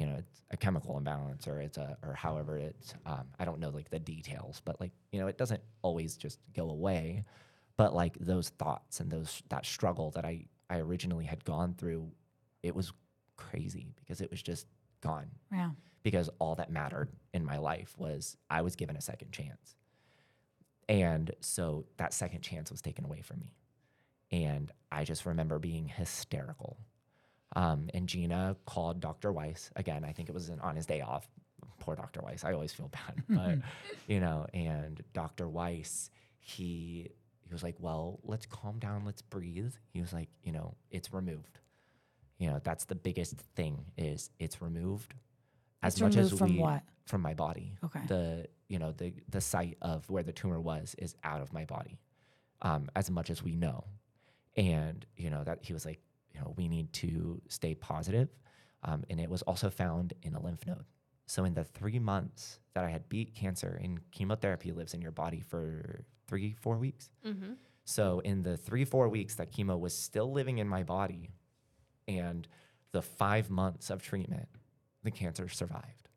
you 0.02 0.08
know, 0.08 0.16
it's 0.18 0.42
a 0.50 0.58
chemical 0.58 0.98
imbalance 0.98 1.48
or 1.48 1.62
it's 1.62 1.78
a, 1.78 1.96
or 2.04 2.16
however 2.16 2.58
it's, 2.58 2.96
um, 3.06 3.28
I 3.40 3.46
don't 3.46 3.60
know 3.60 3.70
like 3.70 3.92
the 3.92 4.00
details, 4.00 4.60
but 4.66 4.82
like, 4.82 4.92
you 5.12 5.20
know, 5.20 5.28
it 5.28 5.38
doesn't 5.38 5.62
always 5.84 6.18
just 6.18 6.40
go 6.56 6.72
away. 6.72 7.24
But 7.78 7.94
like 7.94 8.18
those 8.20 8.50
thoughts 8.50 9.00
and 9.00 9.12
those, 9.12 9.44
that 9.50 9.64
struggle 9.64 10.10
that 10.16 10.26
I, 10.26 10.46
I 10.72 10.80
originally 10.80 11.26
had 11.26 11.46
gone 11.46 11.76
through, 11.78 12.10
it 12.64 12.74
was 12.74 12.92
crazy 13.38 13.94
because 14.00 14.22
it 14.22 14.32
was 14.32 14.42
just 14.42 14.66
gone 15.02 15.28
Yeah. 15.52 15.70
because 16.02 16.32
all 16.40 16.56
that 16.56 16.72
mattered 16.72 17.10
in 17.32 17.46
my 17.46 17.58
life 17.60 17.94
was 18.00 18.38
I 18.50 18.64
was 18.64 18.76
given 18.76 18.96
a 18.98 19.02
second 19.02 19.32
chance. 19.32 19.76
And 20.90 21.32
so 21.42 21.86
that 21.98 22.12
second 22.12 22.42
chance 22.42 22.72
was 22.72 22.82
taken 22.82 23.06
away 23.06 23.22
from 23.22 23.40
me. 23.40 23.54
And 24.32 24.72
I 24.92 25.04
just 25.04 25.28
remember 25.28 25.60
being 25.60 25.88
hysterical. 25.88 26.78
Um, 27.56 27.90
and 27.94 28.08
Gina 28.08 28.56
called 28.66 29.00
Dr. 29.02 29.32
Weiss 29.32 29.70
again. 29.76 30.06
I 30.06 30.14
think 30.14 30.30
it 30.30 30.34
was 30.34 30.50
an, 30.50 30.60
on 30.62 30.76
his 30.76 30.86
day 30.86 31.02
off. 31.02 31.28
Poor 31.80 31.96
Dr. 31.96 32.22
Weiss. 32.22 32.44
I 32.44 32.54
always 32.54 32.72
feel 32.74 32.90
bad, 32.90 33.24
but 33.30 33.58
you 34.08 34.20
know. 34.20 34.46
And 34.54 35.02
Dr. 35.14 35.50
Weiss, 35.50 36.12
he 36.40 37.10
he 37.42 37.54
was 37.54 37.64
like, 37.64 37.76
"Well, 37.80 38.20
let's 38.24 38.46
calm 38.46 38.80
down. 38.80 39.04
Let's 39.06 39.22
breathe." 39.22 39.74
He 39.90 40.00
was 40.02 40.14
like, 40.14 40.30
"You 40.44 40.52
know, 40.52 40.76
it's 40.92 41.12
removed. 41.14 41.60
You 42.38 42.50
know, 42.50 42.60
that's 42.64 42.86
the 42.86 42.96
biggest 42.96 43.36
thing 43.56 43.86
is 43.98 44.30
it's 44.40 44.62
removed. 44.62 45.14
As 45.84 45.94
It's 45.96 46.02
much 46.02 46.16
as 46.18 46.32
from 46.32 46.54
we 46.54 46.60
what? 46.60 46.84
from 47.06 47.22
my 47.22 47.34
body. 47.34 47.76
Okay. 47.84 48.02
The 48.08 48.48
you 48.70 48.80
know 48.80 48.92
the 48.92 49.14
the 49.30 49.42
site 49.42 49.78
of 49.82 50.10
where 50.10 50.24
the 50.24 50.32
tumor 50.32 50.60
was 50.62 50.96
is 51.00 51.16
out 51.24 51.42
of 51.42 51.52
my 51.52 51.66
body, 51.66 52.00
um, 52.62 52.90
as 52.96 53.10
much 53.10 53.30
as 53.32 53.44
we 53.44 53.56
know, 53.56 53.84
and 54.56 55.06
you 55.18 55.30
know 55.32 55.44
that 55.44 55.60
he 55.64 55.74
was 55.74 55.86
like, 55.86 56.00
you 56.34 56.39
know, 56.39 56.54
we 56.58 56.67
need 56.67 56.91
to 56.94 57.41
stay 57.48 57.76
positive, 57.76 58.30
um, 58.84 59.04
and 59.10 59.20
it 59.20 59.30
was 59.30 59.41
also 59.44 59.70
found 59.70 60.13
in 60.24 60.36
a 60.36 60.41
lymph 60.41 60.65
node. 60.65 60.86
So 61.26 61.46
in 61.46 61.54
the 61.54 61.63
three 61.63 62.00
months 62.00 62.60
that 62.74 62.84
I 62.84 62.89
had 62.89 63.08
beat 63.10 63.36
cancer, 63.36 63.80
and 63.82 64.00
chemotherapy 64.12 64.72
lives 64.72 64.94
in 64.94 65.02
your 65.02 65.12
body 65.12 65.39
for 65.39 66.06
three 66.28 66.56
four 66.62 66.78
weeks. 66.78 67.10
Mm-hmm. 67.26 67.54
So 67.84 68.20
in 68.20 68.44
the 68.44 68.58
three, 68.58 68.86
four 68.86 69.10
weeks 69.10 69.36
that 69.36 69.52
chemo 69.52 69.80
was 69.80 69.94
still 69.98 70.32
living 70.32 70.60
in 70.60 70.67
my 70.67 70.84
body 70.84 71.32
and 72.08 72.48
the 72.91 73.02
five 73.02 73.50
months 73.50 73.89
of 73.89 74.02
treatment, 74.02 74.48
the 75.04 75.12
cancer 75.12 75.48
survived. 75.48 76.10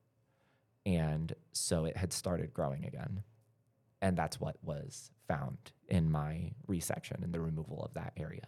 And 0.87 1.33
so 1.53 1.85
it 1.85 1.97
had 1.97 2.13
started 2.13 2.53
growing 2.53 2.85
again. 2.85 3.23
And 4.03 4.17
that's 4.17 4.39
what 4.39 4.57
was 4.63 5.11
found 5.27 5.57
in 5.89 6.11
my 6.11 6.53
resection 6.69 7.23
and 7.23 7.33
the 7.33 7.41
removal 7.41 7.83
of 7.83 7.95
that 7.95 8.13
area. 8.17 8.47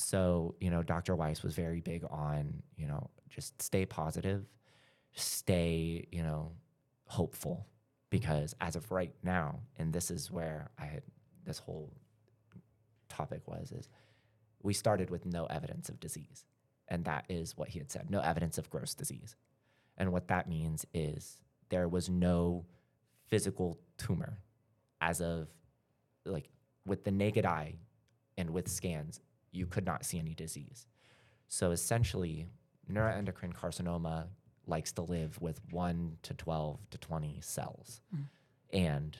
So, 0.00 0.54
you 0.60 0.70
know, 0.70 0.84
Dr. 0.84 1.16
Weiss 1.16 1.42
was 1.42 1.56
very 1.56 1.80
big 1.80 2.04
on, 2.08 2.62
you 2.76 2.86
know, 2.86 3.10
just 3.28 3.60
stay 3.60 3.84
positive, 3.84 4.46
stay, 5.12 6.06
you 6.12 6.22
know, 6.22 6.52
hopeful. 7.06 7.66
Because 8.08 8.54
as 8.60 8.76
of 8.76 8.92
right 8.92 9.12
now, 9.24 9.58
and 9.76 9.92
this 9.92 10.12
is 10.12 10.30
where 10.30 10.70
I 10.78 10.84
had 10.84 11.02
this 11.44 11.58
whole 11.58 11.92
topic 13.08 13.42
was 13.48 13.72
is 13.72 13.88
we 14.62 14.72
started 14.72 15.10
with 15.10 15.26
no 15.26 15.46
evidence 15.46 15.88
of 15.88 15.98
disease. 15.98 16.44
And 16.86 17.04
that 17.06 17.24
is 17.28 17.56
what 17.56 17.68
he 17.68 17.80
had 17.80 17.90
said 17.90 18.08
no 18.08 18.20
evidence 18.20 18.56
of 18.56 18.70
gross 18.70 18.94
disease. 18.94 19.34
And 19.96 20.12
what 20.12 20.28
that 20.28 20.48
means 20.48 20.86
is 20.94 21.38
there 21.70 21.88
was 21.88 22.08
no 22.08 22.66
physical 23.26 23.80
tumor 23.96 24.38
as 25.00 25.20
of 25.20 25.48
like 26.24 26.50
with 26.86 27.02
the 27.02 27.10
naked 27.10 27.44
eye 27.44 27.74
and 28.36 28.50
with 28.50 28.68
scans, 28.68 29.20
you 29.58 29.66
could 29.66 29.84
not 29.84 30.04
see 30.04 30.18
any 30.18 30.34
disease. 30.34 30.86
So 31.48 31.70
essentially, 31.72 32.46
neuroendocrine 32.90 33.54
carcinoma 33.54 34.28
likes 34.66 34.92
to 34.92 35.02
live 35.02 35.40
with 35.40 35.60
1 35.70 36.18
to 36.22 36.34
12 36.34 36.78
to 36.90 36.98
20 36.98 37.40
cells 37.40 38.00
and 38.72 39.16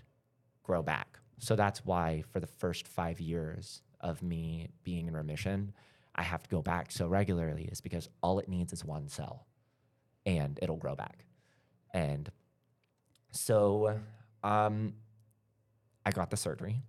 grow 0.63 0.83
back. 0.83 1.19
So 1.39 1.57
that's 1.57 1.85
why 1.85 2.23
for 2.33 2.41
the 2.41 2.47
first 2.47 2.87
five 2.87 3.21
years 3.21 3.83
of 4.01 4.23
me 4.23 4.69
being 4.85 5.09
in 5.09 5.15
remission, 5.15 5.73
I 6.15 6.23
have 6.23 6.43
to 6.43 6.49
go 6.49 6.63
back 6.63 6.93
so 6.93 7.07
regularly, 7.07 7.69
is 7.71 7.81
because 7.81 8.09
all 8.23 8.39
it 8.39 8.49
needs 8.49 8.73
is 8.73 8.85
one 8.85 9.09
cell 9.09 9.47
and 10.27 10.59
it'll 10.61 10.77
grow 10.77 10.95
back. 10.95 11.25
And 11.95 12.31
so 13.31 13.99
um, 14.43 14.95
I 16.05 16.11
got 16.11 16.31
the 16.31 16.37
surgery. 16.37 16.83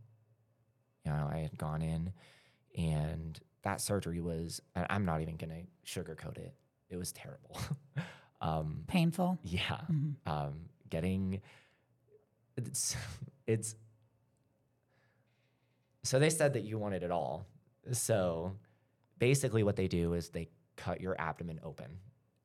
You 1.06 1.12
know, 1.12 1.30
I 1.32 1.38
had 1.40 1.58
gone 1.58 1.82
in 1.82 2.12
and 2.80 3.38
that 3.64 3.82
surgery 3.82 4.22
was, 4.22 4.62
and 4.74 4.88
I'm 4.90 5.06
not 5.06 5.22
even 5.22 5.36
going 5.36 5.50
to 5.50 6.00
sugarcoat 6.00 6.38
it, 6.38 6.54
it 6.90 6.96
was 6.96 7.12
terrible. 7.12 7.58
um, 8.42 8.84
Painful. 8.88 9.38
yeah. 9.44 9.82
Um, 10.26 10.54
getting 10.90 11.40
it's 12.58 12.96
it's 13.46 13.76
so 16.04 16.18
they 16.18 16.30
said 16.30 16.54
that 16.54 16.64
you 16.64 16.80
wanted 16.80 17.04
it 17.04 17.12
all. 17.12 17.46
So 17.92 18.54
basically 19.20 19.64
what 19.64 19.76
they 19.76 19.88
do 19.88 20.14
is 20.14 20.30
they 20.30 20.50
cut 20.76 21.00
your 21.02 21.20
abdomen 21.22 21.60
open 21.64 22.00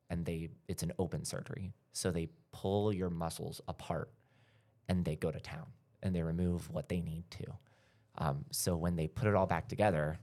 and 0.09 0.25
they 0.25 0.49
it's 0.67 0.83
an 0.83 0.91
open 0.99 1.25
surgery. 1.25 1.73
So 1.93 2.11
they 2.11 2.27
pull 2.51 2.93
your 2.93 3.09
muscles 3.09 3.61
apart 3.67 4.11
and 4.89 5.03
they 5.03 5.15
go 5.15 5.31
to 5.31 5.39
town 5.39 5.65
and 6.03 6.13
they 6.13 6.21
remove 6.21 6.69
what 6.69 6.89
they 6.89 7.01
need 7.01 7.23
to. 7.31 7.45
Um, 8.17 8.45
so 8.51 8.75
when 8.75 8.95
they 8.95 9.07
put 9.07 9.27
it 9.27 9.35
all 9.35 9.47
back 9.47 9.67
together, 9.67 10.19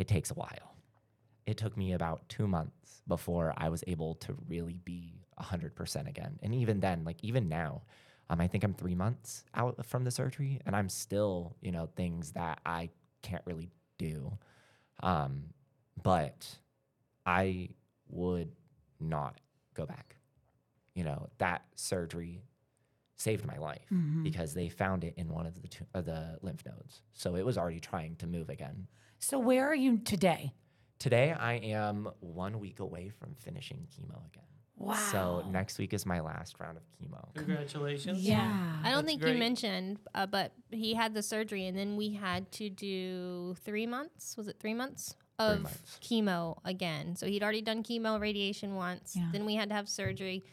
it 0.00 0.08
takes 0.08 0.30
a 0.30 0.34
while. 0.34 0.74
It 1.46 1.58
took 1.58 1.76
me 1.76 1.92
about 1.92 2.26
two 2.28 2.46
months 2.48 3.02
before 3.06 3.52
I 3.56 3.68
was 3.68 3.84
able 3.86 4.14
to 4.16 4.34
really 4.48 4.80
be 4.84 5.20
100% 5.38 6.08
again. 6.08 6.38
And 6.42 6.54
even 6.54 6.80
then, 6.80 7.04
like 7.04 7.18
even 7.22 7.48
now, 7.48 7.82
um, 8.30 8.40
I 8.40 8.46
think 8.46 8.64
I'm 8.64 8.72
three 8.72 8.94
months 8.94 9.44
out 9.54 9.84
from 9.84 10.04
the 10.04 10.10
surgery 10.10 10.60
and 10.64 10.74
I'm 10.74 10.88
still, 10.88 11.54
you 11.60 11.70
know, 11.70 11.88
things 11.96 12.32
that 12.32 12.60
I 12.64 12.88
can't 13.22 13.42
really 13.44 13.68
do. 13.98 14.32
Um, 15.02 15.44
but 16.02 16.48
I 17.26 17.70
would 18.08 18.52
not 19.00 19.38
go 19.74 19.84
back. 19.84 20.16
You 20.94 21.04
know, 21.04 21.28
that 21.38 21.62
surgery 21.76 22.42
saved 23.16 23.44
my 23.44 23.58
life 23.58 23.84
because 24.22 24.54
they 24.54 24.68
found 24.70 25.04
it 25.04 25.14
in 25.18 25.28
one 25.28 25.46
of 25.46 25.54
the 25.60 25.68
of 25.92 26.06
the 26.06 26.38
lymph 26.42 26.64
nodes. 26.64 27.02
So 27.12 27.34
it 27.36 27.44
was 27.44 27.58
already 27.58 27.80
trying 27.80 28.16
to 28.16 28.26
move 28.26 28.48
again. 28.48 28.86
So 29.20 29.38
where 29.38 29.68
are 29.68 29.74
you 29.74 29.98
today? 29.98 30.54
Today 30.98 31.32
I 31.32 31.54
am 31.54 32.08
one 32.20 32.58
week 32.58 32.80
away 32.80 33.10
from 33.10 33.34
finishing 33.34 33.86
chemo 33.94 34.26
again. 34.26 34.44
Wow. 34.76 34.94
So 35.12 35.44
next 35.50 35.78
week 35.78 35.92
is 35.92 36.06
my 36.06 36.20
last 36.20 36.56
round 36.58 36.78
of 36.78 36.84
chemo. 36.98 37.34
Congratulations. 37.34 38.22
Yeah. 38.22 38.78
I 38.82 38.90
don't 38.90 38.96
That's 38.96 39.06
think 39.06 39.20
great. 39.20 39.34
you 39.34 39.38
mentioned, 39.38 39.98
uh, 40.14 40.24
but 40.24 40.52
he 40.70 40.94
had 40.94 41.12
the 41.12 41.22
surgery, 41.22 41.66
and 41.66 41.76
then 41.76 41.96
we 41.96 42.14
had 42.14 42.50
to 42.52 42.70
do 42.70 43.54
three 43.62 43.86
months. 43.86 44.38
Was 44.38 44.48
it 44.48 44.56
three 44.58 44.72
months 44.72 45.16
of 45.38 45.62
months. 45.64 45.98
chemo 46.00 46.56
again? 46.64 47.14
So 47.14 47.26
he'd 47.26 47.42
already 47.42 47.60
done 47.60 47.82
chemo 47.82 48.18
radiation 48.18 48.74
once. 48.74 49.14
Yeah. 49.14 49.28
Then 49.32 49.44
we 49.44 49.54
had 49.54 49.68
to 49.68 49.74
have 49.74 49.86
surgery 49.86 50.44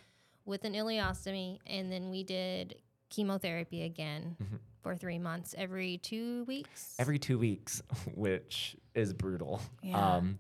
with 0.43 0.65
an 0.65 0.73
ileostomy, 0.73 1.59
and 1.65 1.89
then 1.89 2.09
we 2.09 2.25
did 2.25 2.75
chemotherapy 3.09 3.83
again 3.83 4.35
for 4.81 4.95
three 4.95 5.19
months, 5.19 5.53
every 5.57 5.97
two 5.97 6.43
weeks. 6.45 6.95
every 6.99 7.19
two 7.19 7.37
weeks, 7.37 7.81
which 8.15 8.75
is 8.95 9.13
brutal. 9.13 9.61
Yeah. 9.81 10.15
Um, 10.15 10.39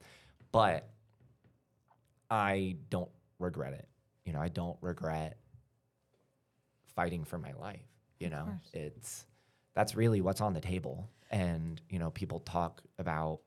but 0.51 0.89
I 2.29 2.77
don't 2.89 3.09
regret 3.39 3.73
it. 3.73 3.87
You 4.25 4.33
know, 4.33 4.41
I 4.41 4.49
don't 4.49 4.77
regret 4.81 5.37
fighting 6.95 7.23
for 7.23 7.37
my 7.37 7.53
life. 7.53 7.81
You 8.19 8.29
know, 8.29 8.47
it's 8.73 9.25
that's 9.75 9.95
really 9.95 10.21
what's 10.21 10.41
on 10.41 10.53
the 10.53 10.61
table. 10.61 11.07
And, 11.29 11.79
you 11.89 11.99
know, 11.99 12.09
people 12.09 12.39
talk 12.39 12.81
about, 12.97 13.41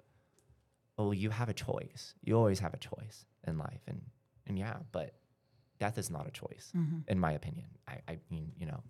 oh, 0.98 1.12
you 1.12 1.30
have 1.30 1.48
a 1.48 1.54
choice. 1.54 2.14
You 2.22 2.36
always 2.36 2.60
have 2.60 2.72
a 2.74 2.76
choice 2.76 3.24
in 3.46 3.58
life. 3.58 3.80
And, 3.88 4.00
and 4.46 4.58
yeah, 4.58 4.76
but 4.92 5.14
death 5.80 5.98
is 5.98 6.10
not 6.10 6.28
a 6.28 6.30
choice, 6.30 6.72
in 7.08 7.18
my 7.18 7.32
opinion. 7.32 7.66
I, 7.88 7.94
I 8.06 8.18
mean, 8.30 8.52
you 8.58 8.66
know, 8.66 8.80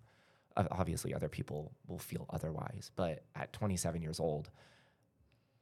obviously 0.71 1.15
other 1.15 1.29
people 1.29 1.73
will 1.87 1.99
feel 1.99 2.27
otherwise. 2.31 2.91
But 2.97 3.25
at 3.35 3.53
27 3.53 4.03
years 4.03 4.21
old, 4.21 4.51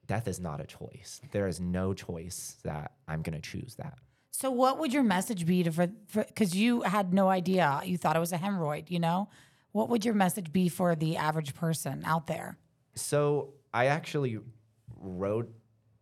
death 0.07 0.29
is 0.29 0.41
not 0.41 0.61
a 0.61 0.67
choice. 0.67 1.21
There 1.33 1.47
is 1.47 1.61
no 1.61 1.95
choice 1.95 2.57
that 2.65 2.93
I'm 3.07 3.23
going 3.23 3.41
to 3.41 3.51
choose 3.51 3.77
that. 3.77 3.99
So, 4.31 4.51
what 4.51 4.79
would 4.79 4.93
your 4.93 5.03
message 5.03 5.47
be 5.47 5.65
to 5.65 5.73
for 5.73 5.89
because 6.15 6.55
you 6.55 6.83
had 6.83 7.13
no 7.13 7.29
idea, 7.29 7.81
you 7.85 7.99
thought 7.99 8.15
it 8.17 8.21
was 8.21 8.33
a 8.33 8.39
hemorrhoid, 8.39 8.91
you 8.91 9.01
know? 9.01 9.29
What 9.73 9.91
would 9.91 10.05
your 10.05 10.15
message 10.15 10.53
be 10.53 10.69
for 10.69 10.95
the 10.95 11.17
average 11.17 11.55
person 11.55 12.03
out 12.05 12.27
there? 12.27 12.57
So 12.95 13.55
I 13.73 13.87
actually 13.87 14.39
wrote 14.97 15.53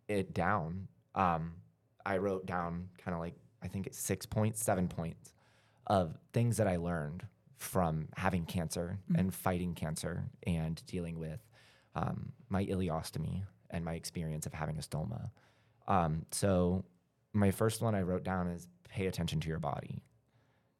it 0.08 0.32
down. 0.32 0.88
Um, 1.14 1.54
I 2.04 2.18
wrote 2.18 2.46
down 2.46 2.88
kind 2.98 3.14
of 3.14 3.20
like 3.20 3.34
I 3.62 3.68
think 3.68 3.86
it's 3.86 3.98
six 3.98 4.26
points, 4.26 4.62
seven 4.62 4.88
points 4.88 5.34
of 5.86 6.16
things 6.32 6.56
that 6.58 6.68
I 6.68 6.76
learned 6.76 7.26
from 7.56 8.08
having 8.16 8.44
cancer 8.44 8.98
and 9.16 9.34
fighting 9.34 9.74
cancer 9.74 10.24
and 10.46 10.82
dealing 10.86 11.18
with 11.18 11.40
um, 11.94 12.32
my 12.48 12.64
ileostomy 12.64 13.42
and 13.70 13.84
my 13.84 13.94
experience 13.94 14.46
of 14.46 14.52
having 14.52 14.76
a 14.76 14.80
stoma. 14.80 15.30
Um, 15.88 16.26
so 16.30 16.84
my 17.32 17.50
first 17.50 17.80
one 17.82 17.94
I 17.94 18.02
wrote 18.02 18.24
down 18.24 18.48
is 18.48 18.68
pay 18.88 19.06
attention 19.06 19.40
to 19.40 19.48
your 19.48 19.58
body. 19.58 20.02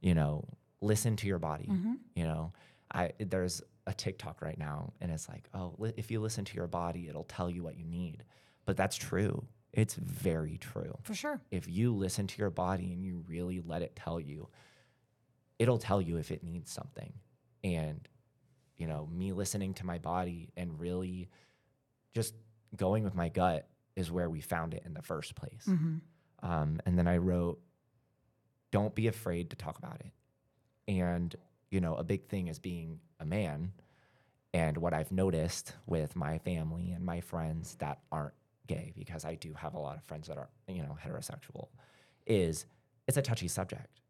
You 0.01 0.15
know, 0.15 0.45
listen 0.81 1.17
to 1.17 1.27
your 1.27 1.39
body. 1.39 1.69
You 2.15 2.25
know, 2.25 2.53
I 2.93 3.13
there's 3.19 3.63
a 3.87 3.95
TikTok 3.95 4.43
right 4.43 4.59
now, 4.59 4.93
and 5.01 5.11
it's 5.11 5.29
like, 5.29 5.49
oh, 5.55 5.75
li- 5.79 5.93
if 5.97 6.11
you 6.11 6.21
listen 6.21 6.45
to 6.45 6.57
your 6.57 6.67
body, 6.67 7.09
it'll 7.09 7.25
tell 7.25 7.49
you 7.49 7.63
what 7.63 7.77
you 7.79 7.85
need. 7.87 8.25
But 8.67 8.77
that's 8.77 8.97
true. 8.97 9.45
It's 9.73 9.95
very 9.95 10.59
true. 10.59 10.97
For 11.03 11.15
sure. 11.15 11.41
If 11.51 11.69
you 11.69 11.95
listen 11.95 12.27
to 12.27 12.39
your 12.39 12.51
body 12.51 12.93
and 12.93 13.03
you 13.05 13.25
really 13.29 13.61
let 13.65 13.83
it 13.83 13.95
tell 13.97 14.19
you, 14.21 14.49
it'll 15.59 15.79
tell 15.79 16.01
you 16.01 16.17
if 16.17 16.31
it 16.31 16.43
needs 16.43 16.71
something. 16.73 17.13
And, 17.65 18.07
you 18.77 18.87
know, 18.87 19.09
me 19.13 19.33
listening 19.33 19.75
to 19.75 19.87
my 19.87 19.99
body 19.99 20.51
and 20.57 20.79
really 20.79 21.29
just 22.15 22.35
going 22.77 23.05
with 23.05 23.15
my 23.15 23.29
gut 23.29 23.69
is 23.95 24.11
where 24.13 24.29
we 24.29 24.41
found 24.41 24.75
it 24.75 24.83
in 24.85 24.95
the 24.95 25.03
first 25.03 25.35
place. 25.35 25.67
Um, 26.43 26.81
and 26.85 26.99
then 26.99 27.09
I 27.09 27.17
wrote, 27.17 27.59
don't 28.71 28.95
be 28.95 29.07
afraid 29.07 29.51
to 29.51 29.57
talk 29.57 29.79
about 29.79 30.01
it. 30.01 30.13
And, 30.89 31.35
you 31.71 31.81
know, 31.81 31.95
a 31.95 32.05
big 32.05 32.29
thing 32.29 32.49
is 32.49 32.59
being 32.59 33.01
a 33.21 33.25
man. 33.25 33.73
And 34.53 34.77
what 34.79 34.93
I've 34.93 35.11
noticed 35.13 35.73
with 35.87 36.15
my 36.15 36.39
family 36.39 36.93
and 36.93 37.05
my 37.05 37.21
friends 37.21 37.77
that 37.77 38.01
aren't 38.13 38.35
gay, 38.67 38.93
because 38.97 39.25
I 39.25 39.35
do 39.35 39.55
have 39.55 39.75
a 39.75 39.79
lot 39.79 39.97
of 39.97 40.05
friends 40.05 40.29
that 40.29 40.39
are, 40.39 40.49
you 40.69 40.83
know, 40.83 40.97
heterosexual, 41.03 41.69
is 42.27 42.67
it's 43.09 43.17
a 43.17 43.23
touchy 43.23 43.49
subject. 43.49 44.01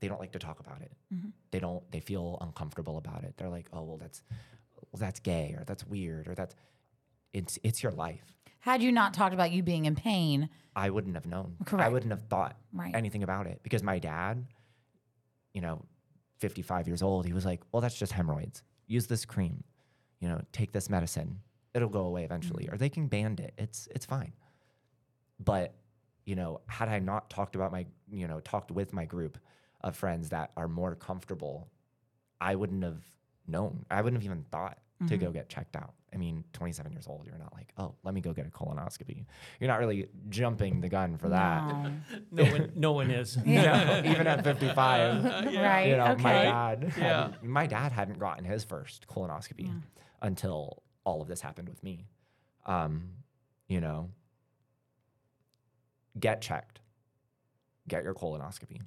They 0.00 0.08
don't 0.08 0.20
like 0.20 0.32
to 0.32 0.38
talk 0.38 0.60
about 0.60 0.82
it. 0.82 0.92
They 1.50 1.58
don't, 1.58 1.82
they 1.90 2.00
feel 2.00 2.38
uncomfortable 2.40 2.98
about 2.98 3.24
it. 3.24 3.34
They're 3.36 3.48
like, 3.48 3.66
oh, 3.72 3.82
well, 3.82 3.96
that's, 3.96 4.22
well, 4.92 4.98
that's 5.00 5.20
gay 5.20 5.54
or 5.58 5.64
that's 5.64 5.86
weird 5.86 6.28
or 6.28 6.34
that's, 6.34 6.54
it's, 7.32 7.58
it's 7.62 7.82
your 7.82 7.92
life. 7.92 8.24
Had 8.60 8.82
you 8.82 8.92
not 8.92 9.14
talked 9.14 9.32
about 9.32 9.52
you 9.52 9.62
being 9.62 9.84
in 9.86 9.94
pain, 9.94 10.48
I 10.74 10.90
wouldn't 10.90 11.14
have 11.14 11.24
known. 11.26 11.56
Correct. 11.64 11.84
I 11.84 11.88
wouldn't 11.88 12.10
have 12.12 12.24
thought 12.28 12.56
Right. 12.72 12.94
anything 12.94 13.22
about 13.22 13.46
it 13.46 13.60
because 13.62 13.82
my 13.82 13.98
dad, 13.98 14.44
you 15.54 15.60
know, 15.62 15.82
55 16.40 16.86
years 16.88 17.02
old, 17.02 17.24
he 17.26 17.32
was 17.32 17.46
like, 17.46 17.62
well, 17.72 17.80
that's 17.80 17.98
just 17.98 18.12
hemorrhoids. 18.12 18.62
Use 18.86 19.06
this 19.06 19.24
cream, 19.24 19.64
you 20.20 20.28
know, 20.28 20.40
take 20.52 20.72
this 20.72 20.90
medicine. 20.90 21.40
It'll 21.74 21.88
go 21.88 22.06
away 22.06 22.24
eventually, 22.24 22.64
Mm-hmm. 22.64 22.74
or 22.74 22.78
they 22.78 22.88
can 22.90 23.06
band 23.06 23.40
it. 23.40 23.54
It's, 23.56 23.88
it's 23.94 24.04
fine. 24.04 24.32
But, 25.42 25.74
you 26.24 26.34
know, 26.34 26.60
had 26.66 26.88
I 26.88 26.98
not 26.98 27.30
talked 27.30 27.54
about 27.54 27.72
my, 27.72 27.86
you 28.10 28.26
know, 28.26 28.40
talked 28.40 28.70
with 28.70 28.92
my 28.92 29.04
group 29.04 29.38
of 29.86 29.96
friends 29.96 30.28
that 30.30 30.50
are 30.56 30.68
more 30.68 30.94
comfortable, 30.94 31.68
I 32.40 32.54
wouldn't 32.56 32.82
have 32.84 33.02
known. 33.46 33.86
I 33.90 34.02
wouldn't 34.02 34.20
have 34.22 34.26
even 34.30 34.44
thought 34.50 34.78
to 34.98 35.04
Mm-hmm. 35.04 35.24
go 35.26 35.30
get 35.30 35.50
checked 35.50 35.76
out. 35.76 35.92
I 36.14 36.16
mean, 36.16 36.42
27 36.54 36.90
years 36.90 37.06
old, 37.06 37.26
you're 37.26 37.36
not 37.36 37.52
like, 37.52 37.70
oh, 37.76 37.94
let 38.02 38.14
me 38.14 38.22
go 38.22 38.32
get 38.32 38.46
a 38.46 38.50
colonoscopy. 38.50 39.26
You're 39.60 39.68
not 39.68 39.78
really 39.78 40.08
jumping 40.30 40.80
the 40.80 40.88
gun 40.88 41.18
for 41.18 41.28
that. 41.28 41.62
No. 41.66 41.92
No 42.32 42.44
one, 42.50 42.72
no 42.74 42.92
one 42.92 43.10
is. 43.10 43.36
You 43.44 43.56
know, 43.62 44.02
even 44.06 44.26
at 44.26 44.42
55, 44.42 45.24
right? 45.24 45.88
you 45.88 45.96
know, 45.98 46.06
okay. 46.12 46.22
my 46.22 46.32
dad, 46.32 46.94
Yeah. 46.96 47.22
hadn't- 47.24 47.42
my 47.44 47.66
dad 47.66 47.92
hadn't 47.92 48.18
gotten 48.18 48.44
his 48.46 48.64
first 48.64 49.06
colonoscopy 49.06 49.70
until 50.22 50.82
all 51.04 51.20
of 51.20 51.28
this 51.28 51.42
happened 51.42 51.68
with 51.68 51.82
me. 51.84 52.06
Um, 52.64 53.10
you 53.68 53.82
know, 53.82 54.08
get 56.18 56.40
checked, 56.40 56.80
get 57.86 58.02
your 58.02 58.14
colonoscopy. 58.14 58.80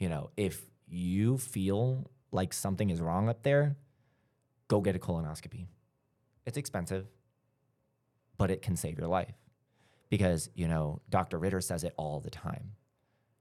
You 0.00 0.08
know, 0.08 0.30
if 0.36 0.60
you 0.88 1.38
feel 1.38 2.10
like 2.32 2.52
something 2.52 2.90
is 2.90 3.00
wrong 3.00 3.28
up 3.28 3.44
there, 3.44 3.76
go 4.66 4.80
get 4.80 4.96
a 4.96 4.98
colonoscopy. 4.98 5.66
It's 6.46 6.56
expensive, 6.56 7.06
but 8.36 8.50
it 8.50 8.62
can 8.62 8.76
save 8.76 8.98
your 8.98 9.08
life 9.08 9.34
because, 10.08 10.48
you 10.54 10.66
know, 10.66 11.00
Dr. 11.10 11.38
Ritter 11.38 11.60
says 11.60 11.84
it 11.84 11.94
all 11.96 12.18
the 12.18 12.30
time. 12.30 12.72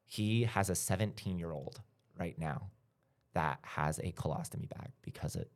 He 0.05 0.43
has 0.43 0.69
a 0.69 0.75
17 0.75 1.39
year 1.39 1.51
old 1.51 1.81
right 2.19 2.37
now 2.37 2.69
that 3.33 3.59
has 3.61 3.99
a 3.99 4.11
colostomy 4.11 4.67
bag 4.69 4.91
because 5.01 5.35
it, 5.35 5.49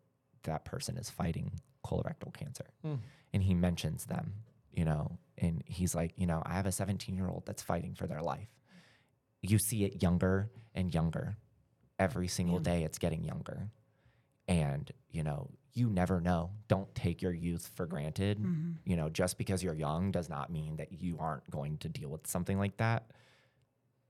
that 0.44 0.64
person 0.64 0.98
is 0.98 1.10
fighting 1.10 1.52
colorectal 1.86 2.34
cancer. 2.34 2.66
Hmm. 2.82 2.96
And 3.34 3.44
he 3.44 3.54
mentions 3.54 4.06
them, 4.06 4.34
you 4.72 4.86
know, 4.86 5.18
and 5.38 5.64
he's 5.66 5.96
like, 5.96 6.14
you 6.16 6.28
know, 6.28 6.42
I 6.46 6.54
have 6.54 6.66
a 6.66 6.72
17 6.72 7.16
year 7.16 7.28
old 7.28 7.46
that's 7.46 7.62
fighting 7.62 7.94
for 7.96 8.08
their 8.08 8.22
life. 8.22 8.48
You 9.44 9.60
see 9.60 9.84
it 9.84 10.02
younger 10.02 10.50
and 10.74 10.92
younger. 10.94 11.38
Every 12.00 12.28
single 12.28 12.58
day, 12.64 12.84
it's 12.84 12.98
getting 12.98 13.24
younger. 13.24 13.70
And, 14.48 14.92
you 15.12 15.24
know, 15.24 15.52
you 15.74 15.90
never 15.90 16.20
know. 16.20 16.50
Don't 16.68 16.94
take 16.96 17.22
your 17.22 17.34
youth 17.34 17.70
for 17.76 17.86
granted. 17.86 18.40
You 18.86 18.96
know, 18.96 19.10
just 19.10 19.38
because 19.38 19.64
you're 19.64 19.76
young 19.76 20.12
does 20.12 20.28
not 20.30 20.52
mean 20.52 20.78
that 20.78 20.92
you 20.92 21.18
aren't 21.20 21.50
going 21.52 21.78
to 21.80 21.90
deal 21.90 22.10
with 22.10 22.26
something 22.26 22.58
like 22.58 22.78
that 22.78 23.12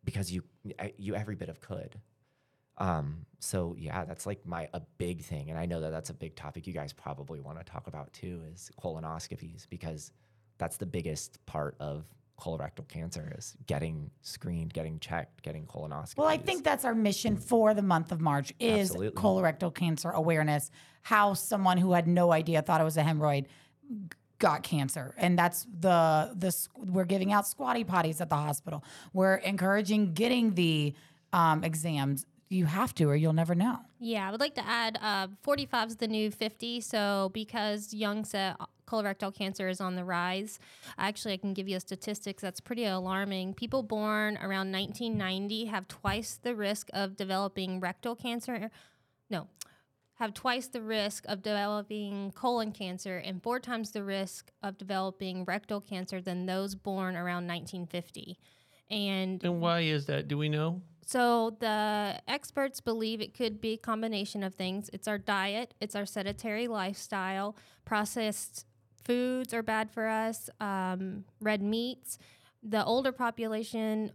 because 0.05 0.31
you 0.31 0.43
you 0.97 1.15
every 1.15 1.35
bit 1.35 1.49
of 1.49 1.59
could. 1.61 1.99
Um, 2.77 3.25
so 3.39 3.75
yeah, 3.77 4.05
that's 4.05 4.25
like 4.25 4.45
my 4.45 4.67
a 4.73 4.81
big 4.97 5.21
thing, 5.23 5.49
and 5.49 5.59
I 5.59 5.65
know 5.65 5.81
that 5.81 5.91
that's 5.91 6.09
a 6.09 6.13
big 6.13 6.35
topic 6.35 6.65
you 6.67 6.73
guys 6.73 6.91
probably 6.91 7.39
want 7.39 7.59
to 7.59 7.63
talk 7.63 7.87
about 7.87 8.11
too 8.13 8.41
is 8.51 8.71
colonoscopies 8.81 9.67
because 9.69 10.11
that's 10.57 10.77
the 10.77 10.85
biggest 10.85 11.45
part 11.45 11.75
of 11.79 12.05
colorectal 12.43 12.87
cancer 12.87 13.31
is 13.37 13.55
getting 13.67 14.11
screened, 14.21 14.73
getting 14.73 14.99
checked, 14.99 15.41
getting 15.43 15.65
colonoscopies. 15.65 16.17
Well, 16.17 16.27
I 16.27 16.37
think 16.37 16.63
that's 16.63 16.83
our 16.83 16.93
mission 16.93 17.37
for 17.37 17.73
the 17.73 17.81
month 17.81 18.11
of 18.11 18.19
March 18.19 18.53
is 18.59 18.89
Absolutely. 18.91 19.21
colorectal 19.21 19.73
cancer 19.73 20.09
awareness. 20.09 20.69
How 21.03 21.33
someone 21.33 21.77
who 21.77 21.93
had 21.93 22.07
no 22.07 22.31
idea 22.31 22.61
thought 22.61 22.81
it 22.81 22.83
was 22.83 22.97
a 22.97 23.03
hemorrhoid 23.03 23.45
got 24.39 24.63
cancer, 24.63 25.13
and 25.17 25.39
that's 25.39 25.65
the 25.79 26.31
the 26.35 26.53
we're 26.75 27.05
giving 27.05 27.31
out 27.31 27.47
squatty 27.47 27.83
potties 27.85 28.19
at 28.19 28.29
the 28.29 28.35
hospital. 28.35 28.83
We're 29.13 29.35
encouraging 29.35 30.13
getting 30.13 30.55
the 30.55 30.93
um, 31.31 31.63
exams. 31.63 32.25
You 32.49 32.65
have 32.65 32.93
to, 32.95 33.05
or 33.05 33.15
you'll 33.15 33.33
never 33.33 33.55
know. 33.55 33.79
Yeah, 33.99 34.27
I 34.27 34.31
would 34.31 34.39
like 34.39 34.53
to 34.55 34.65
add 34.67 34.99
uh, 35.01 35.27
45 35.41 35.87
is 35.87 35.95
the 35.95 36.07
new 36.07 36.29
50. 36.29 36.81
So, 36.81 37.31
because 37.33 37.95
young 37.95 38.25
set 38.25 38.57
colorectal 38.93 39.33
cancer 39.33 39.67
is 39.67 39.81
on 39.81 39.95
the 39.95 40.03
rise, 40.03 40.59
actually, 40.97 41.33
I 41.33 41.37
can 41.37 41.53
give 41.53 41.67
you 41.67 41.77
a 41.77 41.79
statistics 41.79 42.41
that's 42.41 42.59
pretty 42.59 42.85
alarming. 42.85 43.55
People 43.55 43.81
born 43.81 44.37
around 44.37 44.71
1990 44.71 45.65
have 45.65 45.87
twice 45.87 46.39
the 46.41 46.55
risk 46.55 46.89
of 46.93 47.15
developing 47.15 47.79
rectal 47.79 48.15
cancer. 48.15 48.69
No, 49.29 49.47
have 50.15 50.33
twice 50.33 50.67
the 50.67 50.81
risk 50.81 51.25
of 51.27 51.41
developing 51.41 52.31
colon 52.35 52.71
cancer 52.71 53.17
and 53.17 53.41
four 53.41 53.59
times 53.59 53.91
the 53.91 54.03
risk 54.03 54.51
of 54.61 54.77
developing 54.77 55.43
rectal 55.45 55.81
cancer 55.81 56.21
than 56.21 56.45
those 56.45 56.75
born 56.75 57.15
around 57.15 57.47
1950. 57.47 58.37
And 58.89 59.43
And 59.43 59.59
why 59.59 59.81
is 59.81 60.05
that? 60.05 60.27
Do 60.27 60.37
we 60.37 60.49
know? 60.49 60.81
so 61.05 61.55
the 61.59 62.21
experts 62.27 62.79
believe 62.79 63.21
it 63.21 63.33
could 63.33 63.59
be 63.59 63.73
a 63.73 63.77
combination 63.77 64.43
of 64.43 64.55
things. 64.55 64.89
It's 64.93 65.07
our 65.07 65.17
diet, 65.17 65.73
it's 65.81 65.95
our 65.95 66.05
sedentary 66.05 66.67
lifestyle, 66.67 67.55
processed 67.85 68.65
foods 69.03 69.53
are 69.53 69.63
bad 69.63 69.91
for 69.91 70.07
us, 70.07 70.49
um, 70.59 71.25
red 71.41 71.61
meats. 71.61 72.17
The 72.61 72.83
older 72.85 73.11
population 73.11 74.11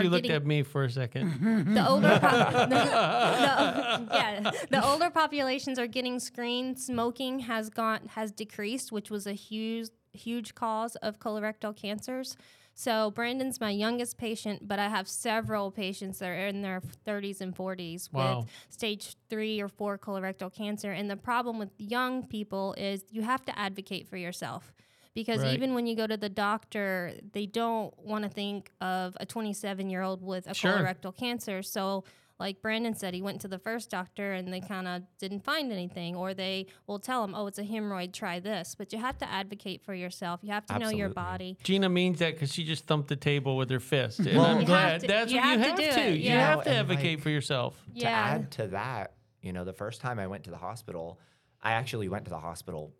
She 0.00 0.08
looked 0.08 0.22
getting 0.24 0.36
at 0.36 0.46
me 0.46 0.62
for 0.62 0.84
a 0.84 0.90
second. 0.90 1.66
the 1.74 1.86
older 1.88 2.18
pop- 2.18 2.52
the, 2.70 2.76
the- 4.08 4.14
yeah 4.14 4.50
the 4.70 4.84
older 4.84 5.10
populations 5.10 5.78
are 5.78 5.86
getting 5.86 6.18
screened. 6.18 6.78
Smoking 6.78 7.40
has 7.40 7.68
gone 7.70 8.00
has 8.14 8.32
decreased, 8.32 8.90
which 8.92 9.10
was 9.10 9.26
a 9.26 9.32
huge 9.34 9.88
huge 10.12 10.54
cause 10.54 10.96
of 10.96 11.18
colorectal 11.20 11.76
cancers. 11.76 12.36
So 12.74 13.10
Brandon's 13.10 13.60
my 13.60 13.70
youngest 13.70 14.16
patient, 14.16 14.66
but 14.66 14.78
I 14.78 14.88
have 14.88 15.06
several 15.06 15.70
patients 15.70 16.20
that 16.20 16.28
are 16.30 16.46
in 16.46 16.62
their 16.62 16.80
30s 17.06 17.40
and 17.42 17.54
40s 17.54 18.10
Wow. 18.12 18.38
with 18.40 18.48
stage 18.70 19.16
three 19.28 19.60
or 19.60 19.68
four 19.68 19.98
colorectal 19.98 20.52
cancer. 20.52 20.90
And 20.92 21.10
the 21.10 21.16
problem 21.16 21.58
with 21.58 21.68
young 21.78 22.26
people 22.26 22.74
is 22.78 23.04
you 23.10 23.22
have 23.22 23.44
to 23.46 23.58
advocate 23.58 24.08
for 24.08 24.16
yourself. 24.16 24.72
Because 25.14 25.40
Right. 25.40 25.54
even 25.54 25.74
when 25.74 25.86
you 25.86 25.96
go 25.96 26.06
to 26.06 26.16
the 26.16 26.28
doctor, 26.28 27.14
they 27.32 27.46
don't 27.46 27.96
want 27.98 28.22
to 28.24 28.30
think 28.30 28.70
of 28.80 29.16
a 29.20 29.26
27 29.26 29.90
year 29.90 30.02
old 30.02 30.22
with 30.22 30.46
a 30.46 30.54
Sure. 30.54 30.72
colorectal 30.72 31.14
cancer. 31.16 31.62
So, 31.62 32.04
like 32.38 32.62
Brandon 32.62 32.94
said, 32.94 33.12
he 33.12 33.20
went 33.20 33.40
to 33.42 33.48
the 33.48 33.58
first 33.58 33.90
doctor 33.90 34.32
and 34.32 34.50
they 34.50 34.60
kind 34.60 34.88
of 34.88 35.02
didn't 35.18 35.40
find 35.44 35.70
anything, 35.72 36.16
or 36.16 36.32
they 36.32 36.66
will 36.86 36.98
tell 36.98 37.22
him, 37.22 37.34
oh, 37.34 37.46
it's 37.48 37.58
a 37.58 37.64
hemorrhoid, 37.64 38.14
try 38.14 38.38
this. 38.40 38.74
But 38.74 38.92
you 38.94 38.98
have 38.98 39.18
to 39.18 39.28
advocate 39.28 39.82
for 39.82 39.92
yourself. 39.94 40.40
You 40.42 40.52
have 40.52 40.64
to 40.66 40.78
know 40.78 40.88
your 40.88 41.10
body. 41.10 41.58
Gina 41.64 41.88
means 41.90 42.20
that 42.20 42.34
because 42.34 42.52
she 42.54 42.64
just 42.64 42.86
thumped 42.86 43.08
the 43.08 43.16
table 43.16 43.56
with 43.58 43.68
her 43.68 43.80
fist. 43.80 44.20
And 44.20 44.38
Well- 44.38 44.46
I'm 44.46 44.60
You 44.60 44.66
glad. 44.66 44.92
have 44.92 45.00
to- 45.02 45.06
That's 45.08 45.32
you 45.32 45.38
what 45.38 45.44
you 45.44 45.50
have 45.58 45.60
have 45.60 45.76
to 45.76 45.86
to. 45.90 45.94
do 46.12 46.12
You 46.18 46.24
yeah. 46.30 46.46
have 46.50 46.64
to 46.64 46.70
advocate 46.70 47.18
like, 47.18 47.22
for 47.22 47.30
yourself. 47.30 47.84
Yeah. 47.92 48.08
to 48.08 48.14
add 48.16 48.50
to 48.52 48.66
that, 48.68 49.14
you 49.42 49.52
know, 49.52 49.64
the 49.64 49.74
first 49.74 50.00
time 50.00 50.18
I 50.18 50.26
went 50.26 50.44
to 50.44 50.50
the 50.50 50.56
hospital, 50.58 51.18
I 51.62 51.72
actually 51.72 52.08
went 52.08 52.24
to 52.24 52.30
the 52.30 52.40
hospital 52.40 52.94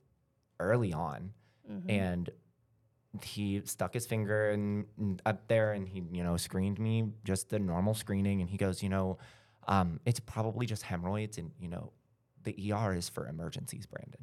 early 0.59 0.93
on, 0.93 1.33
Mm-hmm. 1.71 1.91
and 1.91 2.31
he 3.23 3.61
stuck 3.65 3.93
his 3.95 4.07
finger 4.07 4.51
in, 4.51 4.87
in- 4.99 5.21
up 5.27 5.47
there 5.49 5.73
and 5.73 5.89
he, 5.89 6.03
you 6.13 6.23
know, 6.23 6.37
screened 6.37 6.79
me 6.79 7.09
just 7.25 7.49
the 7.51 7.59
normal 7.59 7.95
screening, 7.95 8.41
and 8.41 8.49
he 8.51 8.57
goes, 8.57 8.83
you 8.83 8.89
know, 8.89 9.19
um, 9.69 10.01
it's 10.07 10.21
probably 10.21 10.67
just 10.67 10.83
hemorrhoids, 10.83 11.39
and 11.39 11.51
you 11.61 11.69
know, 11.69 11.93
the 12.45 12.73
ER 12.73 12.95
is 12.95 13.09
for 13.09 13.27
emergencies, 13.29 13.87
Brandon. 13.87 14.21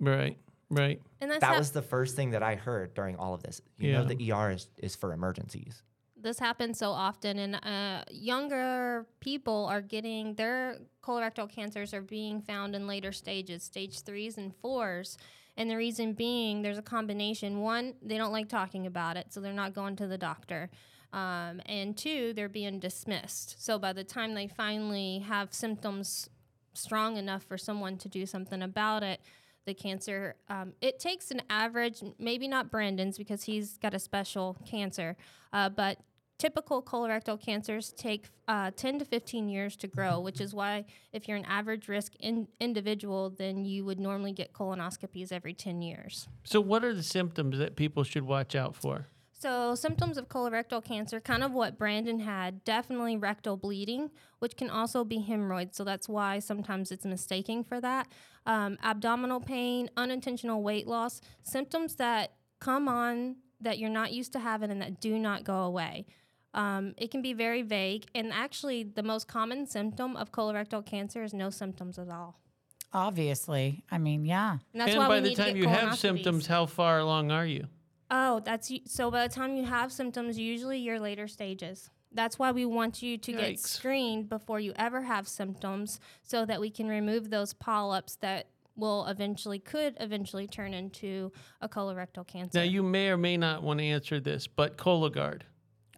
Right. 0.00 0.36
Right. 0.70 1.00
And 1.20 1.30
that's 1.30 1.40
That 1.40 1.48
hap- 1.50 1.58
was 1.58 1.70
the 1.70 1.82
first 1.82 2.16
thing 2.16 2.30
that 2.30 2.42
I 2.42 2.54
heard 2.56 2.94
during 2.94 3.16
all 3.16 3.34
of 3.34 3.42
this. 3.42 3.60
You 3.78 3.92
know, 3.92 4.04
the 4.04 4.32
ER 4.32 4.50
is, 4.50 4.68
is 4.78 4.96
for 4.96 5.12
emergencies. 5.12 5.82
this 6.16 6.38
happens 6.38 6.78
so 6.78 6.90
often 6.90 7.38
and 7.38 7.54
uh, 7.64 8.02
younger 8.10 9.06
people 9.20 9.66
are 9.70 9.82
getting 9.82 10.34
their 10.34 10.78
colorectal 11.02 11.48
cancers 11.48 11.92
are 11.92 12.00
being 12.02 12.40
found 12.40 12.74
in 12.74 12.86
later 12.86 13.12
stages 13.12 13.62
stage 13.62 14.00
threes 14.00 14.38
and 14.38 14.54
fours 14.56 15.18
and 15.56 15.70
the 15.70 15.76
reason 15.76 16.12
being 16.12 16.62
there's 16.62 16.78
a 16.78 16.82
combination. 16.82 17.60
One 17.60 17.94
they 18.02 18.16
don't 18.16 18.32
like 18.32 18.48
talking 18.48 18.86
about 18.86 19.16
it 19.16 19.32
so 19.32 19.40
they're 19.40 19.52
not 19.52 19.74
going 19.74 19.96
to 19.96 20.06
the 20.06 20.18
doctor. 20.18 20.70
Um, 21.12 21.60
and 21.66 21.96
two 21.96 22.32
they're 22.32 22.48
being 22.48 22.80
dismissed. 22.80 23.62
So 23.64 23.78
by 23.78 23.92
the 23.92 24.04
time 24.04 24.34
they 24.34 24.48
finally 24.48 25.20
have 25.20 25.54
symptoms 25.54 26.28
strong 26.72 27.16
enough 27.16 27.44
for 27.44 27.56
someone 27.56 27.96
to 27.98 28.08
do 28.08 28.26
something 28.26 28.62
about 28.62 29.02
it 29.02 29.20
the 29.66 29.74
cancer 29.74 30.34
um, 30.48 30.72
it 30.80 30.98
takes 30.98 31.30
an 31.30 31.40
average 31.48 32.02
maybe 32.18 32.48
not 32.48 32.70
brandon's 32.70 33.16
because 33.16 33.44
he's 33.44 33.78
got 33.78 33.94
a 33.94 33.98
special 33.98 34.56
cancer 34.66 35.16
uh, 35.52 35.68
but 35.68 35.98
typical 36.44 36.82
colorectal 36.82 37.40
cancers 37.40 37.94
take 37.96 38.28
uh, 38.48 38.70
10 38.76 38.98
to 38.98 39.04
15 39.06 39.48
years 39.48 39.76
to 39.76 39.86
grow 39.86 40.20
which 40.20 40.42
is 40.42 40.52
why 40.52 40.84
if 41.10 41.26
you're 41.26 41.38
an 41.38 41.44
average 41.46 41.88
risk 41.88 42.12
in- 42.20 42.46
individual 42.60 43.30
then 43.30 43.64
you 43.64 43.82
would 43.82 43.98
normally 43.98 44.30
get 44.30 44.52
colonoscopies 44.52 45.32
every 45.32 45.54
10 45.54 45.80
years 45.80 46.28
So, 46.44 46.60
what 46.60 46.84
are 46.84 46.92
the 46.92 47.02
symptoms 47.02 47.56
that 47.56 47.76
people 47.76 48.04
should 48.04 48.24
watch 48.24 48.54
out 48.54 48.76
for? 48.76 49.06
so, 49.32 49.74
symptoms 49.74 50.16
of 50.18 50.28
colorectal 50.28 50.82
cancer, 50.82 51.18
kind 51.20 51.42
of 51.42 51.52
what 51.52 51.78
Brandon 51.78 52.20
had, 52.20 52.64
definitely 52.64 53.16
rectal 53.18 53.58
bleeding, 53.58 54.10
which 54.38 54.56
can 54.56 54.70
also 54.70 55.04
be 55.04 55.20
hemorrhoids. 55.20 55.76
So, 55.76 55.84
that's 55.84 56.08
why 56.08 56.38
sometimes 56.38 56.90
it's 56.90 57.04
mistaking 57.04 57.62
for 57.62 57.78
that. 57.80 58.08
Um, 58.46 58.78
abdominal 58.82 59.40
pain, 59.40 59.90
unintentional 59.98 60.62
weight 60.62 60.86
loss, 60.86 61.20
symptoms 61.42 61.96
that 61.96 62.32
come 62.58 62.88
on 62.88 63.36
that 63.60 63.78
you're 63.78 63.90
not 63.90 64.12
used 64.12 64.32
to 64.32 64.38
having 64.38 64.70
and 64.70 64.80
that 64.80 65.00
do 65.00 65.18
not 65.18 65.44
go 65.44 65.58
away. 65.64 66.06
Um, 66.54 66.94
it 66.96 67.10
can 67.10 67.20
be 67.20 67.32
very 67.32 67.62
vague. 67.62 68.06
And 68.14 68.32
actually, 68.32 68.84
the 68.84 69.02
most 69.02 69.28
common 69.28 69.66
symptom 69.66 70.16
of 70.16 70.32
colorectal 70.32 70.86
cancer 70.86 71.22
is 71.22 71.34
no 71.34 71.50
symptoms 71.50 71.98
at 71.98 72.08
all. 72.08 72.40
Obviously. 72.92 73.82
I 73.90 73.98
mean, 73.98 74.24
yeah. 74.24 74.52
And 74.72 74.80
that's 74.80 74.92
and 74.92 75.00
why 75.00 75.08
by 75.08 75.20
the 75.20 75.34
time 75.34 75.56
you 75.56 75.68
have 75.68 75.98
symptoms, 75.98 76.46
how 76.46 76.66
far 76.66 77.00
along 77.00 77.32
are 77.32 77.44
you? 77.44 77.66
Oh, 78.10 78.40
that's 78.44 78.70
so 78.86 79.10
by 79.10 79.26
the 79.26 79.34
time 79.34 79.56
you 79.56 79.64
have 79.64 79.90
symptoms, 79.92 80.38
usually 80.38 80.78
your 80.78 81.00
later 81.00 81.26
stages. 81.26 81.90
That's 82.12 82.38
why 82.38 82.52
we 82.52 82.64
want 82.64 83.02
you 83.02 83.18
to 83.18 83.32
get 83.32 83.58
screened 83.58 84.28
before 84.28 84.60
you 84.60 84.72
ever 84.76 85.02
have 85.02 85.26
symptoms 85.26 85.98
so 86.22 86.46
that 86.46 86.60
we 86.60 86.70
can 86.70 86.86
remove 86.86 87.30
those 87.30 87.52
polyps 87.52 88.14
that 88.16 88.46
will 88.76 89.06
eventually 89.06 89.58
could 89.58 89.96
eventually 89.98 90.46
turn 90.46 90.74
into 90.74 91.32
a 91.60 91.68
colorectal 91.68 92.24
cancer. 92.24 92.58
Now, 92.58 92.64
you 92.64 92.84
may 92.84 93.08
or 93.08 93.16
may 93.16 93.36
not 93.36 93.64
want 93.64 93.80
to 93.80 93.84
answer 93.84 94.20
this, 94.20 94.46
but 94.46 94.76
Cologuard. 94.76 95.42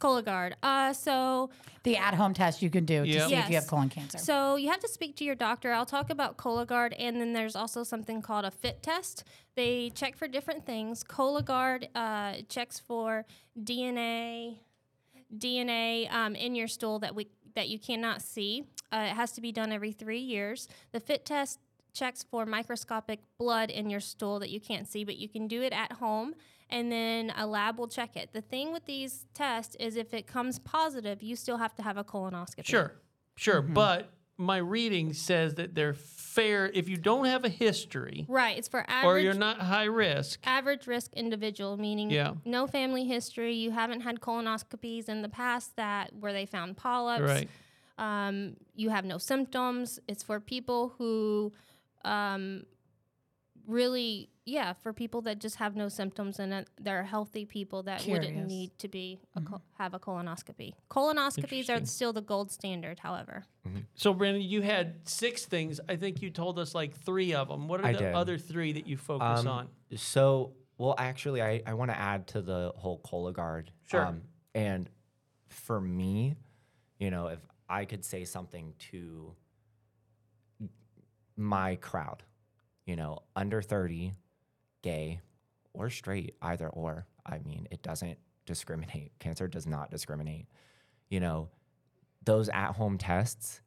Cologuard. 0.00 0.54
Uh 0.62 0.92
so 0.92 1.50
The 1.82 1.96
at 1.96 2.14
home 2.14 2.34
test 2.34 2.62
you 2.62 2.70
can 2.70 2.84
do 2.84 3.04
to 3.04 3.08
Yep. 3.10 3.28
see 3.28 3.34
if 3.36 3.48
you 3.48 3.54
have 3.56 3.66
colon 3.66 3.88
cancer. 3.88 4.18
So 4.18 4.56
you 4.56 4.70
have 4.70 4.80
to 4.80 4.88
speak 4.88 5.16
to 5.16 5.24
your 5.24 5.34
doctor. 5.34 5.72
I'll 5.72 5.86
talk 5.86 6.10
about 6.10 6.36
Cologuard, 6.36 6.94
and 6.98 7.20
then 7.20 7.32
there's 7.32 7.56
also 7.56 7.82
something 7.84 8.22
called 8.22 8.44
a 8.44 8.50
FIT 8.50 8.82
test. 8.82 9.24
They 9.54 9.90
check 9.90 10.16
for 10.16 10.28
different 10.28 10.66
things. 10.66 11.02
Cologuard 11.04 11.88
uh, 11.94 12.42
checks 12.48 12.78
for 12.78 13.24
DNA, 13.62 14.58
DNA 15.36 16.10
um, 16.12 16.34
in 16.34 16.54
your 16.54 16.68
stool 16.68 16.98
that 17.00 17.14
we 17.14 17.28
that 17.54 17.68
you 17.68 17.78
cannot 17.78 18.20
see. 18.22 18.64
Uh, 18.92 19.06
it 19.10 19.14
has 19.14 19.32
to 19.32 19.40
be 19.40 19.50
done 19.50 19.72
every 19.72 19.92
three 19.92 20.18
years. 20.20 20.68
The 20.92 21.00
FIT 21.00 21.24
test 21.24 21.58
checks 21.94 22.22
for 22.22 22.44
microscopic 22.44 23.20
blood 23.38 23.70
in 23.70 23.88
your 23.88 24.00
stool 24.00 24.38
that 24.40 24.50
you 24.50 24.60
can't 24.60 24.86
see, 24.86 25.04
but 25.04 25.16
you 25.16 25.28
can 25.28 25.48
do 25.48 25.62
it 25.62 25.72
at 25.72 25.92
home. 25.92 26.34
And 26.68 26.90
then 26.90 27.32
a 27.36 27.46
lab 27.46 27.78
will 27.78 27.86
check 27.88 28.16
it. 28.16 28.30
The 28.32 28.40
thing 28.40 28.72
with 28.72 28.86
these 28.86 29.26
tests 29.34 29.76
is 29.78 29.96
if 29.96 30.12
it 30.12 30.26
comes 30.26 30.58
positive, 30.58 31.22
you 31.22 31.36
still 31.36 31.58
have 31.58 31.74
to 31.76 31.82
have 31.82 31.96
a 31.96 32.02
colonoscopy. 32.04 32.64
Sure, 32.66 32.92
sure. 33.36 33.62
Mm-hmm. 33.62 33.74
But 33.74 34.10
my 34.36 34.56
reading 34.58 35.12
says 35.12 35.54
that 35.54 35.74
they're 35.74 35.94
fair 35.94 36.66
if 36.74 36.88
you 36.88 36.96
don't 36.98 37.24
have 37.24 37.44
a 37.44 37.48
history 37.48 38.26
Right. 38.28 38.58
It's 38.58 38.68
for 38.68 38.84
average. 38.86 39.06
or 39.10 39.18
you're 39.18 39.32
not 39.32 39.58
high 39.60 39.84
risk. 39.84 40.40
average 40.44 40.86
risk 40.86 41.12
individual, 41.14 41.76
meaning 41.78 42.10
Yeah. 42.10 42.34
no 42.44 42.66
family 42.66 43.04
history. 43.06 43.54
You 43.54 43.70
haven't 43.70 44.00
had 44.02 44.20
colonoscopies 44.20 45.08
in 45.08 45.22
the 45.22 45.30
past 45.30 45.76
that 45.76 46.12
where 46.20 46.32
they 46.34 46.44
found 46.44 46.76
polyps. 46.76 47.22
Right. 47.22 47.48
Um, 47.98 48.56
you 48.74 48.90
have 48.90 49.06
no 49.06 49.16
symptoms. 49.16 49.98
It's 50.06 50.22
for 50.22 50.38
people 50.40 50.92
who 50.98 51.52
um, 52.04 52.64
really, 53.66 54.30
yeah, 54.44 54.72
for 54.74 54.92
people 54.92 55.20
that 55.22 55.38
just 55.40 55.56
have 55.56 55.74
no 55.76 55.88
symptoms 55.88 56.38
and 56.38 56.52
uh, 56.54 56.62
they're 56.80 57.02
healthy 57.04 57.44
people 57.44 57.82
that 57.84 58.06
wouldn't 58.06 58.46
need 58.46 58.70
to 58.78 58.88
be 58.88 59.18
a 59.34 59.40
col- 59.40 59.62
have 59.78 59.92
a 59.94 59.98
colonoscopy. 59.98 60.72
Colonoscopies 60.90 61.68
are 61.68 61.84
still 61.84 62.12
the 62.12 62.20
gold 62.22 62.50
standard, 62.50 62.98
however. 63.00 63.44
So, 63.94 64.14
Brandon, 64.14 64.42
you 64.42 64.62
had 64.62 65.08
six 65.08 65.44
things. 65.46 65.80
I 65.88 65.96
think 65.96 66.22
you 66.22 66.30
told 66.30 66.58
us 66.58 66.74
like 66.74 66.94
three 66.96 67.34
of 67.34 67.48
them. 67.48 67.66
What 67.68 67.80
are 67.80 67.86
I 67.86 67.92
the 67.92 67.98
did. 67.98 68.14
other 68.14 68.38
three 68.38 68.72
that 68.72 68.86
you 68.86 68.96
focus 68.96 69.40
Um, 69.40 69.48
on? 69.48 69.68
So, 69.96 70.52
well, 70.78 70.94
actually, 70.98 71.42
I, 71.42 71.62
I 71.66 71.74
want 71.74 71.90
to 71.90 71.98
add 71.98 72.26
to 72.28 72.42
the 72.42 72.72
whole 72.76 73.00
Cologuard. 73.00 73.68
Sure. 73.90 74.06
Um, 74.06 74.22
and 74.54 74.88
for 75.48 75.80
me, 75.80 76.36
you 76.98 77.10
know, 77.10 77.26
if 77.28 77.40
I 77.68 77.84
could 77.84 78.04
say 78.04 78.24
something 78.24 78.74
to 78.90 79.34
my 81.36 81.76
crowd, 81.76 82.22
you 82.86 82.96
know, 82.96 83.18
under 83.34 83.60
30, 83.60 84.14
gay 84.82 85.20
or 85.74 85.90
straight, 85.90 86.36
either 86.40 86.68
or, 86.68 87.06
I 87.26 87.40
mean, 87.40 87.66
it 87.70 87.82
doesn't 87.82 88.18
discriminate. 88.46 89.12
Cancer 89.18 89.48
does 89.48 89.66
not 89.66 89.90
discriminate. 89.90 90.46
You 91.10 91.20
know, 91.20 91.48
those 92.24 92.48
at 92.48 92.72
home 92.72 92.98
tests, 92.98 93.60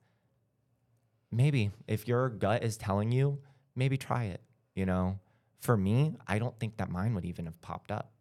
maybe 1.32 1.72
if 1.88 2.08
your 2.08 2.30
gut 2.30 2.64
is 2.64 2.78
telling 2.78 3.12
you, 3.12 3.40
maybe 3.76 3.98
try 3.98 4.26
it. 4.26 4.42
You 4.76 4.86
know, 4.86 5.20
for 5.60 5.76
me, 5.76 6.16
I 6.28 6.40
don't 6.40 6.58
think 6.60 6.78
that 6.78 6.90
mine 6.90 7.14
would 7.16 7.26
even 7.26 7.46
have 7.46 7.60
popped 7.62 7.92
up 7.92 8.12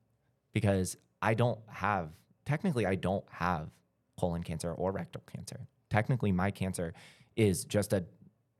because 0.53 0.97
I 1.23 1.35
don't 1.35 1.61
have, 1.69 2.11
technically, 2.45 2.85
I 2.85 2.97
don't 2.97 3.25
have 3.31 3.69
colon 4.19 4.43
cancer 4.43 4.73
or 4.73 4.91
rectal 4.91 5.23
cancer. 5.33 5.69
Technically, 5.89 6.33
my 6.33 6.51
cancer 6.51 6.95
is 7.37 7.65
just 7.65 7.93
a 7.93 8.05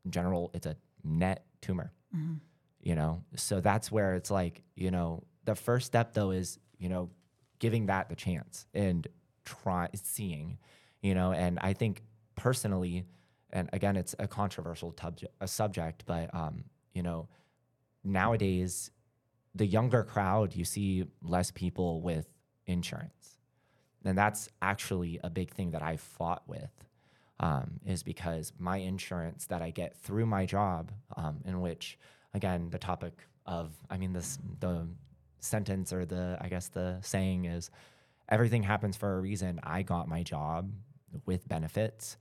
general, 0.09 0.51
it's 0.55 0.67
a 0.67 0.77
NET 1.03 1.45
tumor, 1.61 1.93
you 2.81 2.95
know? 2.95 3.23
So 3.37 3.61
that's 3.61 3.91
where 3.91 4.15
it's 4.15 4.31
like, 4.31 4.63
you 4.75 4.91
know, 4.91 5.23
the 5.45 5.55
first 5.55 5.87
step 5.87 6.15
though 6.15 6.31
is, 6.31 6.59
you 6.79 6.89
know, 6.89 7.11
giving 7.59 7.87
that 7.87 8.09
the 8.09 8.17
chance 8.17 8.67
and 8.75 9.07
try 9.45 9.89
seeing, 9.95 10.59
you 11.03 11.15
know, 11.15 11.33
and 11.33 11.59
I 11.61 11.73
think 11.73 12.03
personally, 12.37 13.05
and 13.51 13.69
again, 13.73 13.97
it's 13.97 14.15
a 14.19 14.29
controversial 14.29 14.93
tub- 14.93 15.19
a 15.41 15.49
subject, 15.49 16.05
but, 16.07 16.33
um, 16.35 16.65
you 16.93 17.03
know, 17.03 17.29
nowadays, 18.05 18.91
the 19.55 19.67
younger 19.67 20.05
crowd, 20.05 20.55
you 20.55 20.65
see 20.65 21.05
less 21.23 21.51
people 21.51 22.01
with 22.01 22.29
insurance. 22.67 23.39
And 24.05 24.17
that's 24.17 24.49
actually 24.63 25.19
a 25.25 25.31
big 25.31 25.51
thing 25.51 25.73
that 25.73 25.83
I 25.83 25.97
fought 25.97 26.43
with, 26.47 26.71
um, 27.41 27.81
is 27.87 28.03
because 28.03 28.53
my 28.59 28.79
insurance 28.79 29.47
that 29.47 29.63
I 29.63 29.71
get 29.71 29.97
through 29.97 30.27
my 30.27 30.47
job, 30.47 30.91
um, 31.17 31.41
in 31.45 31.61
which, 31.61 31.99
again, 32.35 32.69
the 32.71 32.79
topic 32.79 33.13
of, 33.47 33.73
I 33.91 33.97
mean, 33.97 34.13
this, 34.13 34.39
the 34.61 34.87
sentence 35.41 35.93
or 35.93 36.05
the, 36.05 36.37
I 36.41 36.49
guess 36.49 36.69
the 36.69 36.99
saying 37.01 37.45
is, 37.45 37.71
everything 38.29 38.63
happens 38.63 38.97
for 38.97 39.17
a 39.17 39.21
reason. 39.21 39.61
I 39.63 39.83
got 39.83 40.09
my 40.09 40.23
job 40.23 40.71
with 41.27 41.49
benefits 41.49 42.17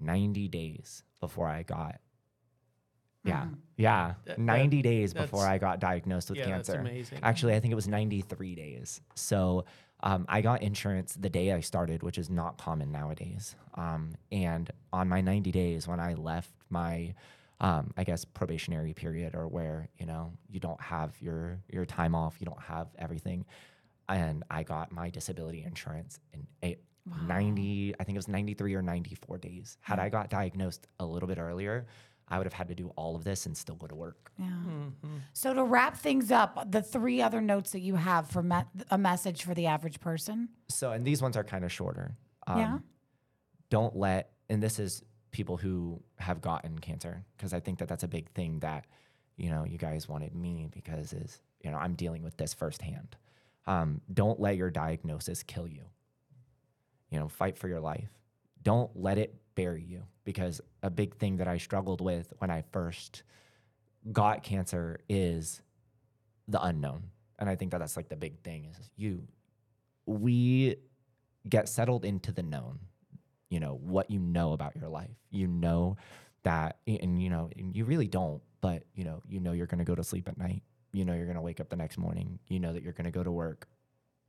90 0.00 0.48
days 0.48 1.02
before 1.20 1.48
I 1.48 1.62
got 1.62 2.00
yeah. 3.26 3.46
Yeah. 3.76 4.14
That- 4.24 4.36
that- 4.36 4.38
90 4.38 4.82
days 4.82 5.12
before 5.12 5.46
I 5.46 5.58
got 5.58 5.80
diagnosed 5.80 6.30
with 6.30 6.38
Yeah, 6.38 6.50
that's 6.50 6.68
cancer. 6.68 6.80
amazing. 6.80 7.18
Actually, 7.22 7.54
I 7.56 7.60
think 7.60 7.72
it 7.72 7.74
was 7.74 7.88
93 7.88 8.54
days. 8.54 9.00
So, 9.14 9.64
Um, 10.00 10.26
I 10.28 10.42
got 10.42 10.62
insurance 10.62 11.14
the 11.14 11.30
day 11.30 11.52
I 11.52 11.60
started, 11.60 12.02
which 12.02 12.18
is 12.18 12.28
not 12.28 12.58
common 12.58 12.92
nowadays. 12.92 13.56
Um, 13.74 14.12
and 14.30 14.70
on 14.92 15.08
my 15.08 15.20
90 15.20 15.50
days, 15.52 15.88
when 15.88 16.00
I 16.00 16.14
left 16.14 16.50
my, 16.68 17.14
um, 17.60 17.92
I 17.96 18.04
guess 18.04 18.24
probationary 18.24 18.92
period, 18.92 19.34
or 19.34 19.48
where 19.48 19.88
you 19.98 20.06
know 20.06 20.32
you 20.50 20.60
don't 20.60 20.80
have 20.80 21.14
your 21.20 21.58
your 21.72 21.86
time 21.86 22.14
off, 22.14 22.36
you 22.38 22.44
don't 22.44 22.60
have 22.60 22.88
everything, 22.98 23.46
and 24.08 24.44
I 24.50 24.62
got 24.62 24.92
my 24.92 25.08
disability 25.08 25.64
insurance 25.64 26.20
in 26.34 26.46
eight, 26.62 26.80
90, 27.26 27.94
I 27.98 28.04
think 28.04 28.16
it 28.16 28.18
was 28.18 28.28
93 28.28 28.74
or 28.74 28.82
94 28.82 29.38
days. 29.38 29.78
Had 29.80 29.98
I 29.98 30.08
got 30.08 30.28
diagnosed 30.28 30.86
a 30.98 31.06
little 31.06 31.28
bit 31.28 31.38
earlier, 31.38 31.86
I 32.28 32.38
would 32.38 32.46
have 32.46 32.52
had 32.52 32.68
to 32.68 32.74
do 32.74 32.88
all 32.96 33.14
of 33.14 33.22
this 33.24 33.46
and 33.46 33.56
still 33.56 33.76
go 33.76 33.86
to 33.86 33.94
work. 33.94 34.32
Yeah. 34.38 34.48
So 35.32 35.54
to 35.54 35.62
wrap 35.62 35.96
things 35.96 36.30
up, 36.32 36.70
the 36.72 36.82
three 36.82 37.22
other 37.22 37.40
notes 37.40 37.70
that 37.72 37.80
you 37.80 37.94
have 37.94 38.28
for 38.28 38.42
me- 38.42 38.64
a 38.90 38.98
message 38.98 39.44
for 39.44 39.54
the 39.54 39.66
average 39.66 40.00
person. 40.00 40.48
So, 40.68 40.90
and 40.92 41.04
these 41.04 41.22
ones 41.22 41.36
are 41.36 41.44
kind 41.44 41.64
of 41.64 41.70
shorter. 41.72 42.16
Um, 42.46 42.58
Yeah. 42.58 42.78
Don't 43.70 43.96
let, 43.96 44.32
and 44.48 44.62
this 44.62 44.78
is 44.78 45.02
people 45.30 45.56
who 45.56 46.02
have 46.18 46.40
gotten 46.40 46.78
cancer, 46.78 47.24
because 47.36 47.52
I 47.52 47.60
think 47.60 47.78
that 47.78 47.88
that's 47.88 48.04
a 48.04 48.08
big 48.08 48.28
thing 48.30 48.60
that, 48.60 48.86
you 49.36 49.50
know, 49.50 49.64
you 49.64 49.76
guys 49.78 50.08
wanted 50.08 50.34
me 50.34 50.68
because 50.70 51.12
is, 51.12 51.40
you 51.62 51.70
know, 51.70 51.76
I'm 51.76 51.94
dealing 51.94 52.22
with 52.22 52.36
this 52.36 52.54
firsthand. 52.54 53.16
Um, 53.66 54.00
don't 54.12 54.38
let 54.40 54.56
your 54.56 54.70
diagnosis 54.70 55.42
kill 55.42 55.66
you. 55.68 55.82
You 57.10 57.18
know, 57.20 57.28
fight 57.28 57.58
for 57.58 57.68
your 57.68 57.80
life. 57.80 58.08
Don't 58.66 58.90
let 58.96 59.16
it 59.16 59.32
bury 59.54 59.84
you 59.84 60.02
because 60.24 60.60
a 60.82 60.90
big 60.90 61.14
thing 61.14 61.36
that 61.36 61.46
I 61.46 61.56
struggled 61.56 62.00
with 62.00 62.32
when 62.38 62.50
I 62.50 62.64
first 62.72 63.22
got 64.10 64.42
cancer 64.42 64.98
is 65.08 65.62
the 66.48 66.60
unknown. 66.60 67.04
And 67.38 67.48
I 67.48 67.54
think 67.54 67.70
that 67.70 67.78
that's 67.78 67.96
like 67.96 68.08
the 68.08 68.16
big 68.16 68.40
thing 68.40 68.64
is 68.64 68.90
you, 68.96 69.22
we 70.04 70.78
get 71.48 71.68
settled 71.68 72.04
into 72.04 72.32
the 72.32 72.42
known, 72.42 72.80
you 73.50 73.60
know, 73.60 73.78
what 73.80 74.10
you 74.10 74.18
know 74.18 74.52
about 74.52 74.74
your 74.74 74.88
life. 74.88 75.14
You 75.30 75.46
know 75.46 75.96
that, 76.42 76.78
and 76.88 77.22
you 77.22 77.30
know, 77.30 77.48
and 77.56 77.72
you 77.72 77.84
really 77.84 78.08
don't, 78.08 78.42
but 78.60 78.82
you 78.96 79.04
know, 79.04 79.22
you 79.28 79.38
know 79.38 79.52
you're 79.52 79.68
going 79.68 79.78
to 79.78 79.84
go 79.84 79.94
to 79.94 80.02
sleep 80.02 80.28
at 80.28 80.38
night. 80.38 80.64
You 80.92 81.04
know 81.04 81.14
you're 81.14 81.26
going 81.26 81.36
to 81.36 81.40
wake 81.40 81.60
up 81.60 81.68
the 81.68 81.76
next 81.76 81.98
morning. 81.98 82.40
You 82.48 82.58
know 82.58 82.72
that 82.72 82.82
you're 82.82 82.94
going 82.94 83.04
to 83.04 83.12
go 83.12 83.22
to 83.22 83.30
work. 83.30 83.68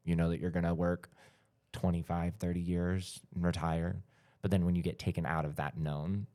You 0.05 0.15
know 0.15 0.29
that 0.29 0.39
you're 0.39 0.51
going 0.51 0.65
to 0.65 0.75
work 0.75 1.09
25, 1.73 2.35
30 2.35 2.59
years 2.59 3.19
and 3.33 3.43
retire. 3.43 4.03
But 4.47 4.51
then 4.51 4.65
when 4.65 4.75
you 4.75 4.81
get 4.81 4.97
taken 4.97 5.25
out 5.25 5.43
of 5.43 5.57
that 5.57 5.77
known, 5.77 6.25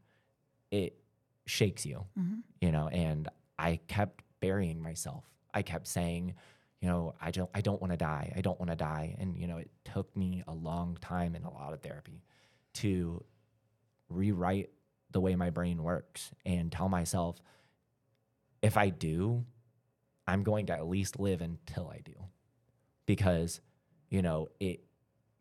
it 0.70 0.98
shakes 1.46 1.86
you, 1.86 2.04
mm-hmm. 2.18 2.40
you 2.60 2.70
know, 2.70 2.88
and 2.88 3.26
I 3.58 3.80
kept 3.86 4.22
burying 4.38 4.82
myself. 4.82 5.24
I 5.54 5.62
kept 5.62 5.86
saying, 5.86 6.34
you 6.82 6.88
know, 6.88 7.14
I 7.22 7.30
don't 7.30 7.48
I 7.54 7.62
don't 7.62 7.80
want 7.80 7.94
to 7.94 7.96
die. 7.96 8.30
I 8.36 8.42
don't 8.42 8.60
want 8.60 8.70
to 8.70 8.76
die. 8.76 9.16
And 9.18 9.38
you 9.38 9.46
know, 9.46 9.56
it 9.56 9.70
took 9.86 10.14
me 10.14 10.44
a 10.46 10.52
long 10.52 10.98
time 11.00 11.34
and 11.34 11.46
a 11.46 11.48
lot 11.48 11.72
of 11.72 11.80
therapy 11.80 12.22
to 12.74 13.24
rewrite 14.10 14.68
the 15.10 15.20
way 15.22 15.34
my 15.34 15.48
brain 15.48 15.82
works 15.82 16.32
and 16.44 16.70
tell 16.70 16.90
myself 16.90 17.40
if 18.60 18.76
I 18.76 18.90
do, 18.90 19.46
I'm 20.26 20.42
going 20.42 20.66
to 20.66 20.74
at 20.74 20.86
least 20.86 21.18
live 21.18 21.40
until 21.40 21.90
I 21.90 22.00
do. 22.04 22.12
Because, 23.06 23.62
you 24.10 24.20
know, 24.20 24.50
it 24.60 24.84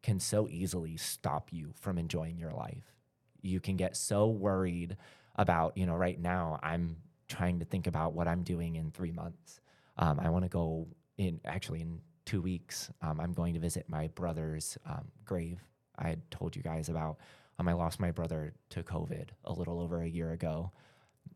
can 0.01 0.19
so 0.19 0.47
easily 0.49 0.97
stop 0.97 1.49
you 1.51 1.71
from 1.79 1.97
enjoying 1.97 2.37
your 2.37 2.51
life. 2.51 2.95
You 3.41 3.59
can 3.59 3.75
get 3.75 3.95
so 3.95 4.27
worried 4.27 4.97
about, 5.35 5.77
you 5.77 5.85
know, 5.85 5.95
right 5.95 6.19
now 6.19 6.59
I'm 6.61 6.97
trying 7.27 7.59
to 7.59 7.65
think 7.65 7.87
about 7.87 8.13
what 8.13 8.27
I'm 8.27 8.43
doing 8.43 8.75
in 8.75 8.91
three 8.91 9.11
months. 9.11 9.61
Um, 9.97 10.19
I 10.19 10.29
want 10.29 10.43
to 10.45 10.49
go 10.49 10.87
in, 11.17 11.39
actually, 11.45 11.81
in 11.81 11.99
two 12.25 12.41
weeks, 12.41 12.89
um, 13.01 13.19
I'm 13.19 13.33
going 13.33 13.53
to 13.53 13.59
visit 13.59 13.85
my 13.87 14.07
brother's 14.09 14.77
um, 14.85 15.05
grave. 15.25 15.59
I 15.97 16.09
had 16.09 16.31
told 16.31 16.55
you 16.55 16.61
guys 16.61 16.89
about. 16.89 17.17
Um, 17.59 17.67
I 17.67 17.73
lost 17.73 17.99
my 17.99 18.11
brother 18.11 18.53
to 18.71 18.83
COVID 18.83 19.29
a 19.45 19.53
little 19.53 19.79
over 19.79 20.01
a 20.01 20.07
year 20.07 20.31
ago. 20.31 20.71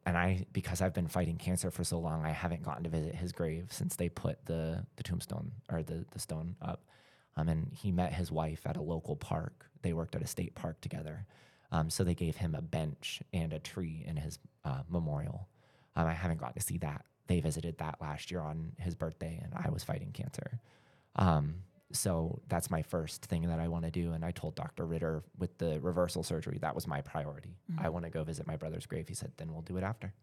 And 0.08 0.18
I, 0.18 0.46
because 0.54 0.82
I've 0.82 0.94
been 0.94 1.08
fighting 1.08 1.38
cancer 1.38 1.72
for 1.72 1.84
so 1.84 2.00
long, 2.00 2.26
I 2.26 2.32
haven't 2.32 2.64
gotten 2.64 2.84
to 2.84 2.90
visit 2.90 3.16
his 3.16 3.32
grave 3.32 3.68
since 3.70 3.96
they 3.96 4.10
put 4.10 4.44
the, 4.46 4.86
the 4.96 5.04
tombstone 5.04 5.52
or 5.72 5.84
the, 5.84 6.06
the 6.12 6.20
stone 6.20 6.56
up. 6.62 6.84
Um, 7.38 7.50
and 7.50 7.72
he 7.74 7.92
met 7.92 8.14
his 8.14 8.32
wife 8.32 8.62
at 8.66 8.78
a 8.78 8.82
local 8.82 9.16
park. 9.16 9.66
They 9.82 9.94
worked 9.94 10.16
at 10.16 10.22
a 10.22 10.28
state 10.28 10.56
park 10.56 10.80
together. 10.82 11.26
Um, 11.72 11.90
so 11.90 12.04
they 12.04 12.16
gave 12.16 12.38
him 12.38 12.56
a 12.56 12.62
bench 12.62 13.22
and 13.34 13.52
a 13.52 13.60
tree 13.60 14.04
in 14.08 14.16
his 14.16 14.40
uh, 14.64 14.84
memorial. 14.90 15.48
Um, 15.96 16.08
I 16.08 16.14
haven't 16.14 16.40
gotten 16.40 16.56
to 16.56 16.66
see 16.66 16.78
that. 16.80 17.06
They 17.28 17.40
visited 17.40 17.78
that 17.80 17.98
last 18.00 18.32
year 18.32 18.42
on 18.42 18.74
his 18.78 18.96
birthday, 18.96 19.40
and 19.44 19.52
I 19.56 19.70
was 19.70 19.84
fighting 19.84 20.12
cancer. 20.12 20.60
Um, 21.16 21.56
so 21.92 22.42
that's 22.50 22.70
my 22.70 22.82
first 22.82 23.26
thing 23.26 23.44
that 23.48 23.60
I 23.60 23.68
want 23.68 23.86
to 23.86 23.92
do. 23.92 24.14
And 24.14 24.24
I 24.24 24.32
told 24.32 24.56
Dr. 24.56 24.86
Ritter 24.86 25.24
with 25.38 25.58
the 25.58 25.80
reversal 25.82 26.24
surgery, 26.24 26.58
that 26.62 26.76
was 26.76 26.88
my 26.88 27.02
priority. 27.02 27.58
I 27.78 27.90
want 27.90 28.06
to 28.06 28.12
go 28.12 28.24
visit 28.24 28.48
my 28.48 28.58
brother's 28.58 28.86
grave. 28.86 29.08
He 29.08 29.16
said, 29.16 29.32
then 29.38 29.52
we'll 29.52 29.62
do 29.62 29.78
it 29.78 29.84
after. 29.84 30.14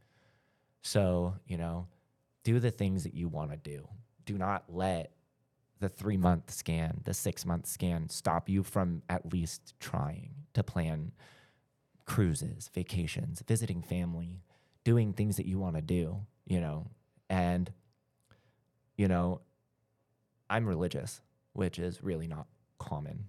So, 0.82 1.34
you 1.46 1.56
know, 1.56 1.86
do 2.44 2.58
the 2.60 2.70
things 2.70 3.04
that 3.04 3.14
you 3.14 3.28
want 3.28 3.52
to 3.52 3.56
do. 3.56 3.88
Do 4.26 4.36
not 4.38 4.64
let 4.68 5.12
the 5.82 5.88
three 5.88 6.16
month 6.16 6.50
scan, 6.52 7.00
the 7.04 7.12
six 7.12 7.44
month 7.44 7.66
scan 7.66 8.08
stop 8.08 8.48
you 8.48 8.62
from 8.62 9.02
at 9.08 9.32
least 9.32 9.74
trying 9.80 10.30
to 10.54 10.62
plan 10.62 11.10
cruises, 12.06 12.70
vacations, 12.72 13.42
visiting 13.46 13.82
family, 13.82 14.44
doing 14.84 15.12
things 15.12 15.36
that 15.36 15.46
you 15.46 15.58
want 15.58 15.74
to 15.74 15.82
do, 15.82 16.20
you 16.46 16.60
know. 16.60 16.86
And, 17.28 17.72
you 18.96 19.08
know, 19.08 19.40
I'm 20.48 20.66
religious, 20.66 21.20
which 21.52 21.80
is 21.80 22.00
really 22.00 22.28
not 22.28 22.46
common, 22.78 23.24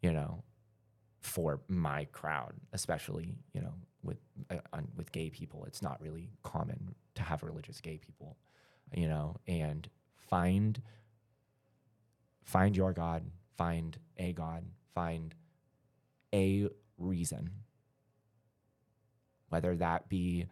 you 0.00 0.12
know, 0.12 0.44
for 1.20 1.60
my 1.66 2.04
crowd, 2.12 2.52
especially, 2.72 3.34
you 3.54 3.60
know, 3.60 3.74
with 4.04 4.18
uh, 4.50 4.58
with 4.96 5.10
gay 5.10 5.30
people. 5.30 5.64
It's 5.64 5.82
not 5.82 6.00
really 6.00 6.30
common 6.44 6.94
to 7.16 7.22
have 7.24 7.42
religious 7.42 7.80
gay 7.80 7.98
people, 7.98 8.36
you 8.94 9.08
know, 9.08 9.34
and 9.48 9.88
find 10.14 10.80
find 12.46 12.76
your 12.76 12.92
God, 12.92 13.24
find 13.58 13.98
a 14.16 14.32
God, 14.32 14.64
find 14.94 15.34
a 16.32 16.68
reason. 16.96 17.50
Whether 19.48 19.76
that 19.76 20.08
be 20.08 20.46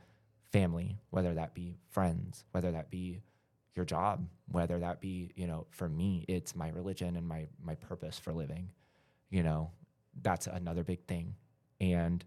family, 0.53 0.99
whether 1.11 1.34
that 1.34 1.55
be 1.55 1.76
friends, 1.90 2.45
whether 2.53 2.72
that 2.72 2.90
be 2.90 3.22
your 3.74 3.84
job, 3.84 4.28
whether 4.51 4.78
that 4.78 5.01
be, 5.01 5.30
you 5.34 5.47
know, 5.47 5.66
for 5.70 5.88
me, 5.88 6.24
it's 6.28 6.55
my 6.55 6.68
religion 6.68 7.16
and 7.16 7.26
my 7.26 7.49
my 7.62 7.74
purpose 7.74 8.18
for 8.18 8.32
living. 8.32 8.70
You 9.30 9.42
know, 9.42 9.70
that's 10.22 10.47
another 10.47 10.84
big 10.84 11.07
thing. 11.07 11.34
And 11.80 12.24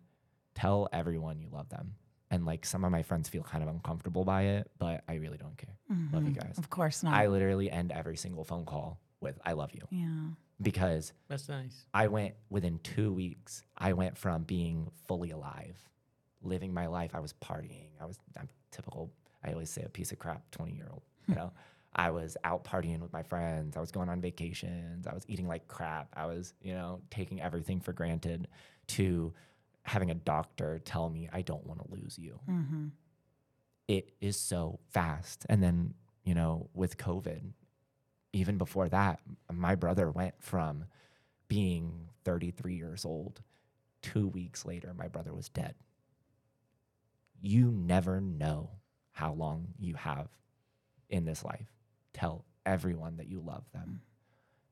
tell 0.56 0.90
everyone 0.92 1.40
you 1.40 1.48
love 1.52 1.70
them. 1.70 1.94
And 2.30 2.46
like 2.46 2.66
some 2.66 2.84
of 2.84 2.92
my 2.92 3.02
friends 3.02 3.30
feel 3.30 3.44
kind 3.44 3.64
of 3.64 3.70
uncomfortable 3.70 4.26
by 4.26 4.44
it, 4.44 4.70
but 4.78 5.04
I 5.08 5.14
really 5.16 5.38
don't 5.38 5.58
care. 5.58 5.78
Love 6.12 6.24
you 6.24 6.32
mm-hmm. 6.32 6.48
guys. 6.48 6.58
Of 6.58 6.70
course 6.70 7.02
not. 7.04 7.14
I 7.14 7.28
literally 7.28 7.72
end 7.72 7.94
every 7.94 8.18
single 8.18 8.44
phone 8.44 8.66
call 8.66 9.00
with 9.22 9.40
I 9.46 9.54
love 9.54 9.72
you 9.74 9.88
yeah. 9.90 10.30
because 10.62 11.14
That's 11.28 11.50
nice. 11.50 11.86
I 11.94 12.08
went 12.08 12.36
within 12.50 12.80
two 12.84 13.12
weeks, 13.12 13.64
I 13.78 13.94
went 13.94 14.18
from 14.18 14.44
being 14.44 14.92
fully 15.08 15.32
alive, 15.32 15.78
living 16.44 16.74
my 16.74 16.88
life. 16.88 17.12
I 17.14 17.20
was 17.20 17.34
partying. 17.34 17.90
I 18.02 18.06
was 18.06 18.20
I'm 18.40 18.50
typical, 18.72 19.12
I 19.44 19.52
always 19.52 19.70
say 19.70 19.84
a 19.84 19.90
piece 19.90 20.12
of 20.12 20.20
crap 20.20 20.50
20 20.52 20.74
year 20.74 20.88
old, 20.92 21.04
you 21.28 21.36
know. 21.36 21.52
I 21.96 22.12
was 22.12 22.38
out 22.44 22.64
partying 22.64 23.00
with 23.00 23.12
my 23.12 23.24
friends. 23.24 23.76
I 23.76 23.80
was 23.80 23.92
going 23.92 24.08
on 24.08 24.22
vacations. 24.22 25.08
I 25.08 25.14
was 25.14 25.24
eating 25.28 25.48
like 25.48 25.68
crap. 25.68 26.10
I 26.14 26.28
was, 26.28 26.54
you 26.62 26.74
know, 26.74 27.02
taking 27.10 27.42
everything 27.42 27.80
for 27.80 27.92
granted 27.92 28.48
to 28.88 29.34
having 29.84 30.12
a 30.12 30.14
doctor 30.14 30.80
tell 30.80 31.10
me 31.10 31.30
I 31.32 31.42
don't 31.42 31.66
want 31.66 31.84
to 31.84 31.96
lose 31.96 32.20
you. 32.20 32.40
Mm-hmm. 32.48 32.88
It 33.88 34.12
is 34.22 34.38
so 34.38 34.80
fast. 34.90 35.46
And 35.50 35.64
then, 35.64 35.94
you 36.24 36.36
know, 36.36 36.70
with 36.74 36.98
COVID, 36.98 37.42
even 38.34 38.58
before 38.58 38.90
that, 38.90 39.20
my 39.52 39.76
brother 39.76 40.12
went 40.12 40.36
from 40.40 40.86
being 41.48 42.10
33 42.26 42.76
years 42.76 43.06
old. 43.06 43.42
Two 44.02 44.28
weeks 44.28 44.66
later, 44.66 44.94
my 44.98 45.08
brother 45.08 45.34
was 45.34 45.50
dead. 45.50 45.76
You 47.42 47.72
never 47.72 48.20
know 48.22 48.70
how 49.12 49.34
long 49.34 49.70
you 49.80 49.96
have 49.96 50.28
in 51.10 51.26
this 51.26 51.44
life. 51.44 51.68
Tell 52.14 52.46
everyone 52.66 53.18
that 53.18 53.28
you 53.28 53.40
love 53.40 53.64
them, 53.72 54.02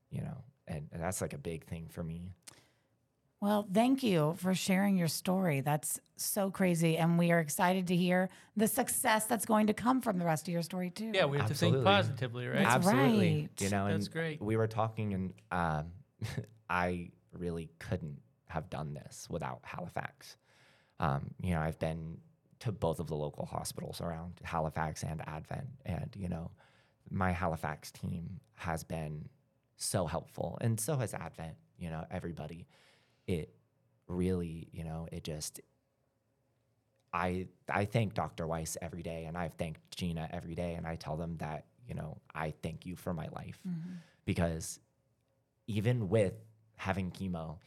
you 0.09 0.21
know, 0.21 0.43
and, 0.67 0.87
and 0.91 1.01
that's 1.01 1.21
like 1.21 1.33
a 1.33 1.37
big 1.37 1.65
thing 1.65 1.87
for 1.89 2.03
me. 2.03 2.31
Well, 3.41 3.67
thank 3.71 4.01
you 4.01 4.35
for 4.37 4.53
sharing 4.53 4.97
your 4.97 5.07
story. 5.07 5.61
That's 5.61 5.99
so 6.15 6.49
crazy. 6.49 6.97
And 6.97 7.19
we 7.19 7.31
are 7.31 7.39
excited 7.39 7.87
to 7.87 7.95
hear 7.95 8.29
the 8.55 8.67
success 8.67 9.25
that's 9.25 9.45
going 9.45 9.67
to 9.67 9.73
come 9.73 10.01
from 10.01 10.17
the 10.17 10.25
rest 10.25 10.47
of 10.47 10.53
your 10.53 10.61
story, 10.61 10.89
too. 10.89 11.11
Yeah, 11.13 11.25
we 11.25 11.37
have 11.37 11.47
to 11.47 11.53
think 11.53 11.75
Absolutely. 11.75 11.91
positively, 11.91 12.47
right? 12.47 12.63
That's 12.63 12.75
Absolutely. 12.87 13.41
right. 13.41 13.61
You 13.61 13.69
know, 13.69 13.87
That's 13.87 14.07
great. 14.07 14.41
We 14.41 14.55
were 14.55 14.67
talking, 14.67 15.13
and 15.13 15.33
um, 15.51 15.91
I 16.69 17.11
really 17.37 17.69
couldn't 17.79 18.19
have 18.47 18.69
done 18.69 18.93
this 18.93 19.27
without 19.29 19.59
Halifax. 19.63 20.37
Um, 20.99 21.31
you 21.41 21.53
know, 21.53 21.59
I've 21.59 21.77
been 21.77 22.17
to 22.61 22.71
both 22.71 22.99
of 22.99 23.07
the 23.07 23.15
local 23.15 23.45
hospitals 23.45 23.99
around 23.99 24.39
Halifax 24.43 25.03
and 25.03 25.21
Advent, 25.27 25.67
and 25.85 26.09
you 26.17 26.29
know, 26.29 26.51
my 27.09 27.31
Halifax 27.31 27.91
team 27.91 28.39
has 28.55 28.83
been 28.83 29.27
so 29.77 30.05
helpful. 30.05 30.57
And 30.61 30.79
so 30.79 30.95
has 30.97 31.13
Advent, 31.13 31.55
you 31.77 31.89
know, 31.89 32.05
everybody. 32.09 32.67
It 33.27 33.53
really, 34.07 34.67
you 34.71 34.83
know, 34.83 35.07
it 35.11 35.23
just 35.23 35.61
I 37.13 37.47
I 37.69 37.85
thank 37.85 38.13
Dr. 38.13 38.45
Weiss 38.45 38.77
every 38.81 39.01
day 39.01 39.25
and 39.25 39.37
I've 39.37 39.53
thanked 39.53 39.79
Gina 39.95 40.27
every 40.31 40.53
day 40.53 40.73
and 40.73 40.85
I 40.85 40.95
tell 40.95 41.15
them 41.15 41.37
that, 41.37 41.65
you 41.87 41.95
know, 41.95 42.17
I 42.33 42.53
thank 42.61 42.85
you 42.85 42.95
for 42.95 43.13
my 43.13 43.27
life 43.31 43.59
mm-hmm. 43.67 43.95
because 44.25 44.79
even 45.67 46.09
with 46.09 46.33
having 46.75 47.11
chemo, 47.11 47.57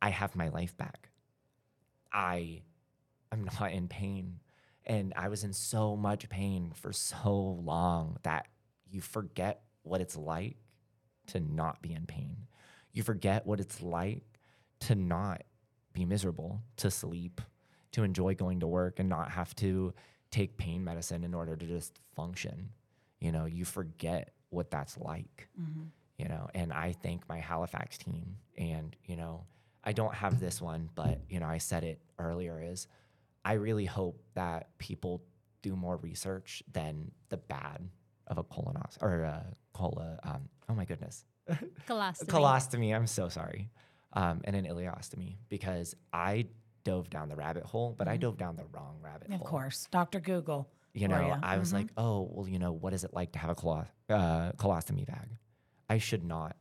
I 0.00 0.10
have 0.10 0.36
my 0.36 0.48
life 0.48 0.76
back. 0.76 1.08
I 2.12 2.62
am 3.32 3.44
not 3.60 3.72
in 3.72 3.88
pain. 3.88 4.40
And 4.84 5.12
I 5.16 5.28
was 5.28 5.44
in 5.44 5.52
so 5.52 5.96
much 5.96 6.28
pain 6.28 6.72
for 6.74 6.92
so 6.92 7.58
long 7.62 8.18
that 8.22 8.46
you 8.90 9.00
forget 9.00 9.62
what 9.82 10.00
it's 10.00 10.16
like 10.16 10.56
to 11.28 11.40
not 11.40 11.82
be 11.82 11.92
in 11.92 12.06
pain. 12.06 12.36
You 12.92 13.02
forget 13.02 13.46
what 13.46 13.60
it's 13.60 13.82
like 13.82 14.37
to 14.80 14.94
not 14.94 15.42
be 15.92 16.04
miserable, 16.04 16.60
to 16.76 16.90
sleep, 16.90 17.40
to 17.92 18.02
enjoy 18.02 18.34
going 18.34 18.60
to 18.60 18.66
work 18.66 18.98
and 18.98 19.08
not 19.08 19.30
have 19.30 19.54
to 19.56 19.92
take 20.30 20.56
pain 20.56 20.84
medicine 20.84 21.24
in 21.24 21.34
order 21.34 21.56
to 21.56 21.66
just 21.66 21.98
function. 22.14 22.70
You 23.20 23.32
know, 23.32 23.46
you 23.46 23.64
forget 23.64 24.32
what 24.50 24.70
that's 24.70 24.96
like 24.98 25.48
you 26.18 26.26
know 26.28 26.48
and 26.54 26.72
i 26.72 26.92
thank 27.02 27.26
my 27.28 27.38
halifax 27.38 27.96
team 27.96 28.36
and 28.56 28.96
you 29.04 29.16
know 29.16 29.44
i 29.84 29.92
don't 29.92 30.14
have 30.14 30.40
this 30.40 30.60
one 30.60 30.88
but 30.94 31.20
you 31.28 31.40
know 31.40 31.46
i 31.46 31.58
said 31.58 31.84
it 31.84 32.00
earlier 32.18 32.60
is 32.62 32.86
i 33.44 33.54
really 33.54 33.84
hope 33.84 34.20
that 34.34 34.76
people 34.78 35.22
do 35.62 35.74
more 35.74 35.96
research 35.96 36.62
than 36.72 37.10
the 37.30 37.36
bad 37.36 37.88
of 38.26 38.38
a 38.38 38.44
colonoscopy 38.44 39.02
or 39.02 39.22
a 39.22 39.46
cola 39.72 40.18
um, 40.24 40.48
oh 40.68 40.74
my 40.74 40.84
goodness 40.84 41.24
Colostomy. 41.88 42.26
colostomy 42.26 42.94
i'm 42.94 43.06
so 43.06 43.28
sorry 43.28 43.70
um, 44.12 44.40
and 44.44 44.56
an 44.56 44.64
ileostomy 44.66 45.36
because 45.48 45.94
i 46.12 46.46
dove 46.84 47.10
down 47.10 47.28
the 47.28 47.36
rabbit 47.36 47.64
hole 47.64 47.94
but 47.98 48.08
i 48.08 48.16
dove 48.16 48.38
down 48.38 48.56
the 48.56 48.64
wrong 48.72 48.96
rabbit 49.02 49.28
Of 49.28 49.34
hole 49.34 49.46
Of 49.46 49.50
course, 49.50 49.88
Dr. 49.90 50.20
Google. 50.20 50.68
you 50.94 51.06
know, 51.08 51.20
ya. 51.20 51.38
I 51.42 51.58
was 51.58 51.72
like, 51.72 51.88
oh, 51.96 52.28
well, 52.32 52.48
you 52.48 52.58
know, 52.58 52.72
what 52.72 52.92
is 52.94 53.04
it 53.04 53.12
like 53.12 53.32
to 53.32 53.38
have 53.38 53.50
a 53.50 53.54
colo- 53.54 53.86
uh, 54.08 54.52
colostomy 54.52 55.06
bag? 55.06 55.28
I 55.88 55.98
should 55.98 56.24
not 56.24 56.56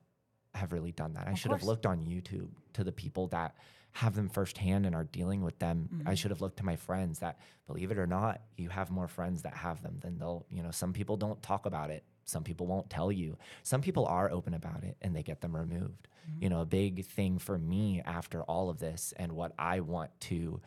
have 0.54 0.74
really 0.74 0.91
done 0.91 1.14
that. 1.14 1.28
I 1.28 1.34
should 1.36 1.52
have 1.52 1.64
looked 1.64 1.86
on 1.86 2.06
YouTube 2.06 2.50
to 2.74 2.84
the 2.84 2.91
people 2.91 3.28
that 3.28 3.56
have 3.93 4.16
them 4.16 4.28
firsthand 4.30 4.86
and 4.86 4.93
are 4.95 5.06
dealing 5.06 5.41
with 5.43 5.58
them. 5.60 5.89
Mm-hmm. 5.93 6.08
I 6.10 6.14
should 6.16 6.32
have 6.32 6.41
looked 6.41 6.58
to 6.58 6.66
my 6.66 6.76
friends 6.76 7.20
that, 7.20 7.39
believe 7.68 7.89
it 7.91 7.98
or 7.98 8.06
not, 8.08 8.41
you 8.58 8.70
have 8.70 8.91
more 8.91 9.08
friends 9.08 9.43
that 9.43 9.54
have 9.56 9.82
them 9.82 9.98
than 10.02 10.20
they'll, 10.20 10.45
you 10.52 10.62
know, 10.62 10.72
some 10.72 10.93
people 10.93 11.16
don't 11.18 11.41
talk 11.41 11.66
about 11.66 11.89
it. 11.89 12.04
Some 12.28 12.43
people 12.43 12.67
won't 12.67 12.89
tell 12.89 13.11
you. 13.11 13.38
Some 13.63 13.82
people 13.82 14.05
are 14.05 14.30
open 14.30 14.53
about 14.53 14.84
it 14.84 14.97
and 15.01 15.15
they 15.15 15.23
get 15.23 15.41
them 15.41 15.55
removed. 15.55 16.07
Mm-hmm. 16.30 16.43
You 16.43 16.49
know, 16.49 16.61
a 16.61 16.65
big 16.65 17.05
thing 17.05 17.39
for 17.39 17.57
me 17.57 18.01
after 18.05 18.43
all 18.43 18.69
of 18.69 18.80
this 18.80 19.13
and 19.17 19.32
what 19.32 19.53
I 19.57 19.80
want 19.80 20.11
to 20.21 20.61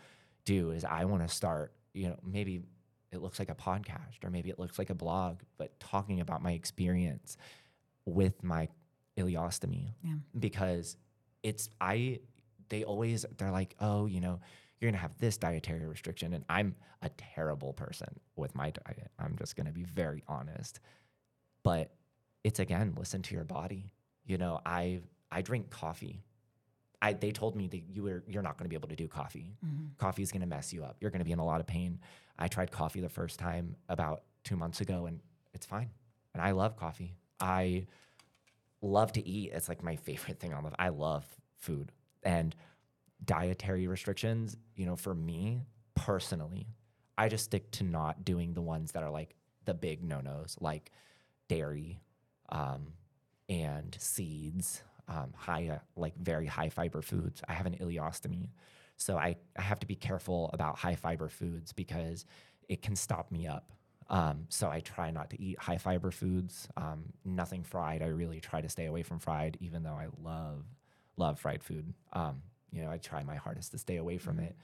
do 0.45 0.71
is 0.73 0.85
I 0.85 1.05
want 1.05 1.23
to 1.23 1.29
start, 1.35 1.73
you 1.93 2.09
know, 2.09 2.17
maybe 2.25 2.63
it 3.13 3.21
looks 3.21 3.39
like 3.39 3.51
a 3.51 3.55
podcast 3.55 4.25
or 4.25 4.31
maybe 4.31 4.51
it 4.51 4.59
looks 4.59 4.79
like 4.79 4.91
a 4.91 4.95
blog, 4.95 5.41
but 5.59 5.79
talking 5.79 6.21
about 6.21 6.43
my 6.43 6.53
experience 6.53 7.37
with 8.07 8.43
my 8.43 8.69
ileostomy 9.19 9.93
Yeah. 10.03 10.15
because 10.39 10.97
it's 11.43 11.69
I 11.81 12.21
they 12.69 12.85
always 12.85 13.27
they're 13.37 13.51
like, 13.51 13.75
"Oh, 13.81 14.07
you 14.07 14.21
know, 14.21 14.39
you're 14.79 14.91
going 14.91 14.95
to 14.95 15.01
have 15.01 15.19
this 15.19 15.37
dietary 15.37 15.87
restriction." 15.87 16.33
And 16.35 16.45
I'm 16.49 16.77
a 17.03 17.09
terrible 17.11 17.73
person 17.73 18.09
with 18.37 18.55
my 18.55 18.71
diet. 18.71 19.11
I'm 19.19 19.37
just 19.37 19.57
going 19.57 19.67
to 19.67 19.73
be 19.73 19.83
very 19.85 20.23
honest. 20.29 20.79
But 21.63 21.93
it's 22.45 22.59
again, 22.59 22.95
listen 22.97 23.23
to 23.23 23.35
your 23.35 23.45
body. 23.45 23.91
You 24.25 24.39
know, 24.39 24.61
I 24.65 25.01
I 25.31 25.43
drink 25.43 25.71
coffee. 25.71 26.23
I, 27.03 27.15
they 27.15 27.31
told 27.31 27.57
me 27.57 27.67
that 27.69 27.83
you 27.89 28.03
were 28.03 28.23
you're 28.27 28.43
not 28.43 28.59
going 28.59 28.67
to 28.67 28.69
be 28.69 28.77
able 28.77 28.89
to 28.89 28.97
do 28.97 29.09
coffee. 29.09 29.55
Mm-hmm. 29.65 29.87
Coffee 29.99 30.23
is 30.23 30.33
going 30.33 30.43
to 30.43 30.47
mess 30.47 30.73
you 30.73 30.85
up. 30.85 30.97
You're 31.01 31.11
going 31.11 31.21
to 31.21 31.25
be 31.25 31.33
in 31.33 31.39
a 31.39 31.45
lot 31.45 31.61
of 31.61 31.67
pain. 31.67 31.99
I 32.39 32.49
tried 32.49 32.71
coffee 32.71 33.01
the 33.01 33.09
first 33.09 33.39
time 33.39 33.77
about 33.89 34.23
two 34.45 34.57
months 34.57 34.81
ago, 34.81 35.07
and 35.07 35.21
it's 35.55 35.67
fine. 35.67 35.91
And 36.35 36.43
I 36.43 36.51
love 36.53 36.77
coffee. 36.77 37.15
I 37.41 37.87
love 38.83 39.13
to 39.13 39.27
eat. 39.27 39.53
It's 39.53 39.69
like 39.69 39.83
my 39.83 39.97
favorite 39.97 40.39
thing 40.41 40.53
on 40.53 40.65
the. 40.65 40.73
I 40.79 40.91
love 40.91 41.25
food 41.59 41.93
and 42.23 42.55
dietary 43.25 43.87
restrictions. 43.87 44.57
You 44.77 44.87
know, 44.87 44.97
for 44.97 45.15
me 45.15 45.63
personally, 45.95 46.67
I 47.17 47.29
just 47.29 47.45
stick 47.45 47.71
to 47.73 47.85
not 47.85 48.25
doing 48.25 48.55
the 48.55 48.63
ones 48.63 48.93
that 48.93 49.03
are 49.03 49.11
like 49.11 49.35
the 49.65 49.75
big 49.75 50.03
no 50.03 50.21
nos, 50.21 50.57
like 50.61 50.91
dairy, 51.51 52.01
um, 52.51 52.93
and 53.49 53.97
seeds, 53.99 54.85
um, 55.09 55.33
high 55.37 55.69
uh, 55.69 55.79
like 55.97 56.17
very 56.17 56.47
high 56.47 56.69
fiber 56.69 57.03
foods. 57.03 57.43
I 57.49 57.55
have 57.55 57.67
an 57.67 57.77
ileostomy, 57.81 58.51
so 58.97 59.19
I, 59.19 59.35
I 59.59 59.63
have 59.63 59.81
to 59.81 59.87
be 59.87 59.97
careful 59.97 60.49
about 60.53 60.79
high 60.79 60.95
fiber 60.95 61.29
foods 61.29 61.73
because 61.73 62.25
it 62.69 62.83
can 62.83 62.95
stop 62.95 63.33
me 63.33 63.49
up. 63.49 63.73
Um, 64.09 64.47
so 64.49 64.69
I 64.69 64.79
try 64.81 65.11
not 65.11 65.31
to 65.31 65.43
eat 65.43 65.59
high 65.59 65.79
fiber 65.79 66.13
foods, 66.13 66.69
um, 66.77 67.05
nothing 67.25 67.65
fried. 67.65 68.01
I 68.01 68.07
really 68.07 68.39
try 68.41 68.61
to 68.61 68.69
stay 68.69 68.87
away 68.87 69.03
from 69.03 69.19
fried, 69.19 69.59
even 69.61 69.83
though 69.83 69.99
I 70.05 70.07
love 70.23 70.65
love 71.17 71.41
fried 71.41 71.65
food. 71.65 71.93
Um, 72.13 72.43
you 72.71 72.83
know, 72.83 72.91
I 72.91 72.99
try 72.99 73.25
my 73.25 73.35
hardest 73.37 73.73
to 73.73 73.79
stay 73.79 73.97
away 73.97 74.19
from 74.19 74.39
it. 74.39 74.55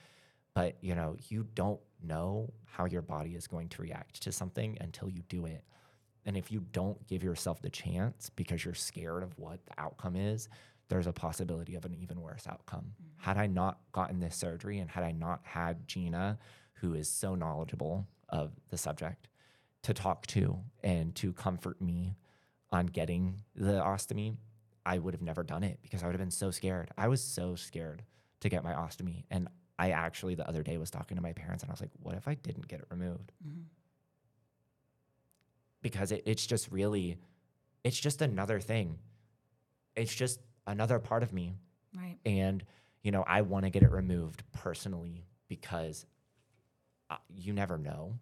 But 0.55 0.77
you 0.81 0.95
know, 0.95 1.17
you 1.29 1.49
don't 1.55 1.81
know 2.03 2.53
how 2.65 2.85
your 2.85 3.03
body 3.03 3.35
is 3.35 3.49
going 3.49 3.69
to 3.71 3.83
react 3.83 4.23
to 4.23 4.31
something 4.33 4.79
until 4.81 5.11
you 5.11 5.23
do 5.29 5.47
it. 5.47 5.65
And 6.27 6.37
if 6.37 6.51
you 6.51 6.65
don't 6.73 7.07
give 7.07 7.23
yourself 7.23 7.63
the 7.63 7.71
chance 7.71 8.31
because 8.31 8.65
you're 8.65 8.75
scared 8.75 9.23
of 9.23 9.39
what 9.39 9.65
the 9.65 9.81
outcome 9.81 10.17
is, 10.17 10.49
there's 10.89 11.07
a 11.07 11.13
possibility 11.13 11.75
of 11.75 11.85
an 11.85 11.95
even 11.95 12.21
worse 12.21 12.47
outcome. 12.49 12.93
Mm-hmm. 13.01 13.25
Had 13.25 13.39
I 13.39 13.47
not 13.47 13.79
gotten 13.93 14.21
this 14.21 14.37
surgery 14.37 14.79
and 14.79 14.91
had 14.91 15.05
I 15.05 15.13
not 15.13 15.41
had 15.45 15.87
Gina, 15.87 16.39
who 16.75 16.95
is 16.95 17.09
so 17.09 17.35
knowledgeable 17.35 18.07
of 18.29 18.53
the 18.71 18.77
subject, 18.77 19.29
to 19.83 19.95
talk 19.95 20.27
to 20.27 20.59
and 20.83 21.15
to 21.15 21.33
comfort 21.33 21.81
me 21.81 22.17
on 22.73 22.87
getting 22.87 23.43
the 23.55 23.81
ostomy, 23.81 24.37
I 24.85 24.99
would 24.99 25.15
have 25.15 25.23
never 25.23 25.43
done 25.43 25.63
it 25.63 25.79
because 25.83 26.03
I 26.03 26.07
would 26.07 26.13
have 26.13 26.21
been 26.21 26.31
so 26.31 26.51
scared. 26.51 26.91
I 26.99 27.09
was 27.09 27.23
so 27.23 27.55
scared 27.55 28.03
to 28.41 28.49
get 28.49 28.65
my 28.65 28.73
ostomy. 28.73 29.25
And 29.31 29.49
I 29.79 29.91
actually, 29.91 30.35
the 30.35 30.49
other 30.49 30.63
day, 30.63 30.77
was 30.77 30.91
talking 30.91 31.17
to 31.17 31.23
my 31.23 31.33
parents 31.33 31.63
and 31.63 31.71
I 31.71 31.73
was 31.73 31.81
like, 31.81 31.91
what 32.01 32.15
if 32.15 32.27
I 32.27 32.35
didn't 32.35 32.69
get 32.69 32.81
it 32.81 32.87
removed? 32.91 33.33
Mm-hmm. 33.47 33.63
Because 35.87 36.11
it, 36.11 36.25
it's 36.27 36.45
just 36.45 36.73
really, 36.73 37.17
it's 37.85 38.01
just 38.01 38.21
another 38.21 38.59
thing. 38.59 38.99
It's 39.95 40.13
just 40.13 40.41
another 40.67 40.99
part 40.99 41.23
of 41.23 41.33
me. 41.33 41.55
Right. 41.97 42.19
And, 42.27 42.65
you 43.03 43.13
know, 43.13 43.23
I 43.25 43.43
want 43.43 43.67
to 43.67 43.71
get 43.71 43.85
it 43.85 43.93
removed 43.93 44.43
personally 44.53 45.25
because 45.47 46.05
uh, 47.09 47.19
you 47.29 47.53
never 47.53 47.79
know. 47.79 48.15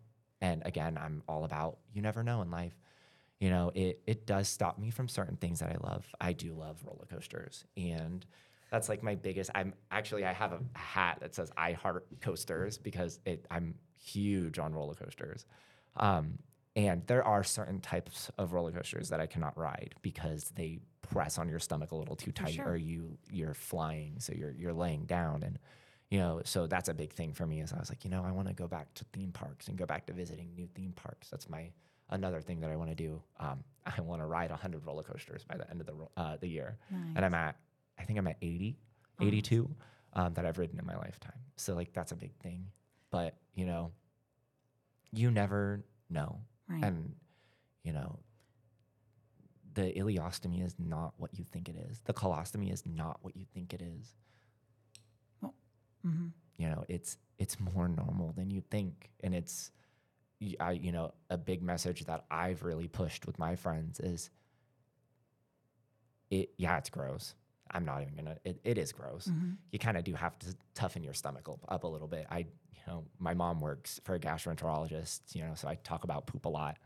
And 0.43 0.61
again, 0.67 0.99
I'm 1.01 1.23
all 1.27 1.45
about 1.45 1.79
you 1.95 2.03
never 2.03 2.23
know 2.23 2.43
in 2.43 2.51
life. 2.51 2.79
You 3.41 3.49
know, 3.49 3.73
it, 3.75 4.03
it 4.07 4.27
does 4.27 4.47
stop 4.47 4.79
me 4.79 4.91
from 4.91 5.09
certain 5.09 5.37
things 5.37 5.61
that 5.61 5.71
I 5.71 5.79
love. 5.89 6.07
I 6.21 6.35
do 6.35 6.53
love 6.53 6.85
roller 6.85 7.07
coasters. 7.11 7.65
And 7.79 8.27
that's 8.71 8.91
like 8.91 9.03
my 9.03 9.15
biggest. 9.15 9.51
I'm 9.55 9.73
actually, 9.91 10.27
I 10.27 10.35
have 10.35 10.53
a 10.53 10.79
hat 10.79 11.17
that 11.23 11.35
says 11.35 11.51
I 11.57 11.73
heart 11.73 12.07
coasters 12.21 12.77
because 12.77 13.21
it, 13.25 13.47
I'm 13.51 13.75
huge 13.99 14.59
on 14.59 14.75
roller 14.75 14.95
coasters. 14.95 15.47
Um, 15.97 16.39
and 16.77 17.07
there 17.07 17.25
are 17.25 17.45
certain 17.45 17.81
types 17.81 18.31
of 18.39 18.53
roller 18.53 18.73
coasters 18.73 19.09
that 19.11 19.21
I 19.21 19.27
cannot 19.27 19.57
ride 19.57 19.95
because 20.03 20.53
they 20.57 20.81
press 21.03 21.39
on 21.39 21.49
your 21.49 21.61
stomach 21.61 21.93
a 21.93 21.97
little 21.97 22.17
too 22.17 22.33
tight, 22.33 22.55
sure. 22.55 22.71
or 22.71 22.77
you 22.77 23.17
you're 23.31 23.55
flying, 23.55 24.17
so 24.19 24.33
you're 24.35 24.53
you're 24.53 24.73
laying 24.73 25.05
down, 25.05 25.43
and 25.43 25.59
you 26.11 26.19
know, 26.19 26.41
so 26.45 26.67
that's 26.67 26.89
a 26.89 26.95
big 26.95 27.13
thing 27.13 27.33
for 27.33 27.47
me. 27.47 27.61
Is 27.61 27.73
I 27.73 27.79
was 27.79 27.91
like, 27.91 28.05
you 28.05 28.11
know, 28.11 28.25
I 28.25 28.33
want 28.33 28.49
to 28.49 28.55
go 28.55 28.67
back 28.67 28.93
to 28.95 29.05
theme 29.13 29.33
parks 29.33 29.69
and 29.69 29.77
go 29.77 29.87
back 29.87 30.07
to 30.07 30.13
visiting 30.13 30.55
new 30.55 30.69
theme 30.75 30.93
parks. 30.93 31.29
That's 31.31 31.49
my 31.49 31.71
another 32.11 32.41
thing 32.41 32.61
that 32.61 32.71
I 32.71 32.77
want 32.77 32.91
to 32.91 32.97
do. 32.97 33.23
Um, 33.39 33.63
I 33.87 34.01
want 34.01 34.23
to 34.23 34.27
ride 34.27 34.51
100 34.51 34.87
roller 34.87 35.03
coasters 35.03 35.45
by 35.45 35.57
the 35.57 35.71
end 35.71 35.81
of 35.81 35.87
the 35.87 35.95
uh, 36.17 36.37
the 36.41 36.49
year, 36.49 36.79
and 37.17 37.25
I'm 37.25 37.35
at 37.35 37.57
I 37.99 38.03
think 38.05 38.19
I'm 38.19 38.27
at 38.27 38.37
80, 38.43 38.77
82 39.21 39.71
um, 40.15 40.35
that 40.35 40.45
I've 40.45 40.59
ridden 40.59 40.79
in 40.79 40.87
my 40.87 40.97
lifetime. 40.97 41.39
So 41.57 41.75
like 41.75 41.93
that's 41.93 42.13
a 42.13 42.17
big 42.17 42.35
thing, 42.39 42.67
but 43.11 43.37
you 43.55 43.67
know, 43.67 43.93
you 45.13 45.31
never 45.31 45.85
know. 46.11 46.41
Right. 46.69 46.85
And, 46.85 47.15
you 47.83 47.93
know, 47.93 48.19
the 49.75 49.93
ileostomy 49.93 50.65
is 50.65 50.77
not 50.79 51.15
what 51.19 51.37
you 51.37 51.45
think 51.53 51.69
it 51.69 51.77
is. 51.91 52.01
The 52.05 52.15
colostomy 52.15 52.73
is 52.73 52.85
not 52.87 53.19
what 53.23 53.37
you 53.37 53.45
think 53.53 53.75
it 53.75 53.83
is. 53.83 54.15
Mm-hmm. 56.07 56.27
You 56.59 56.69
know, 56.69 56.85
it's 56.89 57.17
it's 57.39 57.59
more 57.59 57.89
normal 57.89 58.33
than 58.37 58.51
you 58.51 58.61
think, 58.61 59.11
and 59.23 59.35
it's, 59.35 59.71
I 60.61 60.73
you 60.73 60.93
know, 60.93 61.15
a 61.31 61.39
big 61.39 61.63
message 61.63 62.05
that 62.05 62.27
I've 62.31 62.63
really 62.63 62.89
pushed 62.89 63.27
with 63.27 63.39
my 63.39 63.57
friends 63.57 64.01
is, 64.01 64.29
it 66.31 66.51
yeah, 66.59 66.77
it's 66.77 66.91
gross. 66.91 67.35
I'm 67.71 67.87
not 67.87 68.03
even 68.03 68.15
gonna. 68.15 68.37
It, 68.45 68.61
it 68.65 68.77
is 68.77 68.93
gross. 68.93 69.31
You 69.73 69.79
kind 69.79 69.97
of 69.97 70.05
do 70.05 70.13
have 70.13 70.39
to 70.41 70.55
toughen 70.75 71.03
your 71.03 71.15
stomach 71.15 71.49
up, 71.49 71.61
up 71.69 71.85
a 71.85 71.89
little 71.89 72.07
bit. 72.07 72.27
I, 72.31 72.45
you 72.87 72.93
know, 72.93 73.05
my 73.19 73.35
mom 73.35 73.61
works 73.61 74.01
for 74.05 74.15
a 74.15 74.21
gastroenterologist, 74.21 75.35
you 75.35 75.43
know, 75.43 75.53
so 75.55 75.69
I 75.69 75.77
talk 75.77 76.05
about 76.05 76.27
poop 76.27 76.45
a 76.45 76.49
lot. 76.49 76.79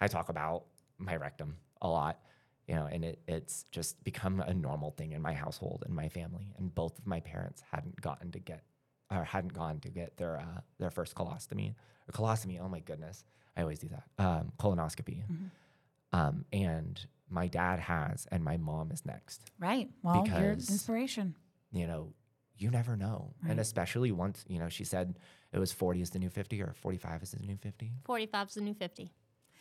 I 0.00 0.08
talk 0.08 0.28
about 0.28 0.64
my 0.98 1.16
rectum 1.16 1.56
a 1.82 1.88
lot, 1.88 2.18
you 2.66 2.74
know, 2.74 2.86
and 2.90 3.04
it, 3.04 3.20
it's 3.26 3.64
just 3.70 4.02
become 4.04 4.40
a 4.40 4.52
normal 4.54 4.90
thing 4.92 5.12
in 5.12 5.22
my 5.22 5.32
household 5.32 5.82
and 5.86 5.94
my 5.94 6.08
family. 6.08 6.52
And 6.58 6.74
both 6.74 6.98
of 6.98 7.06
my 7.06 7.20
parents 7.20 7.62
hadn't 7.70 8.00
gotten 8.00 8.30
to 8.32 8.38
get 8.38 8.62
or 9.10 9.24
hadn't 9.24 9.52
gone 9.54 9.78
to 9.80 9.88
get 9.88 10.16
their 10.16 10.38
uh, 10.38 10.60
their 10.78 10.90
first 10.90 11.14
colostomy 11.14 11.74
or 12.08 12.12
colostomy. 12.12 12.60
Oh 12.60 12.68
my 12.68 12.80
goodness, 12.80 13.24
I 13.56 13.62
always 13.62 13.78
do 13.78 13.88
that. 13.88 14.04
Um, 14.24 14.52
colonoscopy. 14.58 15.22
Um, 16.12 16.44
and 16.52 17.04
my 17.28 17.46
dad 17.46 17.78
has, 17.80 18.26
and 18.30 18.42
my 18.44 18.56
mom 18.56 18.90
is 18.90 19.04
next. 19.04 19.50
Right. 19.58 19.90
Well, 20.02 20.24
you're 20.26 20.54
Because- 20.54 20.70
inspiration. 20.70 21.34
You 21.72 21.86
know, 21.86 22.12
you 22.58 22.70
never 22.70 22.96
know, 22.96 23.34
and 23.46 23.60
especially 23.60 24.12
once 24.12 24.44
you 24.48 24.58
know, 24.58 24.68
she 24.70 24.84
said 24.84 25.18
it 25.56 25.60
was 25.60 25.72
forty 25.72 26.00
is 26.02 26.10
the 26.10 26.18
new 26.18 26.30
fifty 26.30 26.60
or 26.62 26.74
forty 26.80 26.98
five 26.98 27.22
is 27.22 27.30
the 27.32 27.44
new 27.46 27.56
fifty. 27.56 27.92
45 28.04 28.48
is 28.48 28.54
the 28.54 28.60
new 28.60 28.74
50. 28.74 29.10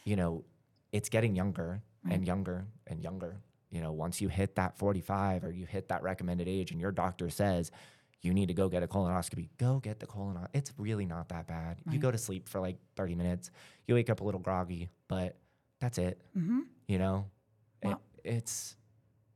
you 0.03 0.15
know, 0.15 0.43
it's 0.91 1.09
getting 1.09 1.35
younger 1.35 1.81
and 2.09 2.25
younger 2.25 2.65
and 2.87 3.01
younger. 3.01 3.37
You 3.71 3.81
know, 3.81 3.91
once 3.91 4.21
you 4.21 4.29
hit 4.29 4.55
that 4.55 4.77
45 4.77 5.43
or 5.43 5.51
you 5.51 5.65
hit 5.65 5.89
that 5.89 6.03
recommended 6.03 6.47
age 6.47 6.71
and 6.71 6.79
your 6.79 6.91
doctor 6.91 7.29
says 7.29 7.71
you 8.21 8.33
need 8.33 8.47
to 8.47 8.53
go 8.53 8.69
get 8.69 8.83
a 8.83 8.87
colonoscopy, 8.87 9.49
go 9.57 9.79
get 9.79 9.99
the 9.99 10.05
colonoscopy. 10.07 10.47
It's 10.53 10.71
really 10.77 11.05
not 11.05 11.29
that 11.29 11.47
bad. 11.47 11.77
You 11.91 11.99
go 11.99 12.11
to 12.11 12.17
sleep 12.17 12.47
for 12.47 12.59
like 12.61 12.77
30 12.95 13.15
minutes, 13.15 13.49
you 13.87 13.95
wake 13.95 14.09
up 14.09 14.21
a 14.21 14.23
little 14.23 14.39
groggy, 14.39 14.89
but 15.07 15.35
that's 15.79 15.97
it. 15.97 16.21
Mm-hmm. 16.37 16.59
You 16.87 16.99
know, 16.99 17.25
It- 17.81 17.97
it's 18.23 18.75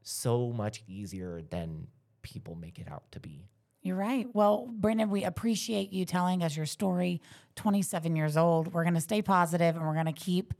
so 0.03 0.51
much 0.51 0.83
easier 0.87 1.41
than 1.41 1.87
people 2.21 2.55
make 2.55 2.79
it 2.79 2.87
out 2.89 3.03
to 3.11 3.19
be. 3.19 3.47
You're 3.81 3.95
right. 3.95 4.27
Well, 4.33 4.67
Brandon, 4.71 5.09
we 5.09 5.23
appreciate 5.23 5.93
you 5.93 6.05
telling 6.05 6.43
us 6.43 6.55
your 6.55 6.65
story. 6.65 7.21
27 7.55 8.15
years 8.15 8.37
old. 8.37 8.73
We're 8.73 8.83
going 8.83 8.95
to 8.95 9.01
stay 9.01 9.21
positive 9.21 9.75
and 9.75 9.85
we're 9.85 9.93
going 9.93 10.05
to 10.05 10.11
keep. 10.13 10.53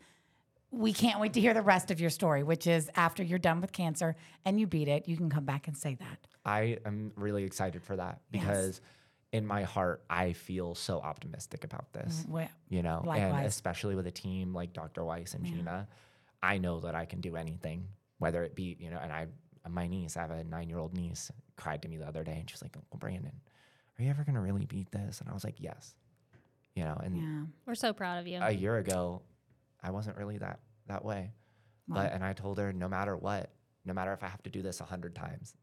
We 0.72 0.94
can't 0.94 1.20
wait 1.20 1.34
to 1.34 1.42
hear 1.42 1.54
the 1.54 1.62
rest 1.62 1.90
of 1.92 2.00
your 2.00 2.10
story, 2.12 2.44
which 2.44 2.68
is 2.68 2.90
after 2.96 3.24
you're 3.24 3.40
done 3.40 3.60
with 3.62 3.72
cancer 3.72 4.16
and 4.46 4.60
you 4.60 4.68
beat 4.68 4.88
it, 4.88 5.08
you 5.08 5.18
can 5.18 5.30
come 5.30 5.44
back 5.46 5.68
and 5.68 5.76
say 5.76 5.96
that. 5.96 6.28
I 6.46 6.78
am 6.86 7.12
really 7.16 7.44
excited 7.44 7.84
for 7.84 7.96
that 7.96 8.22
Yes. 8.32 8.44
because 8.44 8.82
in 9.32 9.46
my 9.46 9.64
heart, 9.64 10.04
I 10.10 10.34
feel 10.34 10.76
so 10.76 11.00
optimistic 11.00 11.64
about 11.64 11.92
this. 11.94 12.24
Mm, 12.28 12.30
well, 12.30 12.50
you 12.70 12.84
know, 12.84 13.04
and 13.10 13.46
especially 13.46 13.96
with 13.96 14.08
a 14.08 14.12
team 14.12 14.54
like 14.54 14.74
Dr. 14.74 15.04
Weiss 15.04 15.34
and 15.34 15.46
Gina, 15.46 15.88
I 16.42 16.58
know 16.58 16.80
that 16.82 16.96
I 16.96 17.06
can 17.06 17.20
do 17.22 17.36
anything, 17.36 17.88
whether 18.20 18.44
it 18.44 18.56
be, 18.56 18.78
you 18.80 18.90
know, 18.90 19.00
and 19.02 19.12
I, 19.12 19.28
my 19.70 19.88
niece, 19.88 20.18
I 20.18 20.22
have 20.22 20.32
a 20.32 20.44
nine 20.44 20.70
year 20.70 20.80
old 20.80 20.94
niece, 20.96 21.32
cried 21.60 21.82
to 21.82 21.90
me 21.90 21.98
the 21.98 22.08
other 22.08 22.24
day 22.24 22.38
and 22.40 22.50
she's 22.50 22.62
like, 22.62 22.76
Uncle 22.76 22.98
Brandon, 22.98 23.34
are 23.98 24.04
you 24.04 24.10
ever 24.10 24.24
going 24.24 24.36
to 24.36 24.42
really 24.42 24.66
beat 24.66 24.92
this? 24.92 25.20
And 25.20 25.30
I 25.30 25.34
was 25.34 25.44
like, 25.44 25.56
yes, 25.60 25.94
you 26.74 26.84
know, 26.84 27.00
and 27.04 27.18
yeah. 27.18 27.44
We're 27.66 27.76
so 27.76 27.92
proud 27.94 28.18
of 28.20 28.28
you. 28.28 28.40
a 28.42 28.52
year 28.52 28.78
ago, 28.78 29.22
I 29.84 29.92
wasn't 29.92 30.18
really 30.18 30.38
that, 30.38 30.60
that 30.88 31.04
way. 31.04 31.34
But, 31.88 32.14
and 32.14 32.24
I 32.24 32.34
told 32.34 32.60
her, 32.60 32.72
no 32.72 32.88
matter 32.88 33.18
what, 33.18 33.52
no 33.84 33.94
matter 33.94 34.14
if 34.14 34.24
I 34.24 34.28
have 34.28 34.44
to 34.44 34.50
do 34.50 34.62
this 34.62 34.80
a 34.80 34.84
hundred 34.84 35.16
times, 35.16 35.56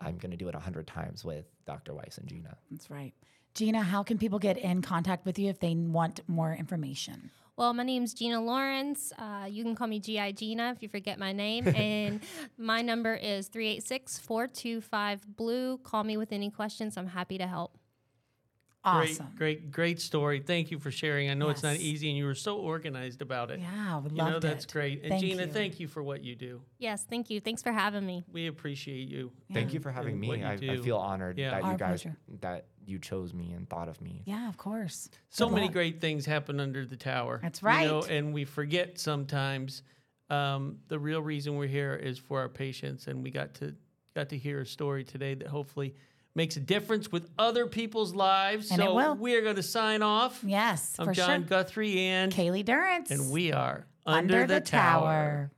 I'm 0.00 0.16
going 0.16 0.30
to 0.30 0.36
do 0.36 0.48
it 0.48 0.54
a 0.54 0.58
hundred 0.58 0.86
times 0.86 1.24
with 1.24 1.44
Dr. 1.66 1.94
Weiss 1.94 2.18
and 2.18 2.26
Gina. 2.26 2.56
That's 2.70 2.90
right. 2.90 3.12
Gina, 3.54 3.82
how 3.82 4.02
can 4.02 4.18
people 4.18 4.38
get 4.38 4.56
in 4.56 4.82
contact 4.82 5.26
with 5.26 5.38
you 5.38 5.50
if 5.50 5.60
they 5.60 5.74
want 5.74 6.20
more 6.26 6.54
information? 6.54 7.30
Well, 7.58 7.74
my 7.74 7.82
name's 7.82 8.14
Gina 8.14 8.40
Lawrence. 8.40 9.12
Uh, 9.18 9.46
you 9.50 9.64
can 9.64 9.74
call 9.74 9.88
me 9.88 9.98
GI 9.98 10.34
Gina 10.34 10.70
if 10.70 10.80
you 10.80 10.88
forget 10.88 11.18
my 11.18 11.32
name. 11.32 11.66
and 11.74 12.20
my 12.56 12.82
number 12.82 13.16
is 13.16 13.48
386 13.48 14.20
425 14.20 15.36
Blue. 15.36 15.78
Call 15.78 16.04
me 16.04 16.16
with 16.16 16.30
any 16.30 16.50
questions. 16.52 16.96
I'm 16.96 17.08
happy 17.08 17.36
to 17.36 17.48
help. 17.48 17.76
Awesome. 18.84 19.26
Great, 19.36 19.58
great, 19.62 19.72
great 19.72 20.00
story. 20.00 20.38
Thank 20.38 20.70
you 20.70 20.78
for 20.78 20.92
sharing. 20.92 21.28
I 21.30 21.34
know 21.34 21.48
it's 21.48 21.64
not 21.64 21.74
easy, 21.76 22.08
and 22.08 22.16
you 22.16 22.26
were 22.26 22.36
so 22.36 22.58
organized 22.58 23.22
about 23.22 23.50
it. 23.50 23.58
Yeah, 23.58 23.98
we 23.98 24.10
you 24.10 24.16
know 24.16 24.38
that's 24.38 24.64
it. 24.64 24.72
great. 24.72 25.00
And 25.02 25.10
Thank 25.10 25.20
Gina, 25.24 25.46
you. 25.46 25.52
thank 25.52 25.80
you 25.80 25.88
for 25.88 26.00
what 26.00 26.22
you 26.22 26.36
do. 26.36 26.62
Yes, 26.78 27.04
thank 27.10 27.28
you. 27.28 27.40
Thanks 27.40 27.60
for 27.60 27.72
having 27.72 28.06
me. 28.06 28.24
We 28.32 28.46
appreciate 28.46 29.08
you. 29.08 29.32
Thank 29.52 29.74
you 29.74 29.80
for 29.80 29.90
having 29.90 30.18
me. 30.18 30.44
I, 30.44 30.52
I 30.52 30.76
feel 30.76 30.96
honored 30.96 31.38
Yeah. 31.38 31.50
that 31.50 31.64
Our 31.64 31.72
you 31.72 31.76
guys 31.78 32.02
pleasure. 32.02 32.16
that 32.40 32.66
you 32.88 32.98
chose 32.98 33.34
me 33.34 33.52
and 33.52 33.68
thought 33.68 33.88
of 33.88 34.00
me. 34.00 34.22
Yeah, 34.24 34.48
of 34.48 34.56
course. 34.56 35.10
So 35.30 35.46
Good 35.46 35.54
many 35.54 35.66
luck. 35.66 35.74
great 35.74 36.00
things 36.00 36.24
happen 36.26 36.58
under 36.60 36.86
the 36.86 36.96
tower. 36.96 37.38
That's 37.42 37.60
You 37.62 37.68
know, 37.68 38.00
right. 38.00 38.10
and 38.10 38.32
we 38.32 38.44
forget 38.44 38.98
sometimes 38.98 39.82
um, 40.30 40.78
the 40.88 40.98
real 40.98 41.22
reason 41.22 41.56
we're 41.56 41.66
here 41.68 41.94
is 41.94 42.18
for 42.18 42.40
our 42.40 42.48
patients, 42.48 43.06
and 43.06 43.22
we 43.22 43.30
got 43.30 43.54
to 43.54 43.74
got 44.14 44.30
to 44.30 44.38
hear 44.38 44.60
a 44.60 44.66
story 44.66 45.04
today 45.04 45.34
that 45.34 45.46
hopefully 45.48 45.94
makes 46.34 46.56
a 46.56 46.60
difference 46.60 47.10
with 47.12 47.28
other 47.38 47.66
people's 47.66 48.14
lives. 48.14 48.70
And 48.70 48.80
it 48.80 48.84
so 48.84 48.94
will. 48.94 49.14
we're 49.16 49.42
going 49.42 49.56
to 49.56 49.62
sign 49.62 50.02
off. 50.02 50.42
Yes, 50.46 50.94
I'm 50.98 51.06
for 51.06 51.12
John 51.12 51.40
sure. 51.40 51.48
Guthrie, 51.48 51.98
and 52.00 52.32
Kaylee 52.32 52.64
Durrance. 52.64 53.10
and 53.10 53.30
we 53.30 53.52
are 53.52 53.86
Under, 54.06 54.46
the, 54.46 54.60
tower. 54.60 55.50